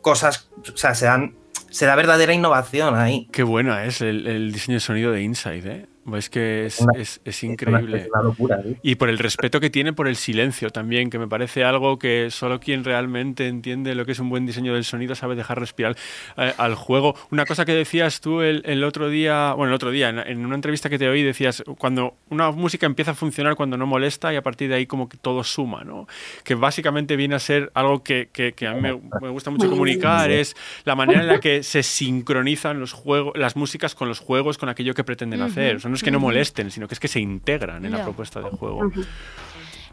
[0.02, 1.36] cosas, o sea, se dan,
[1.70, 3.28] se da verdadera innovación ahí.
[3.32, 5.86] Qué buena es el, el diseño de sonido de Inside, ¿eh?
[6.18, 7.98] Es que es, Una- es- es Es una- increíble.
[7.98, 8.76] es una locura, ¿eh?
[8.84, 12.30] Y por el respeto que tiene por el silencio también, que me parece algo que
[12.32, 15.96] solo quien realmente entiende lo que es un buen diseño del sonido sabe dejar respirar
[16.38, 17.16] eh, al juego.
[17.32, 20.46] Una cosa que decías tú el, el otro día, bueno, el otro día, en, en
[20.46, 24.34] una entrevista que te oí, decías, cuando una música empieza a funcionar cuando no molesta
[24.34, 26.08] y a partir de ahí como que todo suma, ¿no?
[26.44, 29.70] Que básicamente viene a ser algo que, que- que a mí me, me gusta mucho
[29.70, 30.56] comunicar, es
[30.86, 34.70] la manera en la que se sincronizan los juegos, las músicas con los juegos, con
[34.70, 35.76] aquello que pretenden hacer.
[35.78, 38.04] O sea, no es que no molesten, sino que es que se integran en la
[38.04, 38.92] propuesta de juego.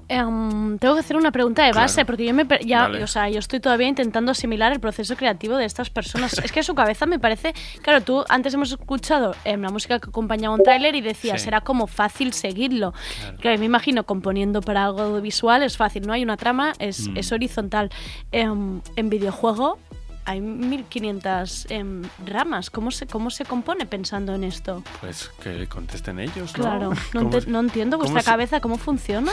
[0.09, 2.07] Em, tengo que hacer una pregunta de base, Claro.
[2.07, 3.03] porque yo me ya, Vale.
[3.03, 6.39] o sea, yo estoy todavía intentando asimilar el proceso creativo de estas personas.
[6.39, 10.09] es que su cabeza me parece, claro, tú antes hemos escuchado em, la música que
[10.09, 11.49] acompañaba un tráiler y decías, Sí.
[11.49, 12.95] era como fácil seguirlo.
[13.41, 17.17] Claro, me imagino componiendo para algo visual es fácil, no hay una trama, es, Mm.
[17.17, 17.91] es horizontal.
[18.31, 19.79] Em, en videojuego
[20.27, 22.68] hay 1500 em, ramas.
[22.68, 24.83] ¿Cómo se, ¿Cómo se compone pensando en esto?
[25.01, 26.64] Pues que contesten ellos, ¿no?
[26.64, 29.33] Claro, no, ¿Cómo, ente- no entiendo vuestra se- cabeza, ¿cómo funciona?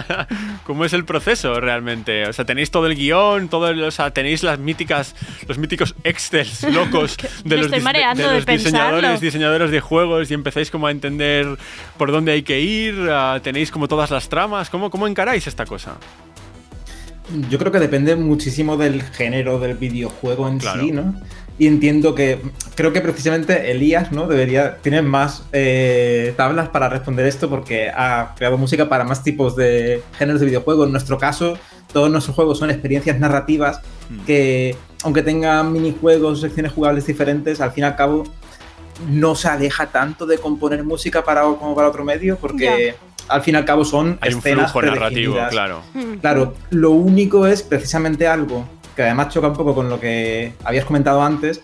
[0.64, 2.26] cómo es el proceso realmente?
[2.26, 5.14] O sea, tenéis todo el guion, todo el- o sea, tenéis las míticas,
[5.46, 10.86] los míticos excels locos de los, de los diseñadores, diseñadores de juegos y empezáis como
[10.86, 11.58] a entender
[11.98, 15.66] por dónde hay que ir, ah, tenéis como todas las tramas, ¿cómo, cómo encaráis esta
[15.66, 15.96] cosa?
[17.50, 20.82] Yo creo que depende muchísimo del género del videojuego en Claro.
[20.82, 21.14] sí, ¿no?
[21.56, 22.40] Y entiendo que
[22.74, 24.26] creo que precisamente Elías, ¿no?
[24.26, 29.54] Debería tiene más eh, tablas para responder esto porque ha creado música para más tipos
[29.54, 30.86] de géneros de videojuegos.
[30.86, 31.56] En nuestro caso,
[31.92, 34.24] todos nuestros juegos son experiencias narrativas Mm.
[34.26, 38.24] que, aunque tengan minijuegos, secciones jugables diferentes, al fin y al cabo
[39.08, 42.94] no se aleja tanto de componer música para como para otro medio porque
[43.28, 45.82] al fin y al cabo son Hay un escenas flujo narrativo, claro.
[46.20, 50.84] Claro, lo único es precisamente algo que además choca un poco con lo que habías
[50.84, 51.60] comentado antes,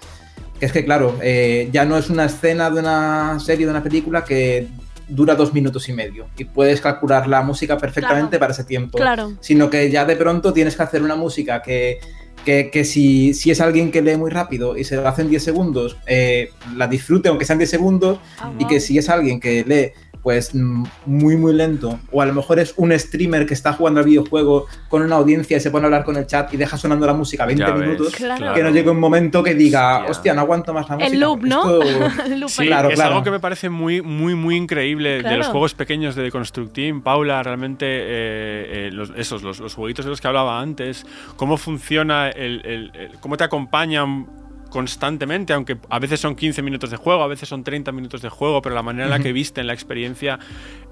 [0.59, 3.83] que es que, claro, eh, ya no es una escena de una serie, de una
[3.83, 4.69] película que
[5.09, 8.41] dura dos minutos y medio y puedes calcular la música perfectamente Claro.
[8.41, 9.33] para ese tiempo, Claro.
[9.41, 11.99] sino que ya de pronto tienes que hacer una música que,
[12.45, 15.31] que, que si, si es alguien que lee muy rápido y se lo hace en
[15.31, 19.41] 10 segundos, eh, la disfrute aunque sean 10 segundos, Ah, y que si es alguien
[19.41, 19.93] que lee
[20.23, 24.01] pues mm, muy muy lento o a lo mejor es un streamer que está jugando
[24.01, 26.77] al videojuego con una audiencia y se pone a hablar con el chat y deja
[26.77, 28.55] sonando la música 20 Ya ves, minutos Claro.
[28.55, 30.11] que no llegue un momento que diga Hostia.
[30.11, 31.81] hostia no aguanto más la música El loop, ¿no?
[31.83, 32.69] Esto- El loop Sí, ahí.
[32.69, 33.11] Claro, es claro.
[33.13, 37.03] algo que me parece muy, muy, muy increíble de los juegos pequeños de Construct Team.
[37.03, 41.07] Paula, realmente, eh, eh, los, esos, los, los jueguitos de los que hablaba antes,
[41.37, 44.27] cómo funciona, el, el- el- cómo te acompañan
[44.71, 48.29] constantemente, aunque a veces son 15 minutos de juego, a veces son 30 minutos de
[48.29, 50.39] juego, pero la manera en la que visten la experiencia,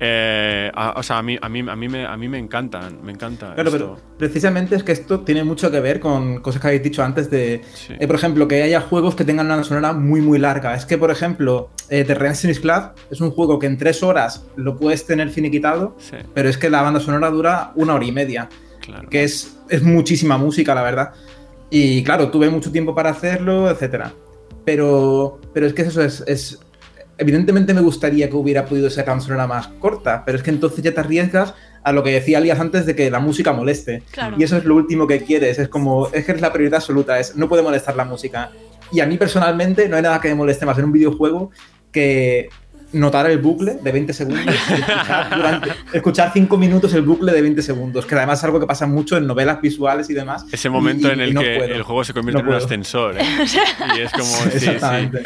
[0.01, 3.03] eh, a- o sea, a mí, a mí, a mí, me, a mí me encantan,
[3.03, 3.95] me encanta Claro, esto.
[3.97, 7.31] pero precisamente es que esto tiene mucho que ver con cosas que habéis dicho antes
[7.31, 7.95] de, Sí.
[7.99, 10.75] eh, por ejemplo, que haya juegos que tengan una sonora muy, muy larga.
[10.75, 14.47] Es que, por ejemplo, eh, The Renaissance Club es un juego que en tres horas
[14.57, 18.13] lo puedes tener finiquitado, Sí, pero es que la banda sonora dura una hora y
[18.13, 18.49] media,
[18.81, 19.09] claro.
[19.09, 21.13] que es, es muchísima música, la verdad.
[21.71, 24.13] Y claro, tuve mucho tiempo para hacerlo, etcétera.
[24.65, 26.59] Pero, pero es que eso es, es-
[27.21, 30.95] Evidentemente me gustaría que hubiera podido ser sonora más corta, pero es que entonces ya
[30.95, 31.53] te arriesgas
[31.83, 34.05] a lo que decía Alias antes de que la música moleste.
[34.13, 34.37] Claro.
[34.39, 35.59] Y eso es lo último que quieres.
[35.59, 38.53] Es como, es que es la prioridad absoluta, es no puede molestar la música.
[38.93, 41.51] Y a mí personalmente no hay nada que me moleste más en un videojuego
[41.91, 42.51] que
[42.93, 47.43] notar el bucle de 20 segundos y escuchar, durante- escuchar 5 minutos el bucle de
[47.43, 50.45] 20 segundos, que además es algo que pasa mucho en novelas visuales y demás.
[50.51, 51.75] Ese momento Y- y- en el no que puedo.
[51.75, 52.65] el juego se convierte No en un puedo.
[52.67, 53.17] ascensor.
[53.19, 53.23] ¿eh?
[53.97, 54.25] y es como.
[54.25, 54.71] sí, sí.
[54.71, 55.23] Exactamente.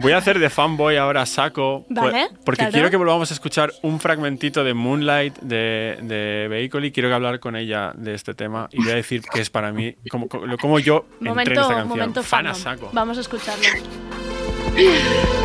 [0.00, 1.84] Voy a hacer de fanboy ahora saco.
[1.90, 2.72] Vale, pues- Porque claro.
[2.72, 7.14] quiero que volvamos a escuchar un fragmentito de Moonlight de, de Vehicle y quiero que
[7.14, 8.68] hablar con ella de este tema.
[8.72, 11.68] Y voy a decir que es para mí, como, como, yo entré en Momento, esta
[11.68, 11.88] canción.
[11.88, 12.90] momento Fan a saco.
[12.92, 13.62] Vamos a escucharlo.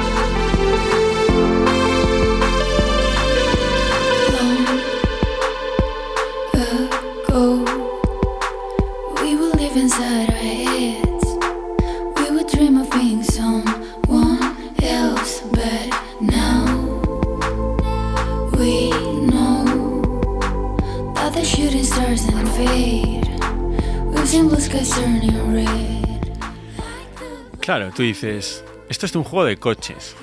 [27.60, 30.16] Claro, tú dices, esto es un juego de coches.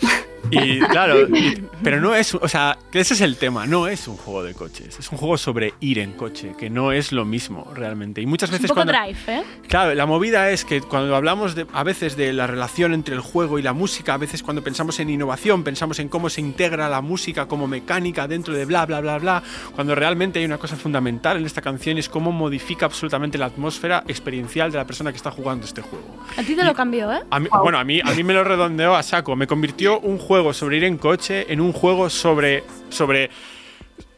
[0.50, 4.16] Y claro, y- pero no es, o sea, ese es el tema, no es un
[4.16, 7.70] juego de coches, es un juego sobre ir en coche, que no es lo mismo
[7.74, 8.20] realmente.
[8.20, 9.44] Y muchas Es un veces poco cuando drive, ¿eh?
[9.68, 13.20] Claro, la movida es que cuando hablamos de, a veces de la relación entre el
[13.20, 16.88] juego y la música, a veces cuando pensamos en innovación, pensamos en cómo se integra
[16.88, 19.42] la música como mecánica dentro de bla, bla, bla, bla,
[19.74, 24.04] cuando realmente hay una cosa fundamental en esta canción es cómo modifica absolutamente la atmósfera
[24.08, 26.04] experiencial de la persona que está jugando este juego.
[26.36, 27.20] A ti te lo cambió, ¿eh?
[27.30, 29.36] A mí- Bueno, a mí, a mí me lo redondeó a saco.
[29.36, 32.64] Me convirtió un juego sobre ir en coche en un juego sobre.
[32.88, 33.30] sobre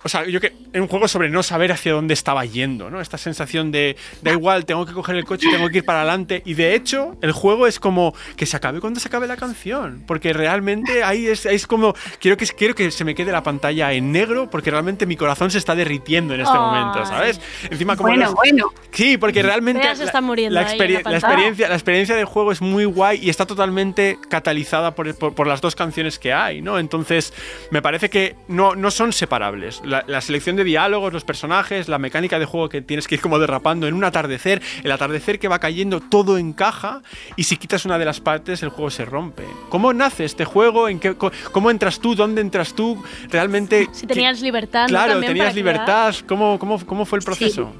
[0.07, 3.00] o sea, yo que en un juego sobre no saber hacia dónde estaba yendo, ¿no?
[3.00, 6.42] Esta sensación de da igual, tengo que coger el coche, tengo que ir para adelante.
[6.46, 10.02] Y de hecho, el juego es como que se acabe cuando se acabe la canción.
[10.07, 11.94] Porque realmente ahí es, es como.
[12.20, 15.50] Quiero que, quiero que se me quede la pantalla en negro porque realmente mi corazón
[15.50, 17.40] se está derritiendo en este momento, ¿sabes?
[17.70, 18.68] Encima, como Bueno, los- bueno.
[18.92, 21.16] Sí, porque realmente se está muriendo la la pantalla.
[21.16, 25.46] experiencia, la experiencia del juego es muy guay y está totalmente catalizada por, por- por
[25.46, 26.78] las dos canciones que hay, ¿no?
[26.78, 27.32] Entonces,
[27.70, 29.80] me parece que no, no son separables.
[29.84, 33.20] La, la selección de diálogos, los personajes, la mecánica de juego que tienes que ir
[33.20, 37.03] como derrapando en un atardecer, el atardecer que va cayendo, todo encaja
[37.36, 39.44] y si quitas una de las partes, el juego se rompe.
[39.68, 40.88] ¿Cómo nace este juego?
[40.88, 42.14] ¿En qué, ¿Cómo entras tú?
[42.14, 43.03] ¿Dónde entras tú?
[43.30, 43.88] Realmente...
[43.92, 44.86] Si tenías libertad.
[44.88, 46.14] Claro, También tenías libertad.
[46.26, 47.72] ¿Cómo, cómo, ¿Cómo fue el proceso?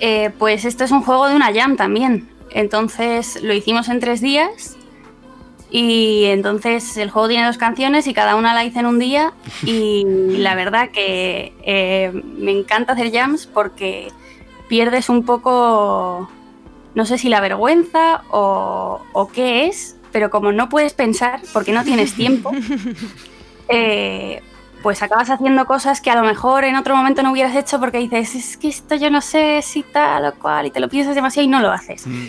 [0.00, 2.28] Eh, pues esto es un juego de una jam también.
[2.50, 4.76] Entonces lo hicimos en tres días.
[5.76, 9.32] Y entonces el juego tiene dos canciones y cada una la hice en un día.
[9.64, 10.04] Y
[10.38, 14.12] la verdad que eh, me encanta hacer jams porque
[14.68, 16.30] pierdes un poco,
[16.94, 21.72] no sé si la vergüenza o, o qué es, pero como no puedes pensar porque
[21.72, 22.52] no tienes tiempo,
[23.68, 24.42] eh,
[24.80, 27.98] pues acabas haciendo cosas que a lo mejor en otro momento no hubieras hecho porque
[27.98, 31.16] dices, es que esto yo no sé si tal o cual, y te lo piensas
[31.16, 32.06] demasiado y no lo haces.
[32.06, 32.28] Mm.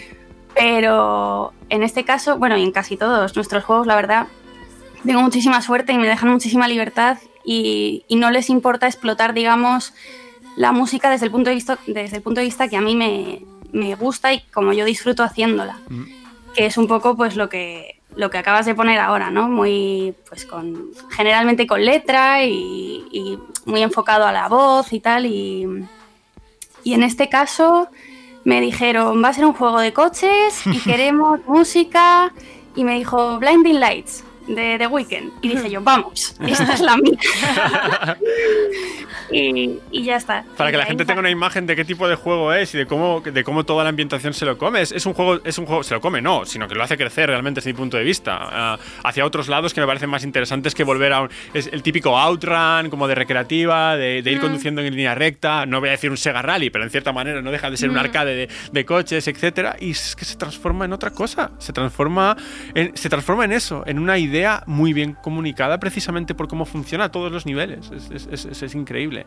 [0.56, 4.28] Pero en este caso, bueno, y en casi todos nuestros juegos, la verdad,
[5.06, 9.94] tengo muchísima suerte y me dejan muchísima libertad y, y no les importa explotar, digamos,
[10.56, 12.96] la música desde el punto de vista, desde el punto de vista que a mí
[12.96, 13.42] me,
[13.72, 15.80] me gusta y como yo disfruto haciéndola.
[15.90, 16.04] Mm.
[16.56, 19.50] Que es un poco pues lo que, lo que acabas de poner ahora, ¿no?
[19.50, 25.26] Muy, pues con, generalmente con letra y, y muy enfocado a la voz y tal.
[25.26, 25.68] Y,
[26.84, 27.90] y en este caso
[28.46, 32.32] me dijeron, va a ser un juego de coches y queremos música.
[32.76, 35.32] Y me dijo, Blinding Lights de The Weeknd.
[35.42, 37.18] Y dije yo, vamos, esta es la mía.
[39.32, 40.44] y, y ya está.
[40.58, 42.74] Para que Y la ahí gente tenga una imagen de qué tipo de juego es
[42.76, 44.82] y de cómo, de cómo toda la ambientación se lo come.
[44.82, 46.98] Es, es un juego, es un juego, se lo come, no, sino que lo hace
[46.98, 48.38] crecer realmente desde mi punto de vista.
[48.40, 51.82] ah, hacia otros lados que me parecen más interesantes que volver a un- es el
[51.82, 54.42] típico outrun, como de recreativa, de, de ir Mm.
[54.42, 55.66] conduciendo en línea recta.
[55.66, 57.90] No voy a decir un Sega Rally, pero en cierta manera no deja de ser
[57.90, 58.00] un Mm.
[58.00, 59.76] arcade de, de coches, etcétera.
[59.80, 61.52] Y es que se transforma en otra cosa.
[61.60, 62.36] Se transforma
[62.74, 64.35] en, se transforma en eso, en una idea
[64.68, 67.92] muy bien comunicada precisamente por cómo funciona a todos los niveles.
[67.92, 69.26] Es, es- es- es- es increíble.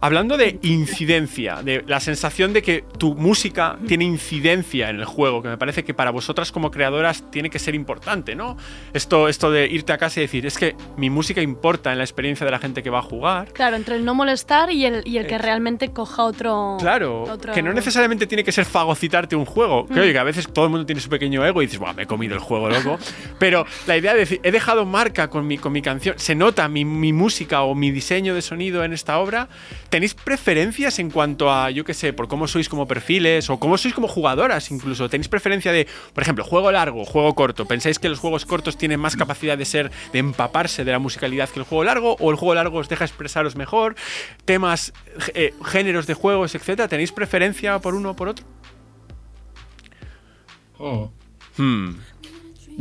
[0.00, 5.42] Hablando de incidencia, de la sensación de que tu música tiene incidencia en el juego,
[5.42, 8.56] que me parece que para vosotras como creadoras tiene que ser importante, ¿no?
[8.92, 12.04] Esto, esto de irte a casa y decir, es que mi música importa en la
[12.04, 13.52] experiencia de la gente que va a jugar.
[13.52, 16.76] Claro, entre el no molestar y el, y el que realmente coja otro.
[16.80, 19.86] Claro, otro- que no necesariamente tiene que ser fagocitarte un juego.
[19.86, 19.98] Que, Mm.
[20.02, 22.02] oye, que a veces todo el mundo tiene su pequeño ego y dices, Buah, me
[22.04, 22.98] he comido el juego, loco.
[23.38, 26.68] Pero la idea de decir, he dejado marca con mi, con mi canción, se nota
[26.68, 29.48] mi, mi música o mi diseño de sonido en esta obra.
[29.88, 33.78] ¿Tenéis preferencias en cuanto a, yo qué sé, por cómo sois como perfiles o cómo
[33.78, 35.08] sois como jugadoras incluso?
[35.08, 37.64] ¿Tenéis preferencia de, por ejemplo, juego largo, juego corto?
[37.64, 41.48] ¿Pensáis que los juegos cortos tienen más capacidad de ser, de empaparse de la musicalidad
[41.48, 42.16] que el juego largo?
[42.20, 43.96] ¿O el juego largo os deja expresaros mejor?
[44.44, 44.92] ¿Temas,
[45.34, 46.88] eh, géneros de juegos, etcétera?
[46.88, 48.46] ¿Tenéis preferencia por uno o por otro?
[51.56, 51.94] Hmm.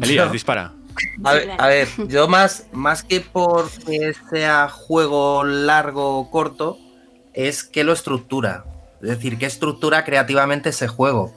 [0.01, 0.73] Elías, dispara.
[1.23, 6.79] A ver, a ver, yo más, más que por que sea juego largo o corto,
[7.37, 8.65] es que lo estructura.
[9.01, 11.33] Es decir, que estructura creativamente ese juego.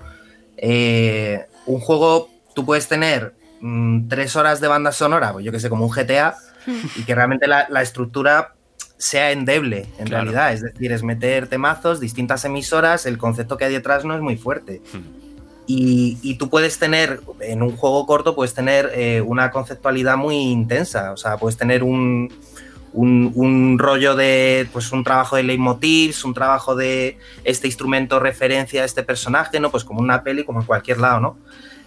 [0.57, 5.61] Eh, un juego, tú puedes tener mm, tres horas de banda sonora, pues yo que
[5.61, 6.37] sé, como un GTA,
[6.97, 8.55] y que realmente la, la estructura
[8.97, 10.25] sea endeble, en Claro.
[10.25, 10.53] realidad.
[10.55, 14.37] Es decir, es meter temazos, distintas emisoras, el concepto que hay detrás no es muy
[14.37, 14.81] fuerte.
[15.67, 20.37] Y, y tú puedes tener, en un juego corto, puedes tener eh, una conceptualidad muy
[20.37, 21.13] intensa.
[21.13, 22.33] O sea, puedes tener un,
[22.93, 28.83] un, un rollo de, pues un trabajo de leitmotivs, un trabajo de este instrumento referencia
[28.83, 29.71] a este personaje, ¿no?
[29.71, 31.37] Pues como una peli, como en cualquier lado, ¿no?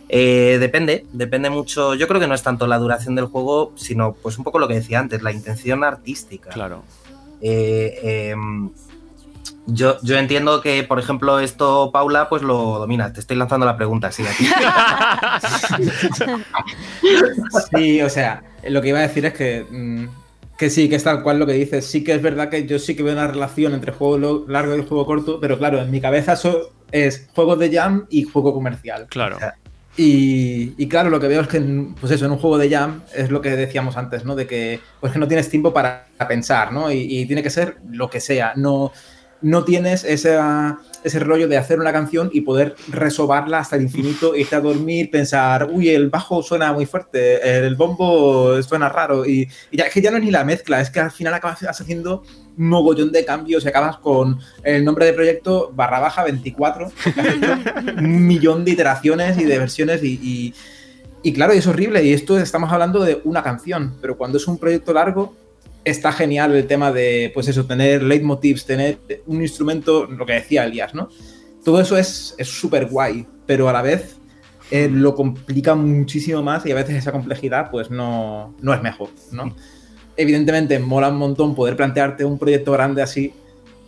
[0.10, 1.96] Eh, depende, depende mucho.
[1.96, 4.68] Yo creo que no es tanto la duración del juego, sino pues un poco lo
[4.68, 6.50] que decía antes, la intención artística.
[6.52, 6.84] Claro.
[7.42, 8.72] Eh, em,
[9.66, 13.12] yo, yo entiendo que, por ejemplo, esto, Paula, pues lo domina.
[13.14, 14.48] Te estoy lanzando la pregunta, sí, a ti.
[17.76, 20.06] Sí, o sea, lo que iba a decir es que, mm,
[20.64, 21.86] que sí, que es tal cual lo que dices.
[21.86, 24.86] Sí que es verdad que yo sí que veo una relación entre juego largo y
[24.86, 29.08] juego corto, pero claro, en mi cabeza eso es juego de jam y juego comercial.
[29.10, 29.38] Claro.
[29.96, 32.70] Y, y claro, lo que veo es que, en- pues eso, en un juego de
[32.70, 34.36] jam es lo que decíamos antes, ¿no?
[34.36, 36.92] De que, pues que no tienes tiempo para pensar, ¿no?
[36.92, 38.54] Y, y tiene que ser lo que sea.
[38.56, 38.92] No,
[39.44, 44.36] no tienes esa- ese rollo de hacer una canción y poder resobarla hasta el infinito,
[44.38, 49.26] irte a dormir, pensar, uy, el bajo suena muy fuerte, el bombo suena raro.
[49.26, 51.34] Y, y ya es que ya no es ni la mezcla, es que al final
[51.34, 52.24] acabas haciendo
[52.58, 57.20] un mogollón de cambios y acabas con el nombre de proyecto barra baja 24, porque
[57.20, 57.54] has hecho
[57.98, 60.54] un millón de iteraciones y de versiones y, y-
[61.26, 62.04] y claro, es horrible.
[62.04, 65.34] Y esto estamos hablando de una canción, pero cuando es un proyecto largo,
[65.84, 70.66] está genial el tema de, pues eso, tener leitmotivs, tener un instrumento, lo que decía
[70.66, 71.10] Elías, ¿no?
[71.64, 74.18] Todo eso es es súper guay, pero a la vez
[74.72, 79.10] eh, lo complica muchísimo más y a veces esa complejidad pues no, no es mejor,
[79.32, 79.56] ¿no?
[80.16, 83.34] Evidentemente mola un montón poder plantearte un proyecto grande así,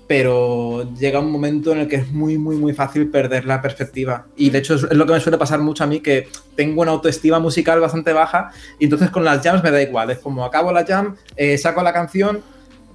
[0.07, 4.27] pero llega un momento en el que es muy, muy, muy fácil perder la perspectiva.
[4.35, 6.91] Y de hecho es, lo que me suele pasar mucho a mí, que tengo una
[6.91, 10.11] autoestima musical bastante baja y entonces con las jams me da igual.
[10.11, 12.41] Es como acabo la jam, eh, saco la canción,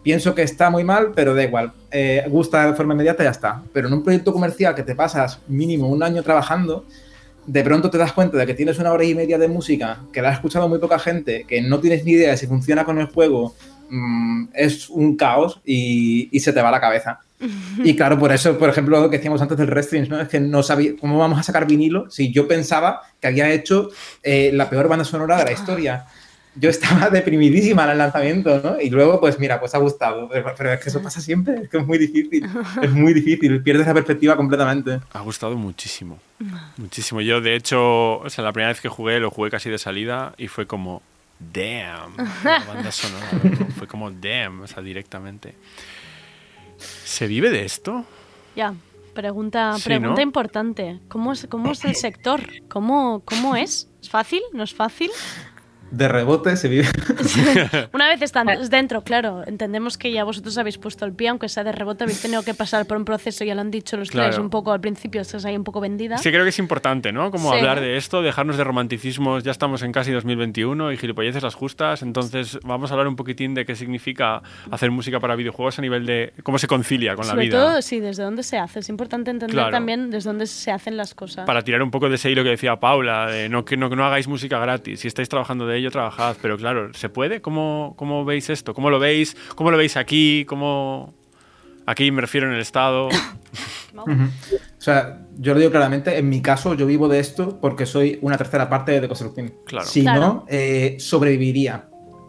[0.02, 1.72] pienso que está muy mal, pero da igual.
[1.90, 3.62] Eh, gusta de forma inmediata y ya está.
[3.72, 6.84] Pero en un proyecto comercial que te pasas mínimo un año trabajando,
[7.46, 10.22] de pronto te das cuenta de que tienes una hora y media de música, que
[10.22, 12.98] la ha escuchado muy poca gente, que no tienes ni idea de si funciona con
[13.00, 13.54] el juego,
[13.90, 17.20] mm, es un caos y, y se te va la cabeza.
[17.84, 20.20] Y claro, por eso, por ejemplo, lo que decíamos antes del Restrings, ¿no?
[20.20, 23.90] Es que no sabía cómo vamos a sacar vinilo si yo pensaba que había hecho
[24.22, 26.06] eh, la peor banda sonora de la historia.
[26.56, 28.80] Yo estaba deprimidísima en el lanzamiento, ¿no?
[28.80, 30.28] Y luego, pues mira, pues ha gustado.
[30.28, 32.46] Pero, pero es que eso pasa siempre, es que es muy difícil.
[32.82, 35.00] Es muy difícil, pierdes la perspectiva completamente.
[35.12, 36.18] Ha gustado muchísimo.
[36.76, 37.20] Muchísimo.
[37.20, 40.34] Yo, de hecho, o sea, la primera vez que jugué, lo jugué casi de salida
[40.38, 41.02] y fue como,
[41.52, 42.16] damn.
[42.44, 43.26] La banda sonora.
[43.78, 45.54] Fue como, damn, o sea, directamente.
[46.78, 48.04] ¿Se vive de esto?
[48.56, 48.74] Ya,
[49.14, 50.20] pregunta, Sí, pregunta ¿no?
[50.22, 51.00] importante.
[51.08, 52.40] ¿Cómo es, ¿Cómo es el sector?
[52.68, 53.88] ¿Cómo, ¿Cómo es?
[54.00, 54.40] ¿Es fácil?
[54.52, 55.10] ¿No es fácil?
[55.90, 56.86] De rebote se vive.
[57.92, 61.64] Una vez están dentro, claro, entendemos que ya vosotros habéis puesto el pie, aunque sea
[61.64, 64.28] de rebote, habéis tenido que pasar por un proceso, ya lo han dicho los tres,
[64.28, 64.42] Claro.
[64.42, 66.18] un poco al principio estás ahí un poco vendida.
[66.18, 67.30] Sí, creo que es importante, ¿no?
[67.30, 67.58] Como Sí.
[67.58, 69.42] hablar de esto, dejarnos de romanticismos.
[69.42, 72.02] Ya estamos en casi 2021 y gilipolleces las justas.
[72.02, 76.06] Entonces, vamos a hablar un poquitín de qué significa hacer música para videojuegos a nivel
[76.06, 77.58] de cómo se concilia con Sobre la vida.
[77.58, 78.78] todo, sí, desde dónde se hace.
[78.80, 79.70] Es importante entender Claro.
[79.70, 81.46] también desde dónde se hacen las cosas.
[81.46, 83.96] Para tirar un poco de ese hilo que decía Paula, de no que no, que
[83.96, 85.00] no hagáis música gratis.
[85.00, 86.36] Si estáis trabajando de ello, trabajad.
[86.40, 87.40] Pero claro, ¿se puede?
[87.40, 88.74] ¿Cómo, cómo veis esto?
[88.74, 89.36] ¿Cómo lo veis?
[89.54, 90.44] ¿Cómo lo veis aquí?
[90.46, 91.12] ¿Cómo...
[91.86, 93.08] Aquí me refiero en el Estado.
[93.92, 98.18] O sea, yo lo digo claramente, en mi caso yo vivo de esto porque soy
[98.22, 99.52] una tercera parte de The Constructing.
[99.66, 99.86] Claro.
[99.86, 100.20] Si Claro.
[100.20, 101.86] no, eh, sobreviviría.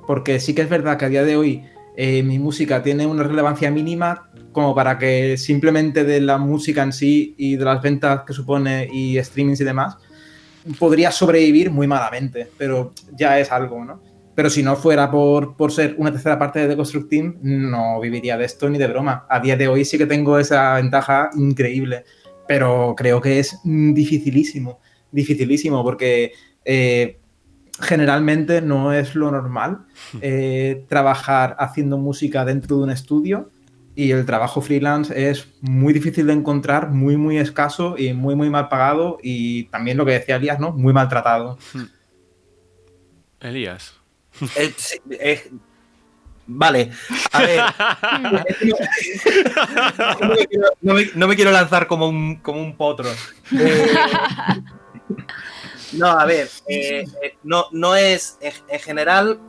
[0.07, 1.63] Porque sí que es verdad que a día de hoy
[1.95, 6.91] eh, mi música tiene una relevancia mínima como para que simplemente de la música en
[6.91, 9.97] sí y de las ventas que supone y streamings y demás,
[10.79, 14.01] podría sobrevivir muy malamente, pero ya es algo, ¿no?
[14.35, 17.99] Pero si no fuera por, por ser una tercera parte de The Construct Team, no
[17.99, 19.25] viviría de esto ni de broma.
[19.29, 22.05] A día de hoy sí que tengo esa ventaja increíble,
[22.47, 24.79] pero creo que es dificilísimo,
[25.11, 26.31] dificilísimo, porque
[26.63, 27.19] eh,
[27.81, 29.85] generalmente no es lo normal
[30.21, 33.49] eh, trabajar haciendo música dentro de un estudio
[33.95, 38.49] y el trabajo freelance es muy difícil de encontrar, muy, muy escaso y muy, muy
[38.49, 40.71] mal pagado y también lo que decía Elías, ¿no?
[40.71, 41.57] Muy maltratado.
[43.39, 43.93] Elías.
[44.55, 45.51] Eh, sí, eh,
[46.47, 46.91] vale,
[47.33, 47.61] a ver.
[50.21, 53.09] no, me quiero, no me- no me quiero lanzar como un, como un potro.
[53.51, 53.93] Eh,
[55.93, 57.03] no, a ver, eh,
[57.43, 58.37] no, no es.
[58.41, 59.39] En, en general,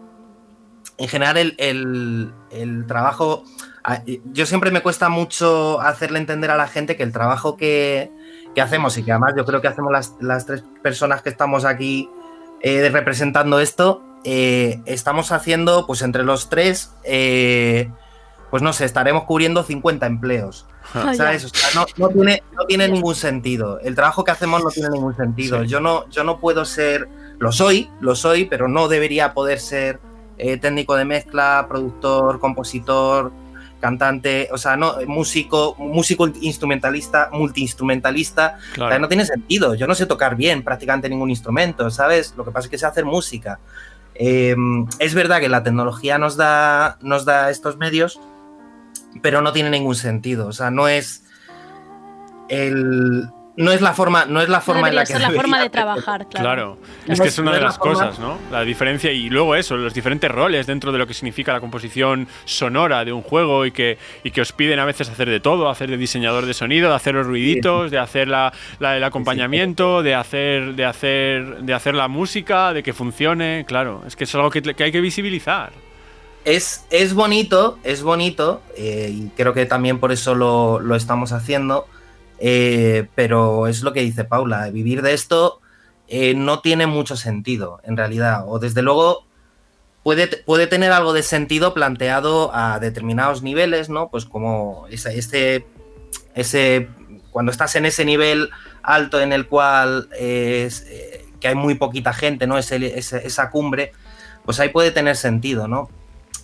[0.99, 3.45] en general, el, el- el trabajo.
[3.85, 4.03] A-
[4.33, 8.11] Yo siempre me cuesta mucho hacerle entender a la gente que el trabajo que,
[8.55, 11.65] que hacemos y que además yo creo que hacemos las, las tres personas que estamos
[11.65, 12.09] aquí
[12.61, 17.91] eh, representando esto, eh, estamos haciendo, pues entre los tres, eh,
[18.51, 20.67] pues no sé, estaremos cubriendo 50 empleos.
[20.95, 21.43] Ah, ¿Sabes?
[21.43, 21.49] ya.
[21.49, 23.81] O sea, no, no tiene, no tiene ningún sentido.
[23.81, 25.63] El trabajo que hacemos no tiene ningún sentido.
[25.63, 25.69] Sí.
[25.69, 27.09] Yo, no, yo no puedo ser,
[27.39, 29.99] lo soy, lo soy, pero no debería poder ser
[30.37, 33.33] técnico de mezcla, productor, compositor,
[33.83, 38.99] cantante, o sea, no, músico, músico instrumentalista, multiinstrumentalista, o sea, Claro.
[39.01, 39.75] no tiene sentido.
[39.75, 42.33] Yo no sé tocar bien prácticamente ningún instrumento, ¿sabes?
[42.39, 43.59] Lo que pasa es que sé hacer música.
[44.15, 44.57] Eh,
[44.99, 48.21] es verdad que la tecnología nos da, nos da estos medios,
[49.21, 50.47] pero no tiene ningún sentido.
[50.47, 51.25] O sea, no es
[52.49, 53.29] el.
[53.55, 55.61] No es la forma, no es la No forma en la que ser la forma
[55.61, 56.79] de trabajar, claro.
[56.79, 58.39] Claro, es que es- es una de las cosas, ¿no?
[58.51, 62.29] La diferencia y luego eso, los diferentes roles dentro de lo que significa la composición
[62.47, 65.69] sonora de un juego y que, y que os piden a veces hacer de todo,
[65.69, 70.03] hacer de diseñador de sonido, de hacer los ruiditos, de hacer la, la- el acompañamiento,
[70.03, 74.35] de hacer, de hacer, de hacer la música, de que funcione, claro, es que es
[74.35, 75.73] algo que, que hay que visibilizar.
[76.47, 81.33] Es, es bonito, es bonito, eh, y creo que también por eso lo, lo estamos
[81.33, 81.87] haciendo,
[82.45, 85.61] eh, pero es lo que dice Paula, vivir de esto
[86.09, 89.25] eh, no tiene mucho sentido, en realidad, o desde luego
[90.03, 94.09] puede, puede tener algo de sentido planteado a determinados niveles, ¿no?
[94.11, 95.65] Pues como ese, ese,
[96.35, 96.89] ese
[97.31, 98.51] cuando estás en ese nivel
[98.83, 102.59] alto en el cual es, eh, que hay muy poquita gente, ¿no?
[102.59, 103.93] Ese- esa cumbre,
[104.45, 105.89] pues ahí puede tener sentido, ¿no?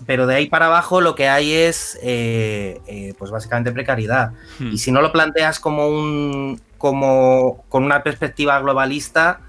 [0.06, 4.32] Pero de ahí para abajo lo que hay es, eh, eh, pues básicamente precariedad.
[4.58, 4.72] Hmm.
[4.72, 9.40] Y si no lo planteas como un, como con una perspectiva globalista,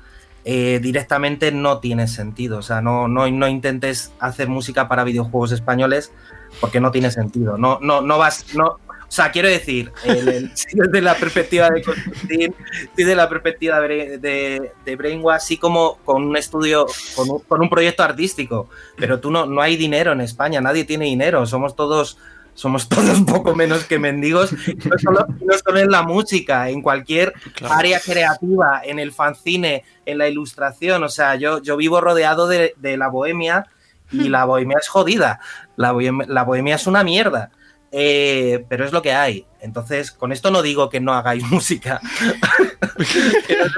[0.46, 2.58] eh, directamente no tiene sentido.
[2.58, 6.12] O sea, no, no, no intentes hacer música para videojuegos españoles
[6.60, 7.58] porque no tiene sentido.
[7.58, 8.80] No, no, no vas, no.
[9.10, 14.20] O sea, quiero decir, el- desde la perspectiva de Constantin, sí desde la perspectiva de,
[14.20, 16.86] de, de Brainwash, sí como con un estudio,
[17.16, 20.84] con un, con un proyecto artístico, pero tú no, no hay dinero en España, nadie
[20.86, 22.18] tiene dinero, somos todos
[22.54, 27.34] somos todos poco menos que mendigos, no solo, no solo en la música, en cualquier
[27.54, 27.74] Claro.
[27.76, 31.02] área creativa, en el fanzine, en la ilustración.
[31.04, 33.68] O sea, yo, yo vivo rodeado de, de la bohemia
[34.12, 35.40] y la bohemia es jodida.
[35.78, 37.52] La bohemia, la bohemia es una mierda.
[37.92, 39.46] Eh, pero es lo que hay.
[39.62, 42.00] Entonces, con esto no digo que no hagáis música.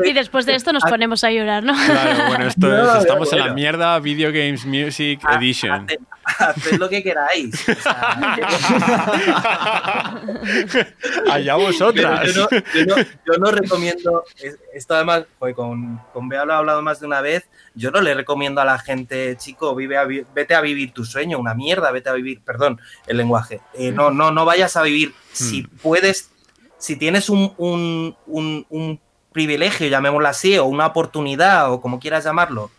[0.03, 1.73] Y después de esto nos ponemos a llorar, ¿no?
[1.73, 5.85] Claro, bueno, esto No, es- estamos en la mierda Video Games Music Ha- Edition.
[5.85, 7.67] Haced, haced lo que queráis.
[7.69, 8.17] O sea,
[11.31, 12.33] Allá vosotras.
[12.33, 16.53] Yo no, yo no- yo no recomiendo, es- esto además, pues con, con Bea lo
[16.53, 19.97] he hablado más de una vez, yo no le recomiendo a la gente, chico, vive
[19.97, 23.91] a vete a vivir tu sueño, una mierda, vete a vivir, perdón, el lenguaje, Eh,
[23.91, 26.29] no, no, no vayas a vivir, si puedes,
[26.77, 28.99] si tienes un, un, un- un
[29.31, 32.69] privilegio, llamémoslo así, o una oportunidad, o como quieras llamarlo,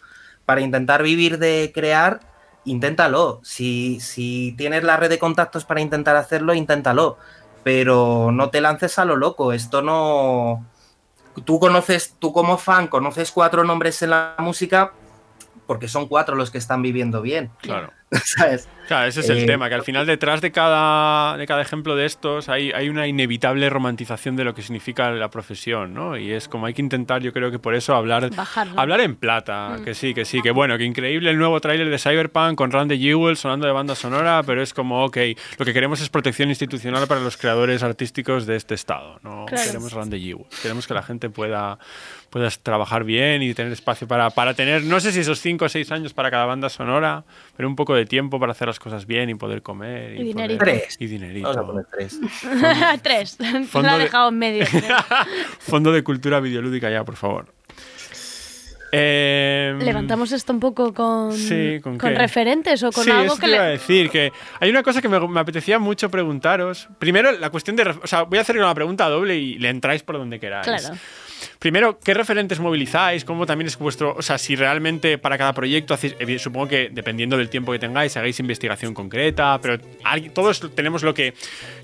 [0.45, 2.21] para intentar vivir de crear,
[2.65, 3.41] inténtalo.
[3.43, 7.17] Si, si tienes la red de contactos para intentar hacerlo, inténtalo.
[7.65, 9.53] Pero no te lances a lo loco.
[9.53, 10.67] Esto no.
[11.45, 14.93] Tú conoces, tú como fan, conoces cuatro nombres en la música
[15.73, 17.49] porque son cuatro los que están viviendo bien.
[17.63, 17.91] Claro.
[18.13, 18.69] ¿Sabes?
[18.89, 21.97] Claro, ese es el Eh, tema, que al final detrás de cada, de cada ejemplo
[21.97, 26.19] de estos hay, hay una inevitable romantización de lo que significa la profesión, ¿no?
[26.19, 28.79] Y es como hay que intentar, yo creo que por eso hablar, Bajarlo.
[28.79, 29.85] hablar en plata, Mm.
[29.85, 32.99] que sí, que sí, que bueno, que increíble el nuevo tráiler de Cyberpunk con Randy
[32.99, 35.17] Jewell sonando de banda sonora, pero es como, ok,
[35.59, 39.65] lo que queremos es protección institucional para los creadores artísticos de este estado, no Claro.
[39.65, 41.79] queremos Randy Jewell, queremos que la gente pueda,
[42.33, 45.69] pueda trabajar bien y tener espacio para, para tener, no sé si esos 5 o
[45.69, 47.25] 6 años para cada banda sonora,
[47.59, 50.15] pero un poco de tiempo para hacer las cosas bien y poder comer.
[50.15, 50.65] Y poder- dinerito.
[50.65, 50.97] Tres.
[50.99, 51.49] Y dinerito.
[51.49, 52.19] Vamos a poner tres.
[53.03, 53.39] Tres.
[53.69, 54.65] Fondo lo ha de- dejado en medio.
[55.59, 57.53] Fondo de cultura videolúdica ya, por favor.
[58.95, 63.47] Em, Levantamos esto un poco con, Sí, ¿con referentes o con sí, algo eso que
[63.47, 63.73] te iba a le...
[63.73, 64.31] decir, que
[64.61, 66.89] hay una cosa que me, me apetecía mucho preguntaros.
[66.99, 67.85] Primero, la cuestión de...
[67.89, 70.67] O sea, voy a hacer una pregunta doble y le entráis por donde queráis.
[70.67, 70.95] Claro.
[71.63, 73.25] Primero, ¿qué referentes movilizáis?
[73.25, 74.17] ¿Cómo también es vuestro...
[74.19, 76.19] O sea, si realmente para cada proyecto hacéis...
[76.19, 79.79] evi- Supongo que dependiendo del tiempo que tengáis, hagáis investigación concreta, pero
[80.35, 81.35] todos tenemos lo que...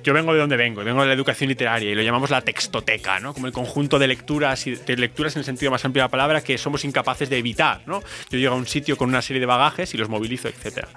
[0.02, 3.20] Yo vengo de donde vengo, vengo de la educación literaria y lo llamamos la textoteca,
[3.20, 3.32] ¿no?
[3.32, 6.10] Como el conjunto de lecturas y de lecturas en el sentido más amplio de la
[6.10, 8.02] palabra que somos incapaces de evitar, ¿no?
[8.30, 10.88] Yo llego a un sitio con una serie de bagajes y los movilizo, etcétera.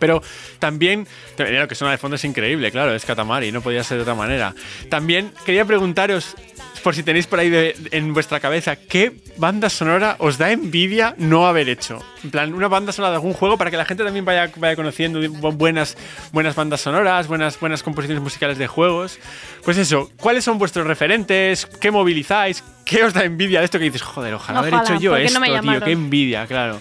[0.00, 0.20] Pero
[0.58, 1.06] también,
[1.38, 4.14] lo que suena de fondo es increíble, claro, es Katamari, no podía ser de otra
[4.16, 4.52] manera.
[4.88, 6.34] También quería preguntaros,
[6.82, 11.14] por si tenéis por ahí de- en vuestra cabeza, ¿qué banda sonora os da envidia
[11.18, 12.02] no haber hecho?
[12.24, 14.74] En plan, una banda sonora de algún juego para que la gente también vaya, vaya
[14.76, 15.96] conociendo bu- buenas,
[16.32, 19.18] buenas bandas sonoras, buenas, buenas composiciones musicales de juegos.
[19.64, 21.66] Pues eso, ¿cuáles son vuestros referentes?
[21.66, 22.64] ¿Qué movilizáis?
[22.86, 25.18] ¿Qué os da envidia de esto que dices, joder, ojalá haber Ojalá, hecho yo ¿por
[25.20, 25.44] qué esto, no
[25.78, 25.84] tío?
[25.84, 26.80] Qué envidia, claro.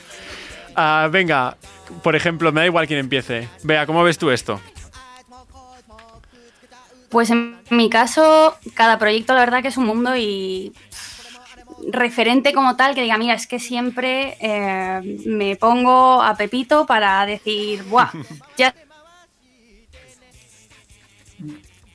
[0.75, 1.57] Ah, venga,
[2.03, 3.47] por ejemplo, me da igual quién empiece.
[3.63, 4.59] Vea, ¿cómo ves tú esto?
[7.09, 10.73] Pues en mi caso, cada proyecto la verdad que es un mundo y
[11.91, 17.25] referente como tal que diga, mira, es que siempre eh, me pongo a Pepito para
[17.25, 18.11] decir, ¡buah!
[18.57, 18.73] Ya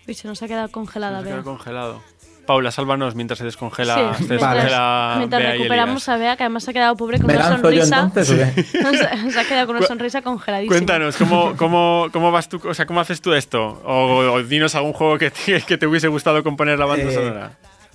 [0.07, 1.19] Uy, se nos ha quedado congelada.
[1.21, 1.45] Se queda Bea.
[1.45, 2.03] congelado.
[2.47, 6.37] Paula, sálvanos mientras se descongela, Sí, se mientras, descongela mientras Bea y recuperamos a Bea,
[6.37, 8.01] que además se ha quedado pobre con ¿Me una sonrisa.
[8.05, 8.63] entonces o qué?
[8.99, 10.75] se, se ha quedado con una sonrisa congeladísima.
[10.77, 12.61] Cuéntanos, ¿cómo, cómo, ¿cómo vas tú?
[12.69, 13.83] O sea, ¿cómo haces tú esto?
[13.85, 17.15] O, o dinos algún juego que te, que te hubiese gustado componer la banda Eh,
[17.15, 17.51] sonora.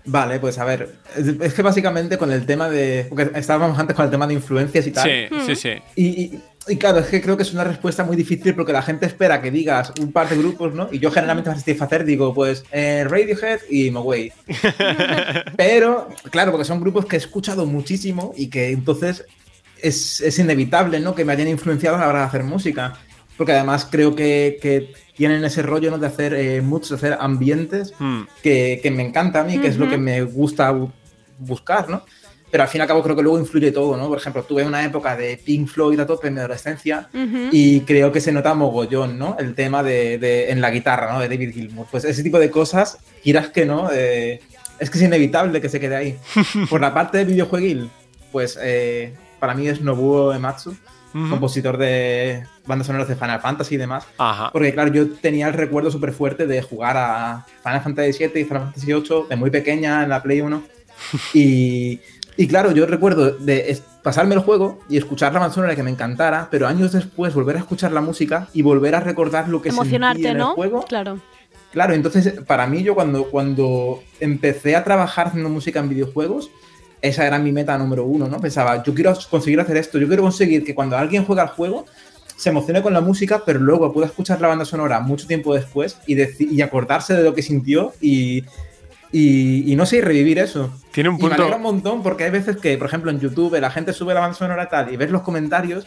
[0.05, 0.95] Vale, pues a ver,
[1.41, 3.05] es que básicamente con el tema de...
[3.09, 5.09] Porque estábamos antes con el tema de influencias y tal.
[5.09, 5.69] Sí, sí, sí.
[5.95, 8.81] Y, y- y claro, es que creo que es una respuesta muy difícil porque la
[8.83, 10.87] gente espera que digas un par de grupos, ¿no?
[10.91, 14.31] Y yo generalmente para satisfacer digo, pues eh, Radiohead y Mogwai.
[15.57, 19.25] Pero, claro, porque son grupos que he escuchado muchísimo y que entonces
[19.81, 21.15] es, es inevitable, ¿no?
[21.15, 22.93] Que me hayan influenciado a la hora de hacer música.
[23.37, 25.97] Porque además creo que, que tienen ese rollo, ¿no?
[25.99, 28.21] De hacer eh, moods, de hacer ambientes Hmm.
[28.41, 30.91] que, que me encanta a mí, que es lo que me gusta bu-
[31.37, 32.03] buscar, ¿no?
[32.51, 34.07] Pero al fin y al cabo creo que luego influye todo, ¿no?
[34.07, 37.07] Por ejemplo, tuve una época de Pink Floyd a tope en mi adolescencia
[37.51, 39.35] y creo que se nota mogollón, ¿no?
[39.37, 41.19] El tema de, de- en la guitarra, ¿no?
[41.19, 41.85] De David Gilmour.
[41.91, 44.39] Pues ese tipo de cosas, quieras que no, eh,
[44.79, 46.17] es que es inevitable que se quede ahí.
[46.71, 47.89] Por la parte de videojueguil,
[48.31, 50.75] pues eh, para mí es Nobuo Ematsu,
[51.11, 54.05] Compositor de bandas sonoras de Final Fantasy y demás.
[54.17, 54.51] Ajá.
[54.51, 58.45] Porque, claro, yo tenía el recuerdo súper fuerte de jugar a Final Fantasy VII y
[58.45, 60.63] Final Fantasy VIII de muy pequeña en la Play 1.
[61.33, 62.01] Y,
[62.35, 65.91] y claro, yo recuerdo de pasarme el juego y escuchar la banda sonora que me
[65.91, 69.69] encantara, pero años después volver a escuchar la música y volver a recordar lo que
[69.69, 70.49] sentí Emocionarte, en ¿no?
[70.49, 70.83] el juego.
[70.83, 71.19] Claro.
[71.71, 76.49] Claro, entonces para mí yo cuando, cuando empecé a trabajar haciendo música en videojuegos,
[77.01, 78.39] esa era mi meta número uno, ¿no?
[78.39, 81.85] Pensaba, yo quiero conseguir hacer esto, yo quiero conseguir que cuando alguien juega al juego
[82.35, 85.97] se emocione con la música, pero luego pueda escuchar la banda sonora mucho tiempo después
[86.07, 88.45] y, acordarse de lo que sintió y,
[89.11, 90.73] y, y no sé, y revivir eso.
[90.91, 91.57] Tiene un Y me alegra punto.
[91.57, 94.37] un montón porque hay veces que, por ejemplo, en YouTube la gente sube la banda
[94.37, 95.85] sonora tal y ves los comentarios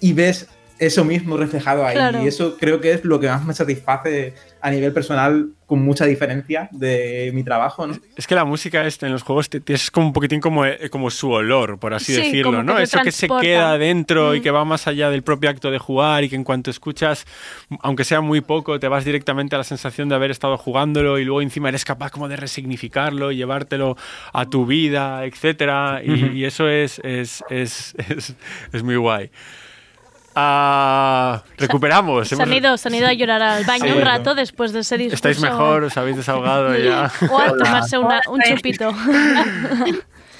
[0.00, 0.46] y ves
[0.80, 1.94] eso mismo reflejado ahí.
[1.94, 2.24] Claro.
[2.24, 6.04] Y eso creo que es lo que más me satisface a nivel personal, con mucha
[6.04, 7.96] diferencia de mi trabajo, ¿no?
[8.16, 10.66] Es que la música este, en los juegos te- te- es como un poquitín como,
[10.66, 12.74] eh, como su olor, por así Sí, decirlo, que ¿no?
[12.76, 14.42] te Eso que se queda dentro y Mm.
[14.42, 17.24] que va más allá del propio acto de jugar y que en cuanto escuchas,
[17.82, 21.24] aunque sea muy poco, te vas directamente a la sensación de haber estado jugándolo y
[21.24, 23.96] luego encima eres capaz como de resignificarlo y llevártelo
[24.32, 26.00] a tu vida, etcétera.
[26.04, 28.34] Y, y eso es, es, es, es,
[28.72, 29.30] es muy guay.
[30.34, 32.28] Ah, recuperamos.
[32.28, 33.92] Se han, hemos- ido, se han ido a llorar al baño Sí.
[33.92, 35.14] un rato después de ese discurso.
[35.16, 37.10] Estáis mejor, os habéis desahogado ya.
[37.30, 38.92] O a tomarse una- un chupito.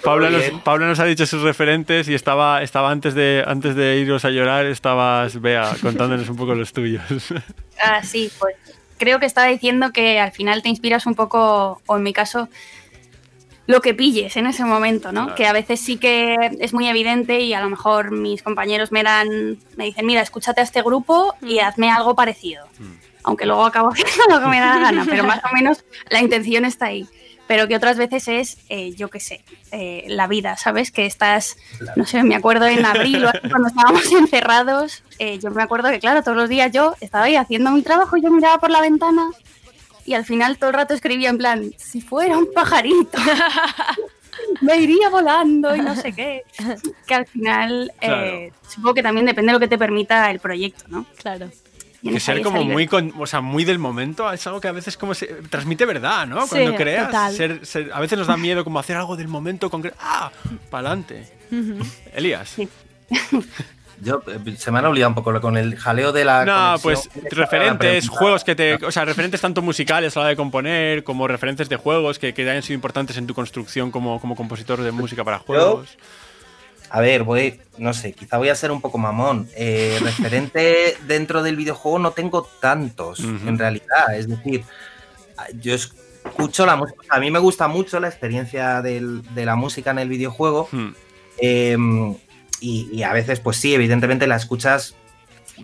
[0.02, 0.50] Nos.
[0.64, 4.30] Paula nos ha dicho sus referentes y estaba, estaba antes, de, antes de iros a
[4.30, 7.02] llorar, estabas, Bea, contándonos un poco los tuyos.
[7.84, 8.56] Ah, sí, pues
[8.96, 12.48] creo que estaba diciendo que al final te inspiras un poco, o en mi caso,
[13.70, 15.26] lo que pilles en ese momento, ¿no?
[15.26, 15.34] Claro.
[15.36, 19.05] Que a veces sí que es muy evidente y a lo mejor mis compañeros me
[19.05, 22.66] dan, me dicen, mira, escúchate a este grupo y hazme algo parecido.
[23.22, 26.20] Aunque luego acabo haciendo lo que me da la gana, pero más o menos la
[26.20, 27.06] intención está ahí.
[27.47, 30.90] Pero que otras veces es, eh, yo qué sé, eh, la vida, ¿sabes?
[30.90, 31.56] Que estás,
[31.94, 36.24] no sé, me acuerdo en abril cuando estábamos encerrados, eh, yo me acuerdo que, claro,
[36.24, 39.30] todos los días yo estaba ahí haciendo mi trabajo y yo miraba por la ventana
[40.05, 43.18] y al final todo el rato escribía en plan, si fuera un pajarito,
[44.62, 46.43] me iría volando y no sé qué.
[47.06, 50.85] Que al final, eh, supongo que también depende de lo que te permita el proyecto,
[50.89, 51.06] ¿no?
[51.16, 51.51] Claro.
[52.02, 54.97] Que ser como muy, con- o sea, muy del momento es algo que a veces
[54.97, 56.43] como se transmite verdad, ¿no?
[56.44, 57.35] Sí, Cuando creas, total.
[57.35, 59.97] ser- ser- a veces nos da miedo como hacer algo del momento concreto.
[60.01, 60.31] ¡Ah!
[60.70, 61.28] ¡Para adelante!
[62.14, 62.55] Elías.
[64.02, 66.44] Yo, eh, se me han olvidado un poco con el jaleo de la.
[66.44, 68.74] No, pues referentes, juegos que te.
[68.85, 72.32] O sea, referentes tanto musicales a la hora de componer, como referentes de juegos que,
[72.35, 75.97] que hayan sido importantes en tu construcción como, como compositor de música para juegos.
[76.93, 79.48] A ver, voy, no sé, quizá voy a ser un poco mamón.
[79.56, 84.14] Eh, referente dentro del videojuego no tengo tantos, en realidad.
[84.16, 84.64] Es decir,
[85.60, 87.01] yo escucho la música.
[87.10, 90.68] A mí me gusta mucho la experiencia del- de la música en el videojuego.
[90.72, 90.89] Hmm.
[91.39, 91.77] eh,
[92.61, 94.95] y, y a veces, pues sí, evidentemente la escuchas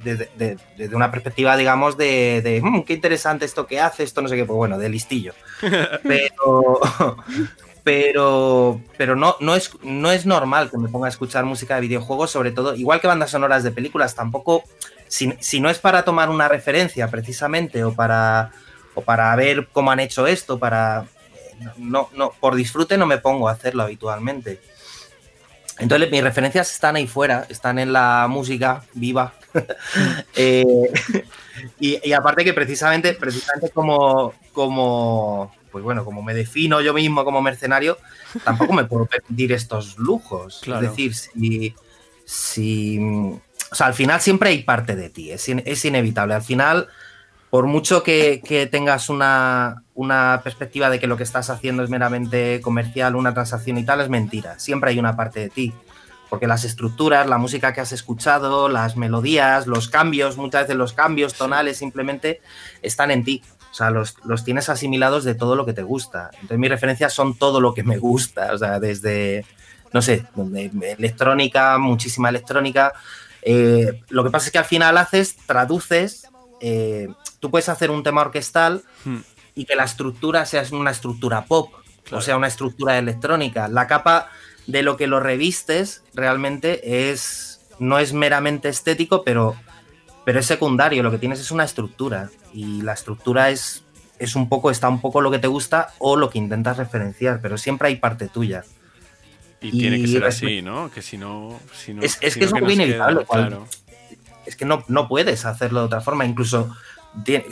[0.04, 0.28] desde,
[0.76, 4.36] de- una perspectiva, digamos, de, de, "Mm, qué interesante esto que hace, esto no sé
[4.36, 5.34] qué, pues bueno, de listillo.
[6.02, 6.80] Pero,
[7.84, 11.82] pero, pero no, no, es, no es normal que me ponga a escuchar música de
[11.82, 14.64] videojuegos, sobre todo, igual que bandas sonoras de películas, tampoco,
[15.08, 18.50] si, si no es para tomar una referencia precisamente o para,
[18.94, 21.06] o para ver cómo han hecho esto, para,
[21.76, 24.60] no, no, por disfrute no me pongo a hacerlo habitualmente.
[25.78, 29.34] Entonces mis referencias están ahí fuera, están en la música viva.
[30.34, 30.64] Eh,
[31.80, 37.24] y, y aparte que precisamente, precisamente como, como, pues bueno, como me defino yo mismo
[37.24, 37.96] como mercenario,
[38.44, 40.60] tampoco me puedo permitir estos lujos.
[40.62, 40.84] Claro.
[40.84, 41.74] Es decir, si,
[42.26, 46.34] si, o sea, al final siempre hay parte de ti, es, in- es inevitable.
[46.34, 46.88] Al final,
[47.48, 51.90] por mucho que, que tengas una, una perspectiva de que lo que estás haciendo es
[51.90, 54.58] meramente comercial, una transacción y tal, es mentira.
[54.58, 55.72] Siempre hay una parte de ti.
[56.30, 60.92] Porque las estructuras, la música que has escuchado, las melodías, los cambios, muchas veces los
[60.92, 62.40] cambios tonales simplemente
[62.82, 63.42] están en ti.
[63.70, 66.30] O sea, los, los tienes asimilados de todo lo que te gusta.
[66.34, 68.52] Entonces mis referencias son todo lo que me gusta.
[68.52, 69.44] O sea, desde,
[69.92, 72.92] no sé, de- electrónica, muchísima electrónica.
[73.42, 76.26] Eh, lo que pasa es que al final haces, traduces,
[76.60, 77.08] eh,
[77.38, 79.18] tú puedes hacer un tema orquestal Hmm.
[79.56, 81.72] Y que la estructura sea una estructura pop,
[82.04, 82.18] Claro.
[82.18, 83.66] o sea, una estructura electrónica.
[83.66, 84.28] La capa
[84.68, 89.56] de lo que lo revistes realmente es no es meramente estético, pero,
[90.24, 91.02] pero es secundario.
[91.02, 93.82] Lo que tienes es una estructura y la estructura es,
[94.20, 97.40] es un poco, está un poco lo que te gusta o lo que intentas referenciar,
[97.42, 98.64] pero siempre hay parte tuya.
[99.60, 100.90] Y, tiene que ser así, ¿no?
[100.90, 101.58] Que si no.
[101.74, 103.66] Si no Es- es si que no es un poco inevitable, queda- claro.
[104.44, 106.24] es que no, no puedes hacerlo de otra forma.
[106.24, 106.74] Incluso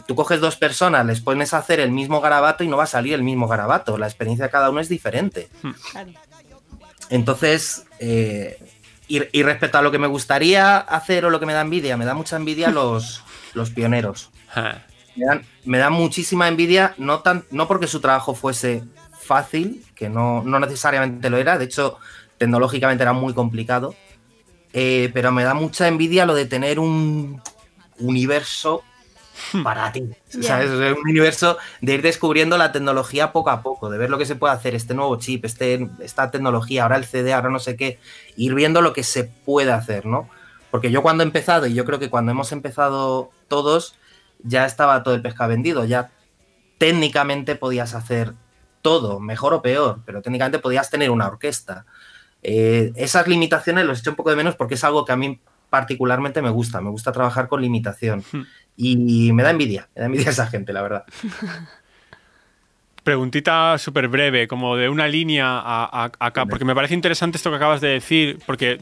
[0.07, 2.89] tú coges dos personas, les pones a hacer el mismo garabato y no va a
[2.89, 3.99] salir el mismo garabato.
[3.99, 5.49] La experiencia de cada uno es diferente.
[5.91, 6.12] Claro.
[7.11, 8.59] Entonces, eh,
[9.09, 11.97] y, y respecto a lo que me gustaría hacer o lo que me da envidia,
[11.97, 13.23] me da mucha envidia los,
[13.55, 14.31] los pioneros.
[15.16, 18.82] Me dan, me da muchísima envidia, no, tan, no porque su trabajo fuese
[19.19, 21.99] fácil, que no, no necesariamente lo era, de hecho,
[22.39, 23.95] tecnológicamente era muy complicado,
[24.73, 27.41] eh, pero me da mucha envidia lo de tener un
[27.99, 28.82] universo
[29.62, 30.09] para ti.
[30.28, 30.70] ¿sabes?
[30.70, 34.19] O sea, un universo de ir descubriendo la tecnología poco a poco, de ver lo
[34.19, 37.59] que se puede hacer, este nuevo chip, este, esta tecnología, ahora el CD, ahora no
[37.59, 37.98] sé qué,
[38.36, 40.28] ir viendo lo que se puede hacer, ¿no?
[40.70, 43.97] Porque yo cuando he empezado, y yo creo que cuando hemos empezado todos,
[44.43, 46.11] ya estaba todo el pescado vendido, ya
[46.78, 48.35] técnicamente podías hacer
[48.82, 51.86] todo, mejor o peor, pero técnicamente podías tener una orquesta.
[52.43, 55.40] Eh, esas limitaciones los echo un poco de menos porque es algo que a mí
[55.70, 58.23] particularmente me gusta, me gusta trabajar con limitación.
[58.76, 61.05] Y me da envidia, me da envidia esa gente, la verdad.
[63.02, 67.51] Preguntita súper breve, como de una línea a, a- acá, porque me parece interesante esto
[67.51, 68.78] que acabas de decir, porque,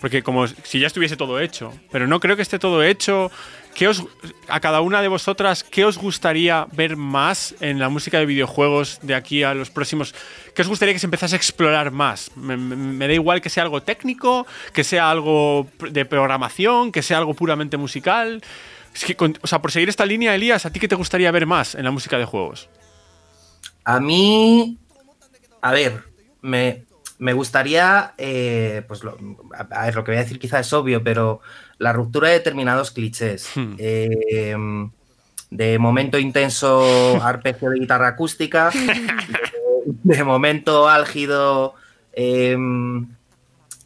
[0.00, 3.30] porque como si ya estuviese todo hecho, pero no creo que esté todo hecho.
[3.74, 4.04] ¿Qué os,
[4.48, 9.00] a cada una de vosotras, ¿qué os gustaría ver más en la música de videojuegos
[9.02, 10.14] de aquí a los próximos?
[10.54, 12.30] ¿Qué os gustaría que se empezase a explorar más?
[12.36, 17.02] Me, me- me da igual que sea algo técnico, que sea algo de programación, que
[17.02, 18.40] sea algo puramente musical.
[18.96, 21.30] Es que, con- o sea, por seguir esta línea, Elías, ¿a ti qué te gustaría
[21.30, 22.70] ver más en la música de juegos?
[23.84, 24.78] A mí,
[25.60, 26.04] a ver,
[26.40, 26.84] me,
[27.18, 29.18] me gustaría, eh, pues lo,
[29.54, 31.42] a, ver, lo que voy a decir quizá es obvio, pero
[31.76, 33.50] la ruptura de determinados clichés.
[33.54, 33.74] Hmm.
[33.76, 34.56] Eh,
[35.50, 36.82] de momento intenso
[37.22, 41.74] arpegio de guitarra acústica, de, de momento álgido,
[42.14, 42.56] eh,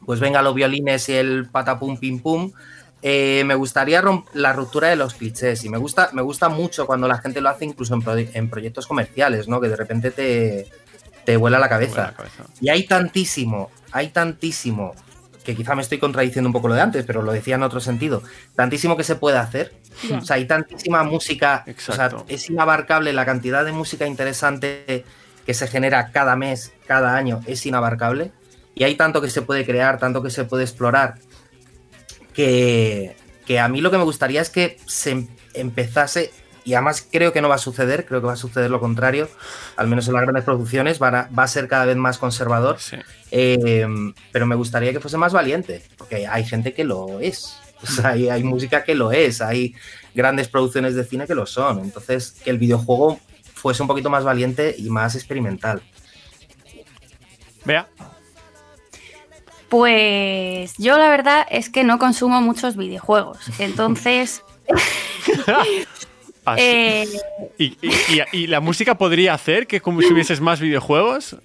[0.07, 2.53] pues venga los violines y el patapum pim pum.
[3.03, 6.87] Eh, me gustaría romp- la ruptura de los clichés y me gusta, me gusta mucho
[6.87, 9.61] cuando la gente lo hace incluso en, proye- en proyectos comerciales, ¿no?
[9.61, 10.67] Que de repente te,
[11.25, 12.15] te vuela la cabeza.
[12.61, 14.95] Y hay tantísimo, hay tantísimo,
[15.45, 17.81] que quizá me estoy contradiciendo un poco lo de antes, pero lo decía en otro
[17.81, 18.23] sentido,
[18.55, 19.73] tantísimo que se puede hacer.
[20.15, 25.05] O sea, hay tantísima música, o sea, es inabarcable la cantidad de música interesante
[25.47, 28.33] que se genera cada mes, cada año, es inabarcable.
[28.75, 31.15] Y hay tanto que se puede crear, tanto que se puede explorar,
[32.35, 33.17] que,
[33.47, 36.33] que a mí lo que me gustaría es que se em- empezase,
[36.65, 39.29] y además creo que no va a suceder, creo que va a suceder lo contrario,
[39.77, 42.79] al menos en las grandes producciones, van a- va a ser cada vez más conservador,
[43.33, 43.87] Eh,
[44.33, 48.11] pero me gustaría que fuese más valiente, porque hay gente que lo es, o sea,
[48.11, 49.75] hay, hay música que lo es, hay
[50.15, 53.19] grandes producciones de cine que lo son, entonces que el videojuego
[53.55, 55.81] fuese un poquito más valiente y más experimental.
[57.65, 57.89] Vea.
[59.71, 63.39] Pues yo la verdad es que no consumo muchos videojuegos.
[63.59, 64.43] Entonces,
[66.45, 66.63] Así.
[66.63, 67.07] eh,
[67.59, 71.37] ¿Y, y- y- y la música podría hacer que como si hubieses más videojuegos?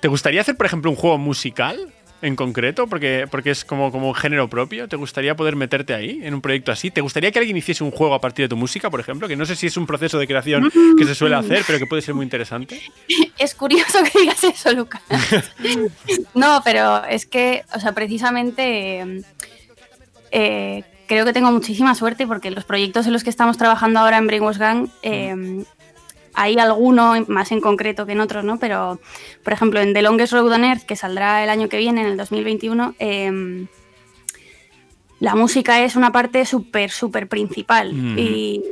[0.00, 2.86] ¿Te gustaría hacer, por ejemplo, un juego musical en concreto?
[2.86, 4.88] Porque, porque es como, como un género propio.
[4.88, 6.90] ¿Te gustaría poder meterte ahí, en un proyecto así?
[6.90, 9.28] ¿Te gustaría que alguien hiciese un juego a partir de tu música, por ejemplo?
[9.28, 11.86] Que no sé si es un proceso de creación que se suele hacer, pero que
[11.86, 12.80] puede ser muy interesante.
[13.38, 15.02] es curioso que digas eso, Lucas.
[16.34, 19.22] No, pero es que, o sea, precisamente
[20.30, 24.18] eh, creo que tengo muchísima suerte porque los proyectos en los que estamos trabajando ahora
[24.18, 25.64] en Brainwash Gang, eh,
[26.34, 28.58] hay alguno más en concreto que en otros, ¿no?
[28.58, 29.00] Pero,
[29.42, 32.08] por ejemplo, en The Longest Road on Earth, que saldrá el año que viene, en
[32.08, 33.66] el 2021, eh,
[35.20, 37.92] la música es una parte súper, súper principal.
[37.92, 38.18] Mm.
[38.18, 38.62] Y,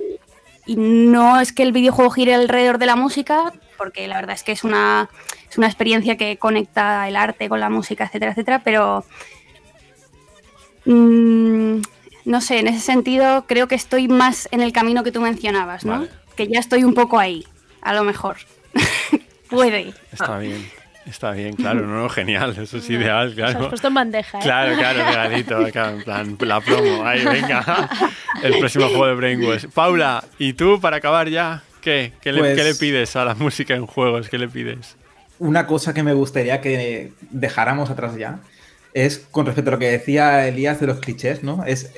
[0.66, 4.43] y no es que el videojuego gire alrededor de la música, porque la verdad es
[4.43, 5.09] que es una,
[5.49, 9.05] es una experiencia que conecta el arte con la música, etcétera, etcétera, pero
[10.85, 11.81] mm,
[12.24, 15.85] no sé, en ese sentido creo que estoy más en el camino que tú mencionabas,
[15.85, 16.01] ¿no?
[16.01, 16.20] Vale.
[16.41, 17.47] Que ya estoy un poco ahí,
[17.83, 18.39] a lo mejor.
[19.51, 19.93] Puede.
[20.11, 20.67] Está bien.
[21.05, 23.69] Está bien, claro, no, no, genial, eso es ideal, Lo has claro.
[23.69, 24.43] puesto en bandeja, ¿eh?
[24.43, 27.89] Claro, claro, regalito, acá, en plan, la promo, ahí, venga,
[28.43, 29.67] el próximo juego de Brainwash.
[29.75, 32.12] Paula, ¿y tú, para acabar ya, qué?
[32.23, 34.29] ¿Qué le, Pues- qué le pides a la música en juegos?
[34.31, 34.97] ¿Qué le pides?
[35.39, 38.39] Una cosa que me gustaría que dejáramos atrás ya
[38.95, 41.65] es con respecto a lo que decía Elías de los clichés, ¿no?
[41.65, 41.93] Es,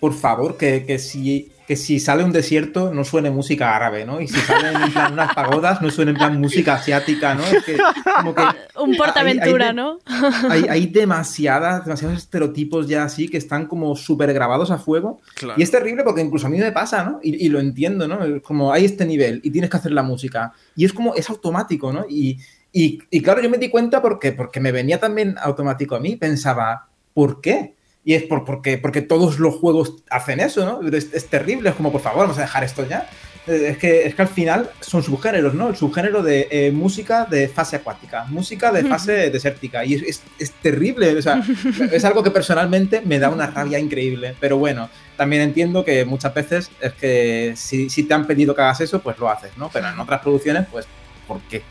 [0.00, 4.20] por favor, que, que si, que si sale un desierto no suene música árabe, ¿no?
[4.20, 7.44] Y si salen en plan unas pagodas no suene en plan música asiática, ¿no?
[7.44, 7.76] Es que
[8.18, 8.42] como que
[8.80, 9.98] Un portaventura, hay- hay de- ¿no?
[10.50, 15.20] hay, hay demasiadas, demasiados estereotipos ya así que están como súper grabados a fuego.
[15.34, 15.58] Claro.
[15.58, 17.20] Y es terrible porque incluso a mí me pasa, ¿no?
[17.22, 18.22] Y, y lo entiendo, ¿no?
[18.24, 20.52] Es Como hay este nivel y tienes que hacer la música.
[20.74, 22.04] Y es como, es automático, ¿no?
[22.08, 22.38] Y,
[22.72, 26.16] y, y claro, yo me di cuenta porque, porque me venía también automático a mí.
[26.16, 27.75] Pensaba, ¿por qué?
[28.06, 30.88] Y es por, porque, porque todos los juegos hacen eso, ¿no?
[30.96, 33.10] Es, es terrible, es como, por favor, vamos a dejar esto ya.
[33.48, 35.68] Eh, Es que, es que al final son subgéneros, ¿no?
[35.70, 39.84] El subgénero de eh, música de fase acuática, música de fase desértica.
[39.84, 41.42] Y es, es- es terrible, o sea,
[41.92, 44.36] es algo que personalmente me da una rabia increíble.
[44.38, 48.62] Pero bueno, también entiendo que muchas veces es que si, si te han pedido que
[48.62, 49.68] hagas eso, pues lo haces, ¿no?
[49.72, 50.86] Pero en otras producciones, pues,
[51.26, 51.62] ¿por qué?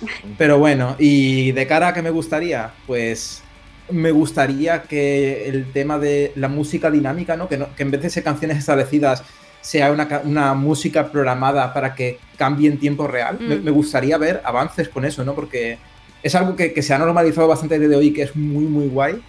[0.38, 3.42] Pero bueno, y de cara a que me gustaría, pues
[3.90, 7.48] me gustaría que el tema de la música dinámica, ¿no?
[7.48, 9.22] Que, no- que en vez de ser canciones establecidas,
[9.60, 13.38] sea una, una música programada para que cambie en tiempo real.
[13.40, 13.64] Me, Mm.
[13.64, 15.34] me gustaría ver avances con eso, ¿no?
[15.34, 15.78] Porque
[16.22, 19.20] es algo que, que se ha normalizado bastante desde hoy, que es muy, muy guay,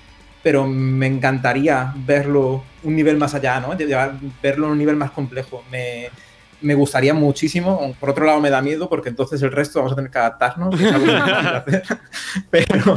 [0.44, 3.74] pero me encantaría verlo un nivel más allá, ¿no?
[3.78, 5.64] Llevar- verlo en un nivel más complejo.
[5.72, 6.10] Me,
[6.62, 7.96] me gustaría muchísimo.
[8.00, 10.78] Por otro lado, me da miedo porque entonces el resto vamos a tener que adaptarnos.
[10.78, 11.84] que hacer.
[12.50, 12.96] pero,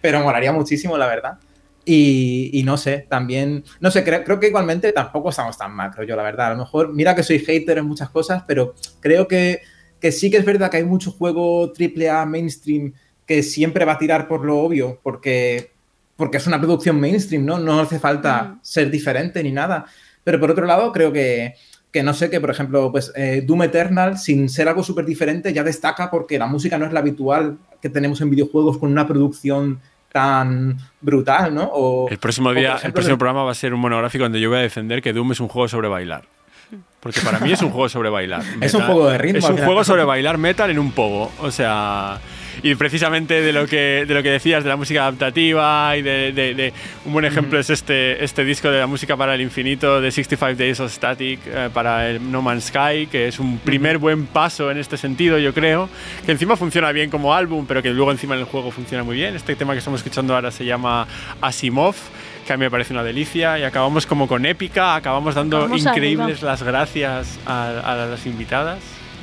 [0.00, 1.38] pero molaría muchísimo, la verdad.
[1.84, 5.90] Y, y no sé, también, no sé, creo, creo que igualmente tampoco estamos tan mal,
[5.90, 6.48] creo yo, la verdad.
[6.48, 9.62] A lo mejor, mira que soy hater en muchas cosas, pero creo que
[10.02, 12.92] que sí que es verdad que hay mucho juego AAA mainstream
[13.24, 15.70] que siempre va a tirar por lo obvio, porque,
[16.16, 17.60] porque es una producción mainstream, ¿no?
[17.60, 19.86] No hace falta ser diferente ni nada.
[20.24, 21.54] Pero por otro lado, creo que,
[21.92, 25.52] que no sé, que por ejemplo, pues eh, Doom Eternal, sin ser algo súper diferente,
[25.52, 29.06] ya destaca porque la música no es la habitual que tenemos en videojuegos con una
[29.06, 29.78] producción
[30.10, 31.64] tan brutal, ¿no?
[31.72, 34.40] O, El próximo o, día, el próximo de- programa va a ser un monográfico donde
[34.40, 36.24] yo voy a defender que Doom es un juego sobre bailar.
[37.00, 38.42] Porque para mí es un juego sobre bailar.
[38.60, 41.30] Es un juego de ritmo, Es un juego sobre bailar metal en un pogo.
[41.40, 42.18] O sea.
[42.62, 46.32] Y precisamente de lo que, de lo que decías de la música adaptativa y de,
[46.32, 46.72] de- de-
[47.04, 50.58] un buen ejemplo es este, este disco de la música para el infinito de 65
[50.58, 54.70] Days of Static eh, para el No Man's Sky, que es un primer buen paso
[54.70, 55.88] en este sentido, yo creo,
[56.26, 59.16] que encima funciona bien como álbum, pero que luego encima en el juego funciona muy
[59.16, 59.34] bien.
[59.36, 61.06] Este tema que estamos escuchando ahora se llama
[61.40, 61.94] Asimov,
[62.46, 65.80] que a mí me parece una delicia, y acabamos como con épica, acabamos dando Vamos
[65.84, 66.50] increíbles arriba.
[66.50, 68.78] las gracias a, a las invitadas.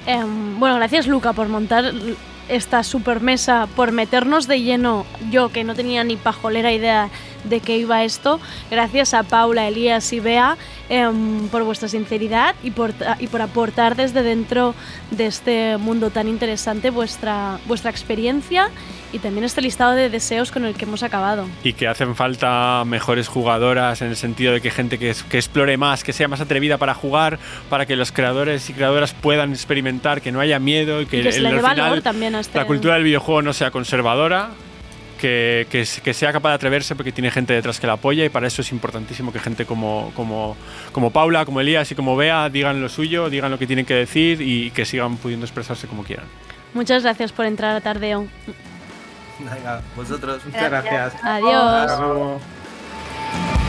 [0.06, 1.92] Em, bueno, gracias Luca por montar
[2.50, 7.10] esta super mesa, por meternos de lleno, yo que no tenía ni pajolera idea
[7.44, 8.40] de qué iba esto.
[8.70, 10.58] Gracias a Paula, Elías y Bea
[10.90, 14.76] em, por vuestra sinceridad y por, y por aportar desde dentro
[15.12, 18.70] de este mundo tan interesante vuestra, vuestra experiencia
[19.12, 21.48] y también este listado de deseos con el que hemos acabado.
[21.64, 25.78] y que hacen falta mejores jugadoras en el sentido de que gente que, que explore
[25.78, 27.40] más, que sea más atrevida para jugar,
[27.70, 31.24] para que los creadores y creadoras puedan experimentar, que no haya miedo y que, Y
[31.24, 32.58] que se el- le dé al valor final también a este...
[32.60, 34.50] la cultura del videojuego no sea conservadora.
[35.20, 38.24] Que, que, s- que sea capaz de atreverse porque tiene gente detrás que la apoya
[38.24, 40.56] y para eso es importantísimo que gente como, como,
[40.94, 43.94] como Paula, como Elías y como Bea digan lo suyo, digan lo que tienen que
[43.96, 46.26] decir y que sigan pudiendo expresarse como quieran.
[46.74, 48.28] Muchas gracias por entrar a Tardeo.
[49.40, 50.46] Venga, vosotros.
[50.46, 51.14] Muchas gracias.
[51.22, 51.92] Adiós.
[51.92, 53.69] Hasta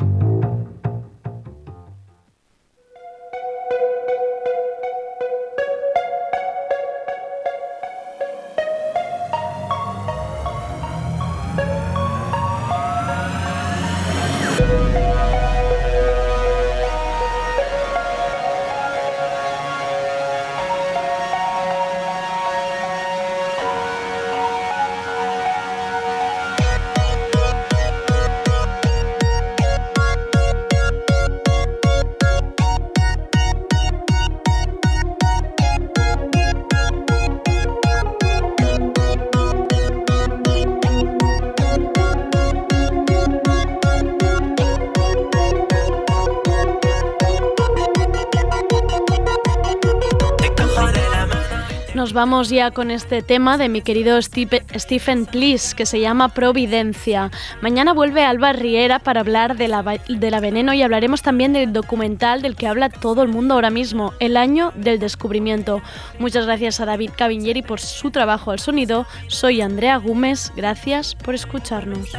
[52.13, 57.31] Vamos ya con este tema de mi querido Stephen Please, que se llama Providencia.
[57.61, 61.71] Mañana vuelve Alba Riera para hablar de la, de la veneno y hablaremos también del
[61.71, 65.81] documental del que habla todo el mundo ahora mismo, El año del descubrimiento.
[66.19, 69.05] Muchas gracias a David Cabinieri por su trabajo al sonido.
[69.27, 72.09] Soy Andrea Gómez, gracias por escucharnos.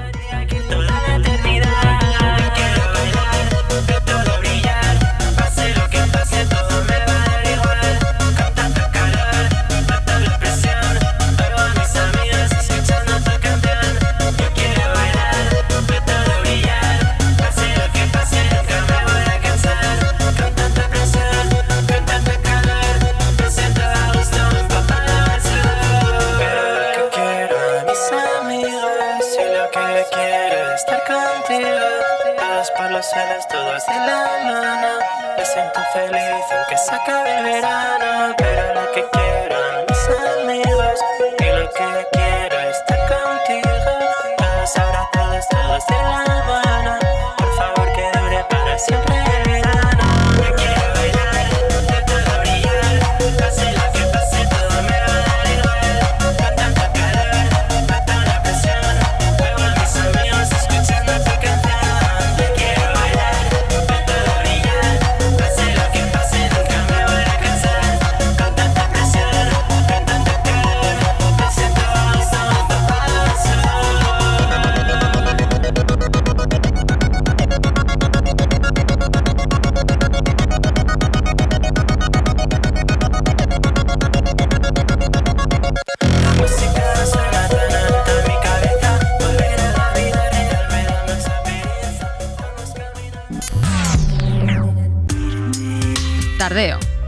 [36.95, 39.32] acabe el verano, pero lo que quiero.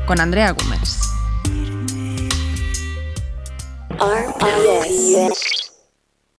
[0.06, 0.73] con Andrea Gómez.